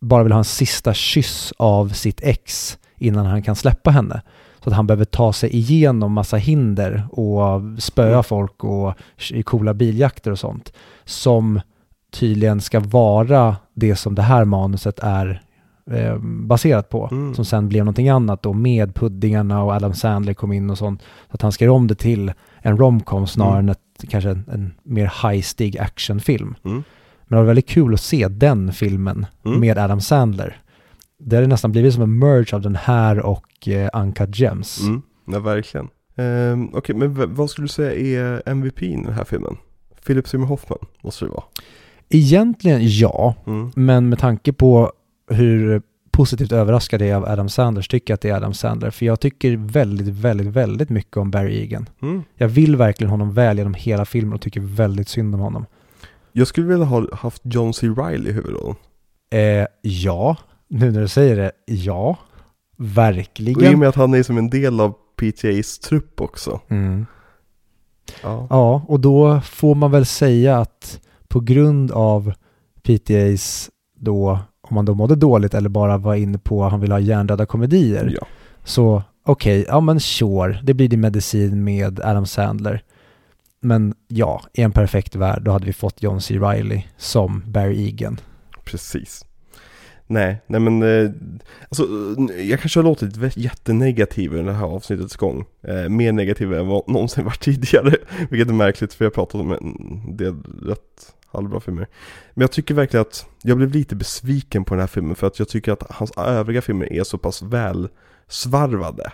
[0.00, 4.22] bara vill ha en sista kyss av sitt ex innan han kan släppa henne.
[4.64, 8.24] Så att han behöver ta sig igenom massa hinder och spöa Mm.
[8.24, 8.94] folk och
[9.30, 10.72] i coola biljakter och sånt.
[11.04, 11.60] Som
[12.12, 15.42] tydligen ska vara det som det här manuset är
[15.90, 17.08] eh, baserat på.
[17.12, 17.34] Mm.
[17.34, 21.02] Som sen blev någonting annat då med puddingarna och Adam Sandler kom in och sånt.
[21.02, 23.64] Så att han skrev om det till en romcom snarare Mm.
[23.68, 26.54] än ett, kanske en, en mer high-stig actionfilm.
[26.64, 26.76] Mm.
[27.28, 29.60] Men det var väldigt kul att se den filmen Mm.
[29.60, 30.56] med Adam Sandler.
[31.18, 34.80] Det hade nästan blivit som en merge av den här och eh, Uncut Gems.
[34.80, 35.02] Mm.
[35.26, 35.88] Ja, verkligen.
[36.16, 37.92] Ehm, Okej, men v- vad skulle du säga
[38.22, 39.56] är MVP i den här filmen?
[40.06, 41.44] Philip Seymour Hoffman måste det vara.
[42.08, 43.70] Egentligen ja, Mm.
[43.76, 44.92] men med tanke på
[45.30, 48.90] hur positivt överraskad jag är av Adam Sandler så tycker att det är Adam Sandler.
[48.90, 51.88] För jag tycker väldigt, väldigt, väldigt mycket om Barry Egan.
[52.02, 52.22] Mm.
[52.34, 55.66] Jag vill verkligen honom väl genom hela filmen och tycker väldigt synd om honom.
[56.32, 57.88] Jag skulle vilja ha haft John C.
[57.88, 58.74] Reilly i huvudrollen.
[59.30, 60.36] Eh, ja,
[60.68, 62.08] nu när du säger det, ja.
[62.08, 63.78] Och i och Verkligen.
[63.78, 66.60] med att han är som en del av PTAs trupp också.
[66.68, 67.06] Mm.
[68.22, 68.46] Ja.
[68.50, 72.32] Ja, och då får man väl säga att på grund av
[72.82, 76.92] PTAs då, om man då mådde dåligt eller bara var inne på att han vill
[76.92, 78.26] ha hjärndöda komedier, ja.
[78.64, 82.82] så okej, ja men sure, det blir din medicin med Adam Sandler.
[83.60, 86.38] Men ja, i en perfekt värld då hade vi fått John C.
[86.38, 88.20] Reilly som Barry Egan.
[88.64, 89.24] Precis.
[90.06, 91.10] Nej, nej men eh,
[91.68, 91.82] alltså,
[92.32, 95.44] eh, jag kanske har låtit jättenegativ i det här avsnittets gång.
[95.62, 97.96] Eh, mer negativ än vad någonsin varit tidigare.
[98.30, 101.88] Vilket är märkligt för jag har pratat om en del rätt halvbra filmer.
[102.34, 105.38] Men jag tycker verkligen att jag blev lite besviken på den här filmen för att
[105.38, 107.88] jag tycker att hans övriga filmer är så pass väl
[108.28, 109.12] svarvade.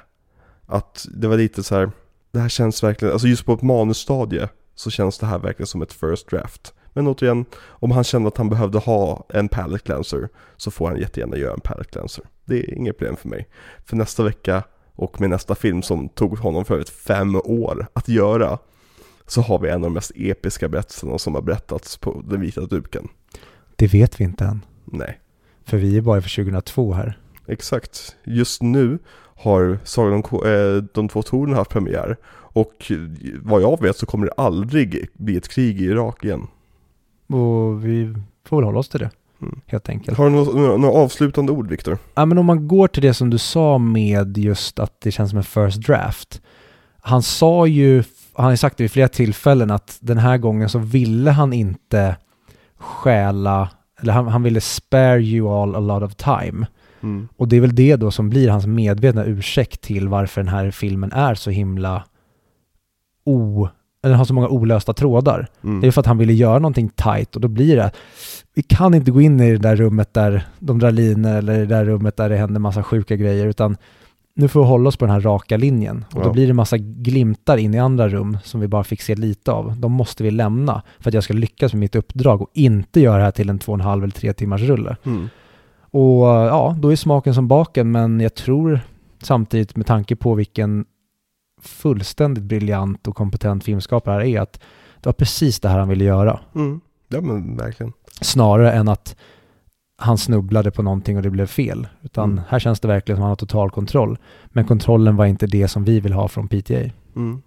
[0.66, 1.90] Att det var lite så här,
[2.30, 5.82] det här känns verkligen, alltså just på ett manusstadie så känns det här verkligen som
[5.82, 6.74] ett first draft.
[6.92, 11.00] Men återigen, om han kände att han behövde ha en palette cleanser så får han
[11.00, 12.24] jättegärna göra en palette cleanser.
[12.44, 13.48] Det är inget problem för mig.
[13.84, 14.62] För nästa vecka
[14.94, 18.58] och med nästa film som tog honom för övrigt fem år att göra
[19.32, 22.60] så har vi en av de mest episka berättelserna som har berättats på den vita
[22.60, 23.08] duken.
[23.76, 25.18] Det vet vi inte än, Nej,
[25.64, 27.18] för vi är bara för 2002 här.
[27.46, 28.16] exakt.
[28.24, 28.98] Just nu
[29.36, 32.16] har Sagan om eh, de två tornen haft premiär
[32.54, 32.92] och
[33.42, 36.46] vad jag vet så kommer det aldrig bli ett krig i Irak igen.
[37.26, 38.14] Och vi
[38.46, 39.10] får väl hålla oss till det,
[39.42, 39.60] Mm.
[39.66, 40.18] helt enkelt.
[40.18, 41.98] Har du några, några avslutande ord Viktor?
[42.14, 45.30] Ja, men om man går till det som du sa med just att det känns
[45.30, 46.40] som en first draft.
[47.00, 48.04] Han sa ju,
[48.34, 52.16] han har sagt det vid flera tillfällen att den här gången så ville han inte
[52.78, 53.68] stjäla,
[54.00, 56.66] eller han, han ville spare you all a lot of time.
[57.02, 57.28] Mm.
[57.36, 60.70] Och det är väl det då som blir hans medvetna ursäkt till varför den här
[60.70, 62.04] filmen är så himla
[63.24, 63.68] o...
[64.04, 65.48] Eller har så många olösta trådar.
[65.64, 65.80] Mm.
[65.80, 67.90] Det är för att han ville göra någonting tight och då blir det
[68.54, 71.66] vi kan inte gå in i det där rummet där de drar linor eller det
[71.66, 73.76] där rummet där det händer massa sjuka grejer utan
[74.34, 76.32] nu får vi hålla oss på den här raka linjen och då Ja.
[76.32, 79.80] blir det massa glimtar in i andra rum som vi bara fick se lite av.
[79.80, 83.16] De måste vi lämna för att jag ska lyckas med mitt uppdrag och inte göra
[83.18, 84.96] det här till en två och en halv eller tre timmars rulle.
[85.04, 85.28] Mm.
[85.90, 88.80] Och ja, då är smaken som baken men jag tror
[89.22, 90.84] samtidigt med tanke på vilken
[91.62, 94.52] fullständigt briljant och kompetent filmskapare här är att
[95.00, 96.40] det var precis det här han ville göra.
[96.54, 96.80] Mm.
[97.08, 97.92] Ja men verkligen.
[98.20, 99.16] Snarare än att
[100.02, 101.86] han snubblade på någonting och det blev fel.
[102.02, 102.44] Utan Mm.
[102.48, 104.18] här känns det verkligen som att han har total kontroll.
[104.46, 106.74] Men kontrollen var inte det som vi vill ha från PTA.
[107.16, 107.42] Mm.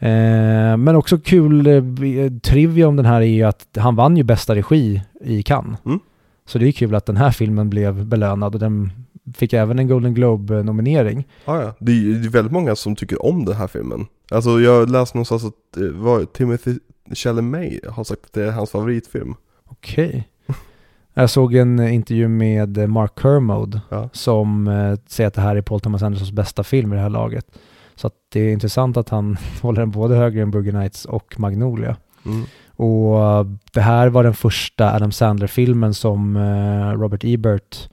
[0.00, 1.82] Eh, men också kul eh,
[2.42, 5.78] trivia om den här är ju att han vann ju bästa regi i Cannes.
[5.86, 6.00] Mm.
[6.46, 8.92] Så det är kul att den här filmen blev belönad och den
[9.34, 11.24] fick även en Golden Globe-nominering.
[11.44, 11.74] Ah, ja.
[11.78, 14.06] det är det är väldigt många som tycker om den här filmen.
[14.30, 16.78] Alltså jag läste någonstans att eh, vad Timothy
[17.14, 19.34] Chalamet har sagt att det är hans favoritfilm.
[19.66, 20.28] Okej.
[21.22, 24.08] Jag såg en eh, intervju med eh, Mark Kermode Ja.
[24.12, 27.10] som eh, säger att det här är Paul Thomas Andersons bästa film i det här
[27.10, 27.46] laget.
[27.94, 31.34] Så att det är intressant att han håller den både högre än Boogie Nights och
[31.40, 31.96] Magnolia.
[32.26, 32.42] Mm.
[32.76, 37.88] Och eh, det här var den första Adam Sandler-filmen som eh, Robert Ebert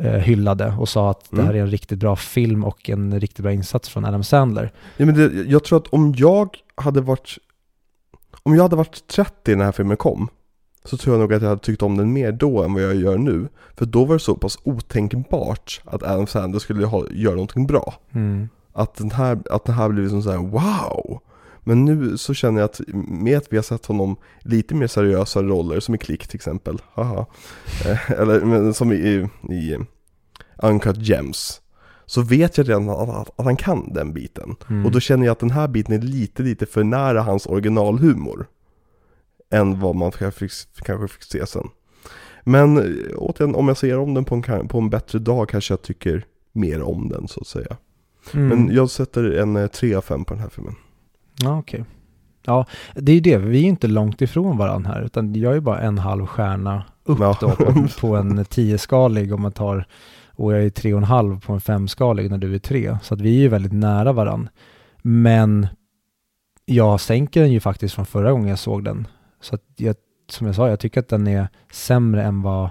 [0.00, 1.46] eh, hyllade och sa att det Mm.
[1.46, 4.72] här är en riktigt bra film och en riktigt bra insats från Adam Sandler.
[4.96, 7.38] Ja, men det, jag tror att om jag hade varit
[8.42, 10.28] Om jag hade varit 30 när den här filmen kom
[10.86, 12.94] Så tror jag nog att jag hade tyckt om den mer då än vad jag
[12.94, 17.34] gör nu För då var det så pass otänkbart att Adam Sandler skulle ha, göra
[17.34, 18.48] någonting bra Mm.
[18.72, 21.20] Att den här, att den här blev som så här wow
[21.60, 25.42] Men nu så känner jag att med att vi har sett honom lite mer seriösa
[25.42, 27.26] roller som i Klick till exempel Haha
[27.86, 29.78] Eh, Eller men, som i, i,
[30.62, 31.60] Uncut Gems
[32.06, 34.86] Så vet jag redan att, att, att han kan den biten Mm.
[34.86, 38.46] och då känner jag att den här biten är lite, lite för nära hans originalhumor.
[39.56, 41.68] Än vad man kanske fick, kanske fick se sen.
[42.44, 45.72] Men eh, återigen, om jag ser om den på en, på en bättre dag kanske
[45.72, 47.76] jag tycker mer om den så att säga.
[48.34, 48.48] Mm.
[48.48, 50.74] Men jag sätter en eh, 3 av 5 på den här filmen.
[51.42, 51.84] Ja, okej.
[52.44, 53.36] Ja, det är ju det.
[53.36, 57.18] Vi är inte långt ifrån varandra här, utan jag är bara en halv stjärna upp
[57.20, 57.38] Ja.
[57.40, 59.86] då på, på en tioskalig om man tar,
[60.28, 62.98] och jag är tre och en halv på en femskalig när du är tre.
[63.02, 64.50] Så att vi är ju väldigt nära varandra.
[65.02, 65.66] Men
[66.64, 69.06] jag sänker den ju faktiskt från förra gången jag såg den.
[69.40, 69.96] Så att jag,
[70.28, 72.70] som jag sa, jag tycker att den är sämre än vad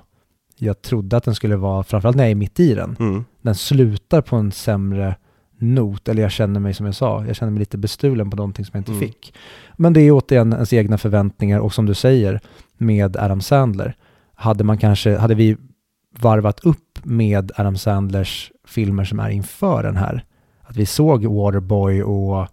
[0.58, 3.26] jag trodde att den skulle vara, framförallt när jag är mitt i den Mm.
[3.42, 5.16] den slutar på en sämre
[5.58, 8.66] not, eller jag känner mig som jag sa, jag känner mig lite bestulen på någonting
[8.66, 9.00] som jag inte Mm.
[9.02, 9.34] fick.
[9.78, 12.40] Men det är återigen ens egna förväntningar och som du säger
[12.78, 13.96] med Adam Sandler,
[14.36, 15.58] hade man kanske, hade vi
[16.20, 20.26] varvat upp med Adam Sandlers filmer som är inför den här,
[20.62, 22.48] att vi såg Waterboy och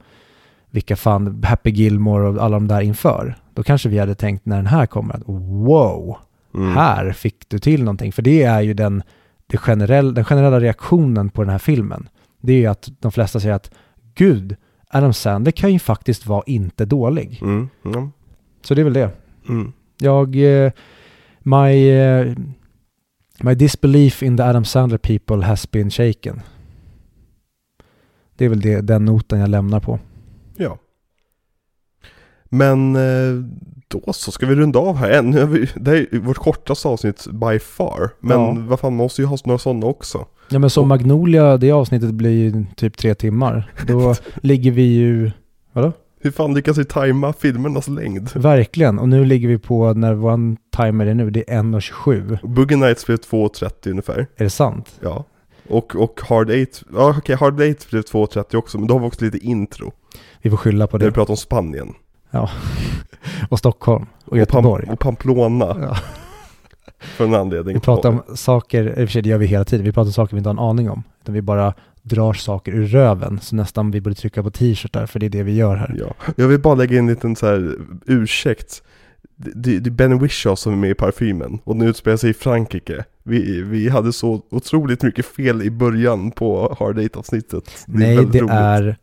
[0.72, 4.56] vilka fan, Happy Gilmore och alla de där inför, då kanske vi hade tänkt när
[4.56, 6.16] den här kommer att wow,
[6.54, 6.72] Mm.
[6.72, 8.12] här fick du till någonting.
[8.12, 9.02] För det är ju den,
[9.46, 12.08] det generell, den generella reaktionen på den här filmen.
[12.40, 13.70] Det är ju att de flesta säger att
[14.14, 14.56] gud,
[14.90, 17.38] Adam Sandler kan ju faktiskt vara inte dålig.
[17.42, 17.68] Mm.
[17.84, 18.10] Mm.
[18.62, 19.10] Så det är väl det.
[19.48, 19.72] Mm.
[19.98, 20.72] Jag, eh,
[21.38, 22.34] my, eh,
[23.40, 26.40] my disbelief in the Adam Sandler people has been shaken.
[28.36, 29.98] Det är väl det, den noten jag lämnar på.
[32.54, 33.44] Men eh,
[33.88, 35.10] då så ska vi runda av här.
[35.10, 38.10] Än, vi, det här är vårt kortaste avsnitt by far.
[38.20, 38.56] Men Ja.
[38.58, 40.26] vad fan, man måste ju ha några sådana också.
[40.48, 43.72] Ja men som Magnolia, det avsnittet blir ju typ tre timmar.
[43.86, 45.30] Då ligger vi ju,
[45.72, 45.92] vadå?
[46.20, 48.30] Hur fan lyckas vi tajma filmernas längd?
[48.34, 52.38] Verkligen, och nu ligger vi på, när vår timer är nu, det är 1.27.
[52.54, 54.26] Boogie Nights blev 2.30 ungefär.
[54.36, 54.90] Är det sant?
[55.00, 55.24] Ja.
[55.68, 56.56] Och, och Hard 8,
[56.94, 57.60] ja okej Hard 8
[57.90, 59.92] blev 2.30 också, men då har vi också lite intro.
[60.42, 61.14] Vi får skylla på Där vi det.
[61.14, 61.88] pratar om Spanien.
[63.48, 64.06] Och Stockholm.
[64.24, 64.86] Och Och, Göteborg.
[64.86, 65.96] Pam- och Pamplona, Ja.
[67.00, 67.74] för en anledning.
[67.74, 70.08] Vi pratar om saker, i och för sig det gör vi hela tiden, vi pratar
[70.08, 71.02] om saker vi inte har en aning om.
[71.22, 75.20] Utan vi bara drar saker ur röven, så nästan vi borde trycka på t-shirtar, för
[75.20, 75.94] det är det vi gör här.
[75.98, 76.32] Ja.
[76.36, 77.76] Jag vill bara lägga in en liten så här
[78.06, 78.82] ursäkt.
[79.36, 82.34] Det, det, är Ben Whishaw som är med i parfymen och den utspelar sig i
[82.34, 83.04] Frankrike.
[83.22, 87.70] Vi, vi hade så otroligt mycket fel i början på Hard 8-avsnittet.
[87.86, 88.50] Nej, det roligt.
[88.50, 88.96] är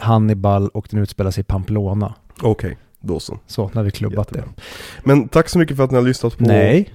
[0.00, 2.14] Hannibal och den utspelar sig i Pamplona.
[2.42, 3.38] Okej, då så.
[3.46, 4.52] Så, har vi klubbat Jättebra.
[4.56, 4.62] det.
[5.04, 6.44] Men tack så mycket för att ni har lyssnat på...
[6.44, 6.94] Nej,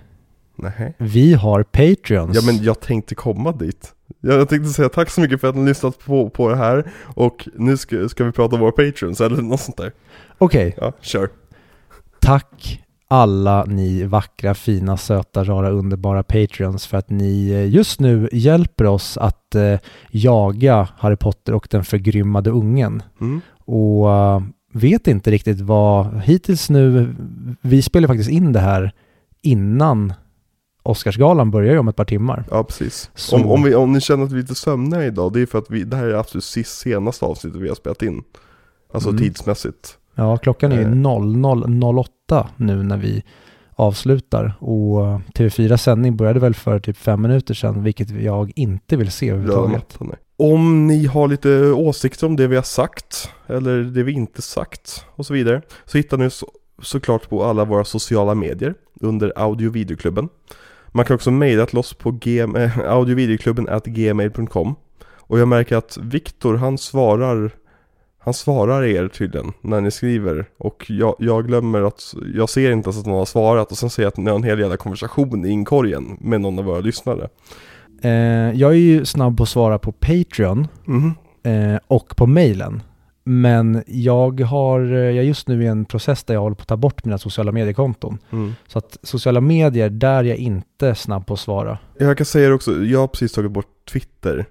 [0.55, 0.93] Nej.
[0.97, 2.35] vi har Patreons.
[2.35, 3.93] Ja men jag tänkte komma dit.
[4.21, 6.91] Jag tänkte säga tack så mycket för att ni har lyssnat på, på det här
[7.03, 9.91] och nu ska, ska vi prata om våra patrons eller något sånt där.
[10.37, 11.29] Okej, Ja, kör.
[12.21, 18.29] Tack alla ni vackra, fina, söta, rara, underbara Patreons för att ni eh, just nu
[18.31, 19.79] hjälper oss att eh,
[20.11, 23.03] jaga Harry Potter och den förgrymmade ungen.
[23.21, 23.41] Mm.
[23.65, 24.41] Och eh,
[24.71, 27.15] vet inte riktigt vad, hittills nu,
[27.61, 28.91] vi spelar faktiskt in det här
[29.41, 30.13] innan
[30.83, 32.45] Oscarsgalan börjar ju om ett par timmar.
[32.51, 33.11] Ja, precis.
[33.15, 35.45] Så- Om, om, vi, om ni känner att vi är lite sömniga idag, det är
[35.45, 38.23] för att vi, det här är absolut sist senaste avsnittet vi har spelat in.
[38.93, 39.21] Alltså Mm.
[39.21, 39.97] tidsmässigt.
[40.15, 40.87] Ja, klockan är Eh.
[40.91, 43.23] 00.08 nu när vi
[43.75, 48.95] avslutar och eh, TV4 sändning började väl för typ fem minuter sedan, vilket jag inte
[48.97, 49.93] vill se Röda överhuvudtaget.
[49.99, 50.17] mattan, nej.
[50.39, 55.05] Om ni har lite åsikter om det vi har sagt, eller det vi inte sagt
[55.15, 56.51] och så vidare, så hittar ni så,
[56.81, 60.29] såklart på alla våra sociala medier under audio videoklubben.
[60.91, 64.75] Man kan också mejla till oss på gm, äh, audiovideoklubben at gmail.com
[65.17, 67.51] Och jag märker att Viktor han svarar
[68.21, 70.45] Han svarar er tydligen när ni skriver.
[70.57, 73.89] Och jag, jag glömmer att Jag ser inte ens att någon har svarat och sen
[73.89, 76.79] ser jag att ni har en hel jävla konversation i inkorgen med någon av våra
[76.79, 77.29] lyssnare.
[78.01, 78.11] Eh,
[78.59, 81.13] jag är ju snabb på att svara på Patreon Mhm.
[81.43, 82.83] eh, och på mailen.
[83.23, 86.61] Men jag har, eh, jag är just nu i en process där jag håller på
[86.61, 88.17] att ta bort mina sociala mediekonton.
[88.31, 88.53] Mm.
[88.67, 91.77] Så att sociala medier, där är jag inte snabb på att svara.
[91.97, 94.45] Jag kan säga det också, jag har precis tagit bort Twitter.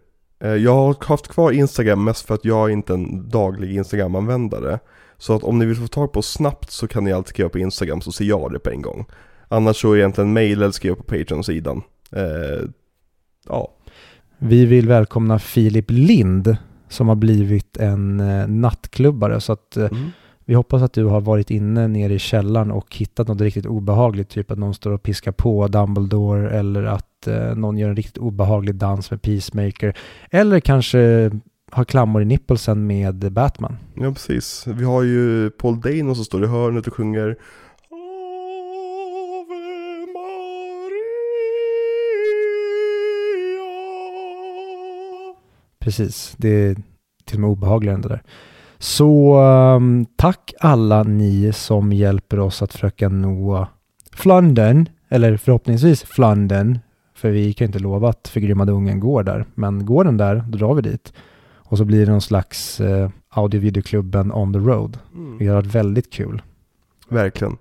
[0.45, 4.79] Eh, Jag har haft kvar Instagram mest för att jag är inte en daglig Instagram-användare.
[5.19, 7.59] Så att om ni vill få tag på snabbt så kan ni alltid skriva på
[7.59, 9.05] Instagram så ser jag det på en gång.
[9.49, 11.83] Annars så egentligen mail eller skriva på Patreon-sidan.
[12.13, 12.69] Eh,
[13.49, 13.69] ja,
[14.39, 16.57] Vi vill välkomna Filip Lind
[16.89, 19.41] som har blivit en eh, nattklubbare.
[19.41, 20.11] Så att eh, mm.
[20.45, 24.29] vi hoppas att du har varit inne nere i källaren och hittat något riktigt obehagligt.
[24.29, 28.19] Typ att någon står och piskar på Dumbledore eller att eh, någon gör en riktigt
[28.19, 29.97] obehaglig dans med Peacemaker.
[30.31, 31.31] Eller kanske
[31.71, 33.77] har klammor i nippelsen med Batman.
[33.95, 34.67] ja precis.
[34.67, 37.37] Vi har ju Paul Dano som står i hörnet och sjunger
[45.81, 46.77] Precis, det är
[47.25, 48.23] till och med obehagligare än det där.
[48.79, 53.67] Så um, tack alla ni som hjälper oss att försöka nå
[54.13, 56.79] Flandern, eller förhoppningsvis Flandern,
[57.15, 60.59] för vi kan inte lova att förgrymmade ungen går där, men går den där, då
[60.59, 61.13] drar vi dit.
[61.57, 64.99] Och så blir det någon slags eh, audio-videoklubben on the road.
[65.15, 65.39] Mm.
[65.39, 66.43] Det har varit väldigt kul.
[67.09, 67.57] Verkligen.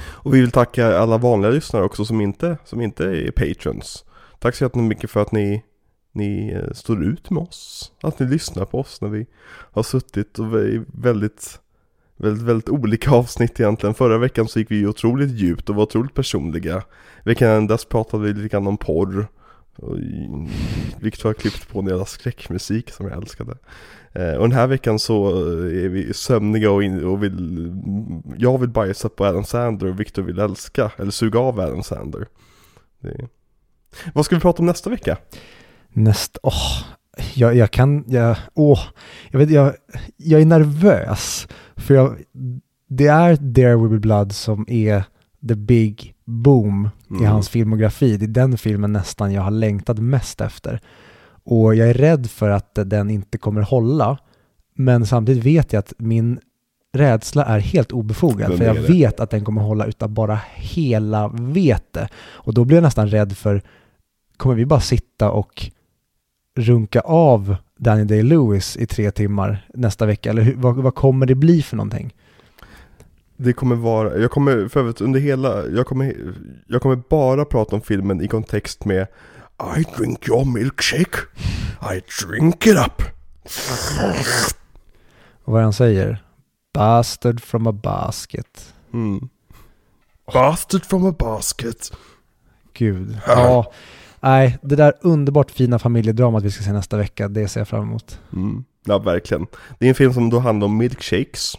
[0.00, 4.04] Och vi vill tacka alla vanliga lyssnare också som inte, som inte är patrons.
[4.38, 5.64] Tack så jättemycket för att ni,
[6.12, 7.92] ni eh, står ut med oss.
[8.00, 9.26] Att ni lyssnar på oss när vi
[9.72, 11.60] har suttit och vi är väldigt,
[12.16, 13.94] väldigt, väldigt olika avsnitt egentligen.
[13.94, 16.82] Förra veckan så gick vi ju otroligt djupt och var otroligt personliga.
[17.24, 19.28] Veckan innan dess pratade vi lite grann om porr.
[19.76, 19.98] Och
[21.00, 23.58] Victor har klippt på en skräckmusik som jag älskade.
[24.12, 27.72] Eh, och den här veckan så eh, är vi sömniga och, in, och vill,
[28.36, 32.26] jag vill bajsa på Adam Sandler och Victor vill älska, eller suga av Adam Sandler.
[33.00, 33.28] Det...
[34.14, 35.16] Vad ska vi prata om nästa vecka?
[35.92, 36.82] Nästa, åh,
[37.34, 38.80] jag, jag kan, jag, åh,
[39.30, 39.72] jag vet, jag,
[40.16, 41.48] jag är nervös.
[41.76, 42.16] För jag,
[42.88, 45.04] det är There Will Be Blood som är
[45.48, 47.26] the big boom i Mm.
[47.32, 48.16] hans filmografi.
[48.16, 50.80] Det är den filmen nästan jag har längtat mest efter.
[51.44, 54.18] Och jag är rädd för att den inte kommer hålla.
[54.74, 56.40] Men samtidigt vet jag att min
[56.92, 58.48] rädsla är helt obefogad.
[58.50, 62.08] Den för jag vet att den kommer hålla utav bara hela vete.
[62.18, 63.62] Och då blir jag nästan rädd för,
[64.36, 65.70] kommer vi bara sitta och
[66.58, 70.30] runka av Danny Day-Lewis i tre timmar nästa vecka?
[70.30, 72.14] Eller hur, vad, vad kommer det bli för någonting?
[73.36, 76.14] Det kommer vara, jag kommer för övrigt under hela, jag kommer,
[76.66, 79.06] jag kommer bara prata om filmen i kontext med
[79.78, 81.18] I drink your milkshake,
[81.82, 83.02] I drink it up.
[85.44, 86.24] Och vad han säger?
[86.74, 88.74] Bastard from a basket.
[88.92, 89.28] Mm.
[90.32, 91.92] Bastard from a basket.
[92.72, 93.18] Gud.
[93.26, 93.72] Ja,
[94.20, 97.82] nej, det där underbart fina familjedramat vi ska se nästa vecka, det ser jag fram
[97.82, 98.20] emot.
[98.32, 98.64] Mm.
[98.84, 99.46] Ja, verkligen.
[99.78, 101.54] Det är en film som då handlar om milkshakes.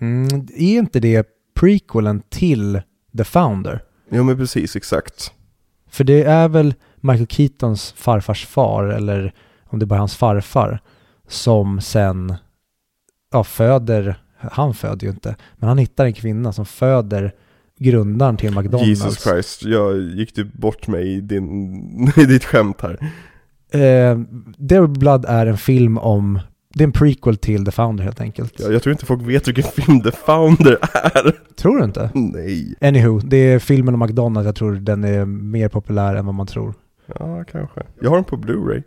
[0.00, 2.80] Mm, är inte det prequelen till
[3.16, 3.82] The Founder?
[4.08, 5.32] Ja, men precis, exakt.
[5.90, 10.80] För det är väl Michael Keatons farfars far, eller om det bara är hans farfar,
[11.28, 12.34] som sen
[13.32, 17.34] ja, föder, han föder ju inte, men han hittar en kvinna som föder
[17.82, 18.88] grundaren till McDonalds.
[18.88, 23.12] Jesus Christ, jag gick du bort mig i, din, i ditt skämt här.
[23.70, 24.18] Eh,
[24.58, 26.40] Be Blood är en film om,
[26.74, 28.60] det är en prequel till The Founder helt enkelt.
[28.60, 31.54] Jag, jag tror inte folk vet vilken film The Founder är.
[31.56, 32.10] Tror du inte?
[32.14, 32.74] Nej.
[32.80, 36.46] Anywho, det är filmen om McDonalds, jag tror den är mer populär än vad man
[36.46, 36.74] tror.
[37.18, 37.82] Ja, kanske.
[38.00, 38.82] Jag har den på Blu-ray.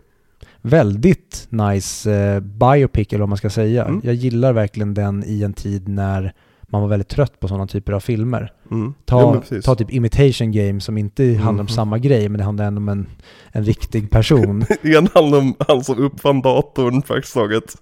[0.62, 3.86] Väldigt nice eh, biopic eller vad man ska säga.
[3.86, 4.02] Mm.
[4.04, 6.34] Jag gillar verkligen den i en tid när
[6.68, 8.52] man var väldigt trött på sådana typer av filmer.
[8.72, 8.94] Mm.
[9.06, 11.68] Ta, ja, ta typ Imitation Game som inte handlar om Mhm.
[11.68, 13.08] samma grej men det handlar ändå om en,
[13.52, 14.66] en riktig person.
[14.84, 17.76] Ena handlar om han som uppfann datorn praktiskt taget.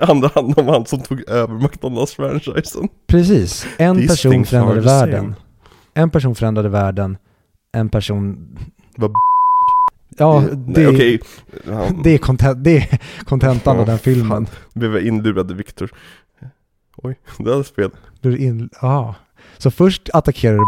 [0.00, 2.88] Andra handlar om han som tog över McDonalds-franchisen.
[3.06, 5.34] Precis, en These person förändrade världen.
[5.94, 7.16] En person förändrade världen,
[7.72, 8.48] en person...
[8.96, 9.12] Vad
[10.20, 11.20] Ja, Nej, det, okej.
[11.66, 14.46] Ja, det är det är kontentan Ja, av den filmen.
[14.74, 15.90] blev jag inlurad Viktor.
[17.02, 17.90] Oj, det hade fel.
[18.20, 19.14] Blir du in, ja.
[19.58, 20.62] Så först attackerar du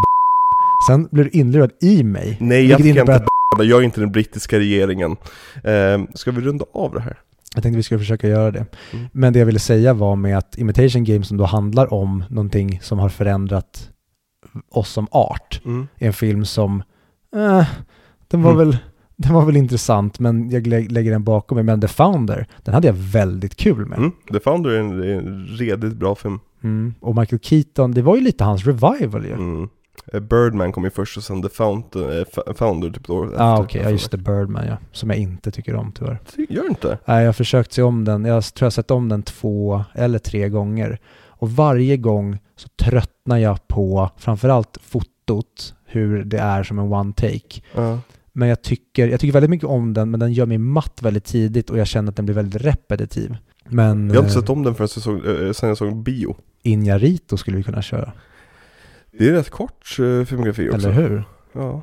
[0.89, 2.36] sen blir du inlurad i mig.
[2.40, 3.14] Nej, jag innebär inte
[3.59, 5.16] att jag är inte den brittiska regeringen.
[5.64, 7.18] Eh, ska vi runda av det här?
[7.55, 8.66] Jag tänkte vi skulle försöka göra det.
[8.93, 9.06] Mm.
[9.12, 12.78] Men det jag ville säga var med att Imitation Game som då handlar om någonting
[12.82, 13.90] som har förändrat
[14.70, 15.60] oss som art.
[15.64, 15.89] Mm.
[15.98, 16.82] är en film som,
[17.36, 17.64] eh,
[18.31, 18.68] den var Mm.
[18.68, 18.78] väl
[19.16, 21.64] den var väl intressant men jag lä- lägger den bakom mig.
[21.64, 23.98] Men The Founder, den hade jag väldigt kul med.
[23.98, 24.12] Mm.
[24.32, 26.40] The Founder är en, är en redigt bra film.
[26.62, 26.94] Mm.
[27.00, 29.32] Och Michael Keaton, det var ju lite hans revival ju.
[29.32, 29.68] Mm.
[30.12, 33.64] Eh, Birdman kom ju först och sen The eh, Founder typ Ja ah, efter.
[33.64, 34.76] okej, ja just det, Birdman ja.
[34.92, 36.20] Som jag inte tycker om tyvärr.
[36.48, 36.98] Gör inte?
[37.04, 38.24] Nej, jag har försökt se om den.
[38.24, 40.98] Jag tror jag har sett om den två eller tre gånger.
[41.26, 47.12] Och varje gång så tröttnar jag på framförallt fotot, hur det är som en one
[47.12, 47.60] take.
[47.74, 47.98] Ja.
[48.32, 51.24] Men jag tycker, jag tycker väldigt mycket om den, men den gör mig matt väldigt
[51.24, 53.36] tidigt och jag känner att den blir väldigt repetitiv.
[53.68, 56.36] Men Jag har inte eh, sett om den förrän jag såg, sen jag såg bio.
[56.62, 58.12] Inarito skulle vi kunna köra.
[59.12, 60.88] Det är rätt kort äh, filmografi också.
[60.88, 61.24] Eller hur?
[61.52, 61.82] Ja.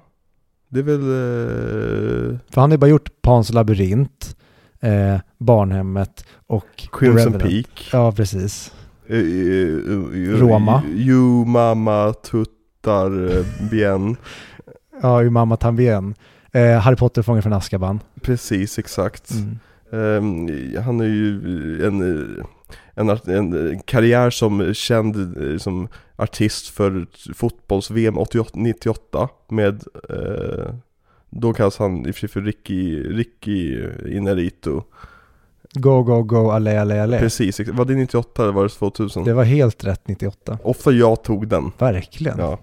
[0.69, 1.01] Det är väl...
[1.01, 4.37] eh, För han har bara gjort Pans labyrint,
[4.79, 7.33] eh, Barnhemmet och Crimson.
[7.33, 7.89] Peak.
[7.93, 8.73] Ja, precis.
[9.07, 10.81] Eh, eh, eh, Roma.
[10.95, 14.15] You Mama Tuttar eh, Bien.
[15.01, 16.15] Ja, ju Mamma Tambien.
[16.51, 17.99] Eh, Harry Potter fången från Azkaban.
[18.21, 19.31] Precis, exakt.
[19.31, 19.59] Mm.
[19.91, 22.01] Ehm, han är ju en,
[22.37, 22.45] eh,
[22.93, 30.73] en, en, eh, karriär som känd eh, som artist för fotbolls-VM 88 98 med eh,
[31.29, 34.83] Då kallas han i och för sig för Ricky, Ricky Inarito
[35.73, 37.19] Go, go, go, alle, alle, alle.
[37.19, 39.23] Precis, var det 98 eller var det 2000?
[39.23, 40.57] Det var helt rätt 98.
[40.63, 42.39] Ofta jag tog den, Verkligen.
[42.39, 42.59] ja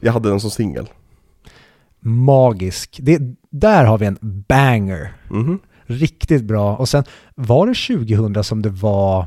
[0.00, 0.88] Jag hade den som singel
[2.00, 2.98] Magisk.
[3.02, 3.18] Det,
[3.50, 5.12] där har vi en banger.
[5.30, 5.58] Mhm.
[5.90, 6.76] Riktigt bra.
[6.76, 7.04] Och sen
[7.34, 7.74] var det
[8.06, 9.26] 2000 som det var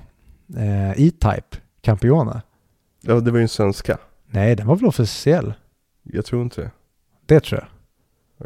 [0.57, 2.41] eh, E-Type, Campione?
[3.01, 3.97] Ja, det var ju en svenska
[4.29, 5.53] Nej, den var väl officiell?
[6.03, 6.71] Jag tror inte det
[7.25, 7.67] Det tror jag.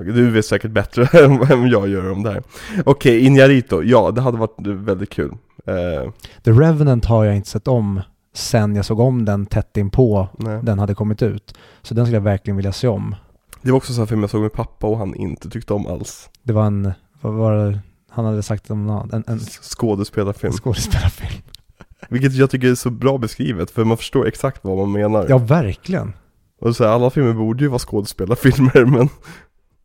[0.05, 1.07] Du vet säkert bättre
[1.53, 2.43] än jag gör om det här
[2.85, 6.11] Okej, Inarito, ja det hade varit väldigt kul Eh,
[6.43, 8.01] The Revenant har jag inte sett om
[8.33, 10.59] sen jag såg om den tätt inpå nej.
[10.63, 11.57] den hade kommit ut.
[11.81, 13.15] Så den skulle jag verkligen vilja se om.
[13.61, 15.87] Det var också sån här film jag såg med pappa och han inte tyckte om
[15.87, 17.79] alls Det var en, vad var det,
[18.15, 21.41] han hade sagt om en, en Skådespelarfilm skådespelarfilm.
[22.09, 25.37] Vilket jag tycker är så bra beskrivet för man förstår exakt vad man menar Ja,
[25.37, 26.13] verkligen.
[26.61, 29.09] Och så här, alla filmer borde ju vara skådespelarfilmer men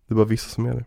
[0.09, 0.85] Det är bara vissa som är det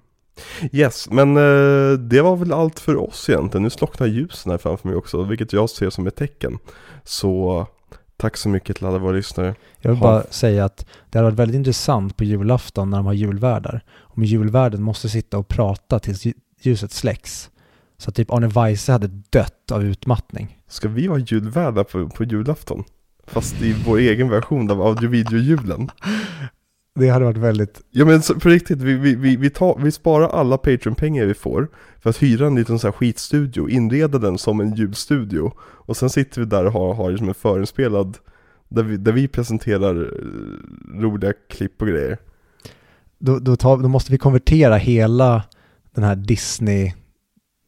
[0.71, 3.63] Yes, men eh, det var väl allt för oss egentligen.
[3.63, 6.57] Nu slocknar ljusen här framför mig också, vilket jag ser som ett tecken.
[7.03, 7.67] Så
[8.17, 9.55] tack så mycket till alla våra lyssnare.
[9.81, 10.07] Jag vill Ha.
[10.07, 13.83] bara säga att det hade varit väldigt intressant på julafton när de har julvärdar.
[13.99, 16.23] Om julvärden måste sitta och prata tills
[16.65, 17.49] ljuset släcks.
[17.97, 20.59] Så att typ Arne Weise hade dött av utmattning.
[20.67, 22.83] Ska vi vara julvärdar på, på julafton?
[23.27, 25.89] Fast i vår egen version av audio-video-julen.
[26.95, 27.81] Det hade varit väldigt...
[27.91, 31.33] Ja men så, på riktigt, vi, vi, vi, vi, tar, vi sparar alla Patreon-pengar vi
[31.33, 31.67] får
[31.99, 36.09] för att hyra en liten sån här skitstudio, inreda den som en julstudio och sen
[36.09, 38.17] sitter vi där och har, har liksom en förinspelad
[38.69, 42.17] där vi, där vi presenterar eh, roliga klipp och grejer.
[43.17, 45.43] Då, då, tar, då måste vi konvertera hela
[45.95, 46.93] den här Disney...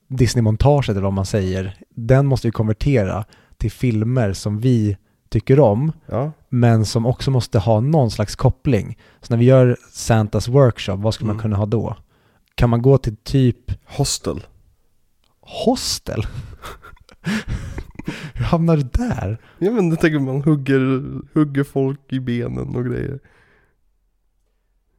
[0.07, 1.77] Disney-montaget eller vad man säger.
[1.89, 3.26] Den måste vi konvertera
[3.57, 4.97] till filmer som vi
[5.30, 5.91] tycker om.
[6.06, 8.97] Ja, men som också måste ha någon slags koppling.
[9.22, 11.35] Så när vi gör Santas workshop, vad skulle Mm.
[11.38, 11.97] man kunna ha då?
[12.56, 14.43] Kan man gå till typ Hostel.
[15.41, 16.23] hostel?
[18.34, 19.38] Hur hamnar du där?
[19.60, 20.80] Ja men det tänker man hugger,
[21.34, 23.19] hugger folk i benen och grejer.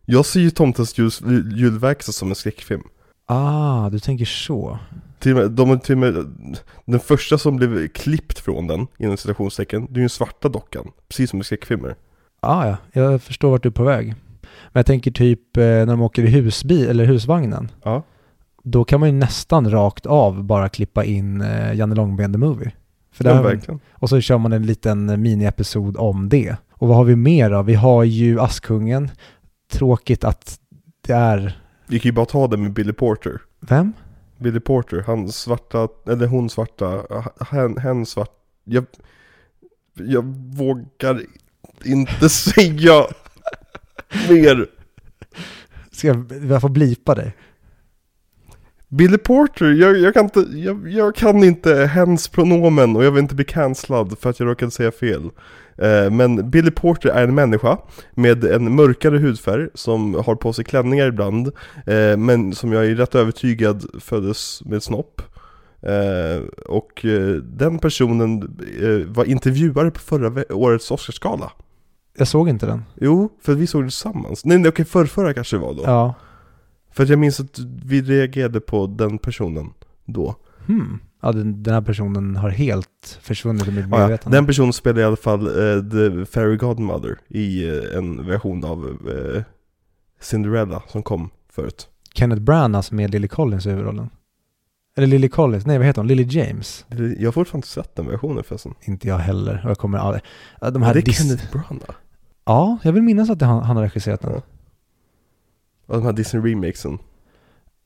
[0.04, 1.20] Jag ser ju Tomtens ljus,
[1.54, 2.82] julverkstad som en skräckfilm.
[3.26, 4.78] Ah, du tänker så.
[5.18, 6.14] Till de till med,
[6.84, 10.90] den första som blev klippt från den, inom citationstecken, det är ju den svarta dockan.
[11.08, 11.96] Precis som i skräckfilmer.
[12.40, 14.14] Ah, ja, jag förstår vart du är på väg.
[14.42, 17.68] Men jag tänker typ eh, när de åker i husbil eller husvagnen.
[17.82, 18.02] Ja.
[18.62, 22.72] Då kan man ju nästan rakt av bara klippa in eh, Janne Långben the Movie.
[23.12, 23.80] För ja, verkligen.
[23.92, 26.56] och så kör man en liten mini-episod om det.
[26.70, 27.62] Och vad har vi mer då?
[27.62, 29.10] Vi har ju Askungen.
[29.72, 30.58] Tråkigt att
[31.06, 31.58] det är...
[31.86, 33.40] Vi kan ju bara ta det med Billy Porter.
[33.60, 33.92] Vem?
[34.38, 37.04] Billy Porter, han svarta, eller hon svarta,
[37.50, 38.30] hen, hen svart.
[38.64, 38.86] Jag,
[39.94, 40.22] jag
[40.56, 41.22] vågar
[41.84, 43.06] inte säga
[44.28, 44.66] mer.
[45.90, 47.34] Ska jag, jag får blipa dig?
[48.88, 53.22] Billy Porter, jag, jag, kan inte, jag, jag kan inte hens pronomen och jag vill
[53.22, 55.30] inte bli cancellad för att jag råkade säga fel.
[55.78, 57.78] Eh, men Billy Porter är en människa
[58.14, 61.46] med en mörkare hudfärg som har på sig klänningar ibland,
[61.86, 65.22] eh, men som jag är rätt övertygad föddes med snopp.
[65.82, 71.52] Eh, och eh, den personen eh, var intervjuare på förra årets Oscarsgala.
[72.18, 72.82] Jag såg inte den.
[73.00, 74.44] Jo, för vi såg det tillsammans.
[74.44, 75.82] Nej, nej okej, förrförra kanske det var då.
[75.84, 76.14] Ja.
[76.96, 79.72] För att jag minns att vi reagerade på den personen
[80.04, 80.34] då.
[80.66, 80.98] Hmm.
[81.22, 83.98] Ja, den, den här personen har helt försvunnit ur mitt Ja, ja.
[83.98, 84.38] medvetande.
[84.38, 88.98] Den personen spelar i alla fall eh, The Fairy Godmother i eh, en version av
[89.08, 89.42] eh,
[90.20, 91.88] Cinderella som kom förut.
[92.14, 94.10] Kenneth Branagh med Lily Collins i huvudrollen.
[94.96, 96.06] Eller Lily Collins, nej vad heter hon?
[96.08, 96.84] Lily James?
[96.88, 98.74] Jag har fortfarande inte sett den versionen förresten.
[98.84, 99.60] Inte jag heller.
[99.64, 100.22] Och jag kommer aldrig...
[100.60, 101.90] Ja, De Ja, här det är Kenneth Branagh.
[102.44, 104.32] Ja, jag vill minnas att han, han har regisserat den.
[104.32, 104.42] Ja.
[105.86, 106.98] Och de här Disney-remakesen.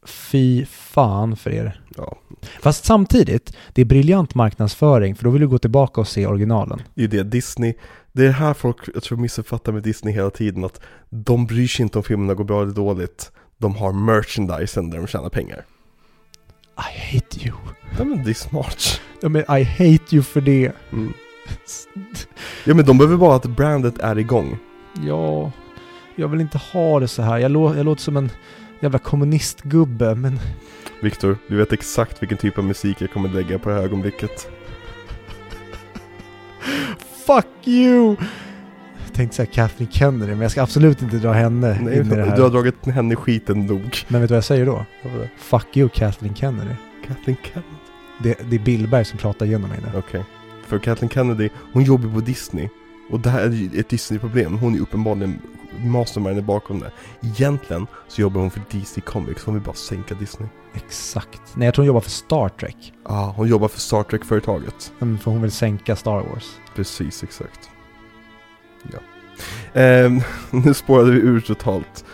[0.07, 1.81] Fy fan för er.
[1.97, 2.19] Ja,
[2.61, 6.83] Fast samtidigt, det är briljant marknadsföring för då vill du gå tillbaka och se originalen.
[6.95, 7.23] det är det.
[7.23, 7.75] Disney,
[8.13, 10.65] det är det här folk, jag tror missuppfattar med Disney hela tiden.
[10.65, 13.33] Att de bryr sig inte om filmerna går bra eller dåligt.
[13.59, 15.65] De har merchandisen där de tjänar pengar.
[16.79, 17.57] I hate you.
[17.99, 19.01] Ja men det är smart.
[19.23, 20.73] Ja, men I hate you för det.
[20.93, 21.13] Mm.
[22.65, 24.59] Ja men de behöver bara att brandet är igång.
[25.07, 25.53] Ja,
[26.21, 27.39] jag vill inte ha det så här.
[27.39, 28.31] Jag, lå jag låter som en
[28.81, 30.41] jävla kommunistgubbe, men
[31.03, 34.49] Viktor, du vet exakt vilken typ av musik jag kommer lägga på det här ögonblicket.
[37.27, 38.17] fuck you!
[39.07, 42.17] Jag tänkte säga Kathleen Kennedy, men jag ska absolut inte dra henne Nej, in i
[42.17, 42.37] det här.
[42.37, 43.97] du har dragit henne i skiten nog.
[44.09, 44.87] Men vet du vad jag säger då?
[45.03, 45.29] Det?
[45.39, 46.75] Fuck you Kathleen Kennedy.
[47.07, 47.69] Kathleen Kennedy?
[48.23, 49.99] Det, det är Billberg som pratar genom mig nu.
[49.99, 50.25] Okej.
[50.67, 52.69] För Kathleen Kennedy, hon jobbar på Disney.
[53.11, 54.59] Och det här är ett Disney-problem.
[54.59, 55.39] Hon är uppenbarligen
[55.85, 56.91] mastermind bakom det.
[57.23, 59.45] Egentligen så jobbar hon för DC Comics.
[59.45, 60.49] Hon vill bara sänka Disney.
[60.75, 61.41] Exakt.
[61.55, 62.93] Nej, jag tror hon jobbar för Star Trek.
[63.05, 64.93] Ja, ah, hon jobbar för Star Trek-företaget.
[65.01, 66.59] Mm, För hon vill sänka Star Wars.
[66.75, 67.71] Precis, exakt.
[68.93, 68.99] Ja.
[69.81, 70.21] Ehm,
[70.51, 72.05] nu spårade vi ur totalt.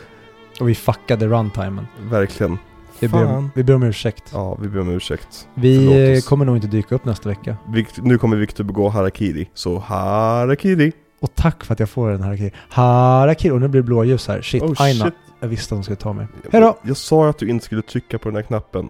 [0.60, 1.86] Och vi fuckade runtimen.
[2.10, 2.58] Verkligen.
[3.00, 4.24] Vi ber, om, vi ber om ursäkt.
[4.32, 5.48] Ja, vi ber om ursäkt.
[5.54, 7.56] Vi kommer nog inte dyka upp nästa vecka.
[7.96, 9.50] Nu kommer Victor begå harakiri.
[9.54, 10.92] Så harakiri.
[11.20, 12.52] Och tack för att jag får den här harakiri.
[12.68, 13.50] Harakiri!
[13.52, 14.42] Och nu blir det blåljus här.
[14.42, 15.04] Shit, Oh Aina.
[15.04, 15.14] shit.
[15.40, 16.26] Jag visste att hon skulle ta mig.
[16.52, 16.78] Hejdå!
[16.82, 18.88] Jag sa att du inte skulle trycka på den här knappen.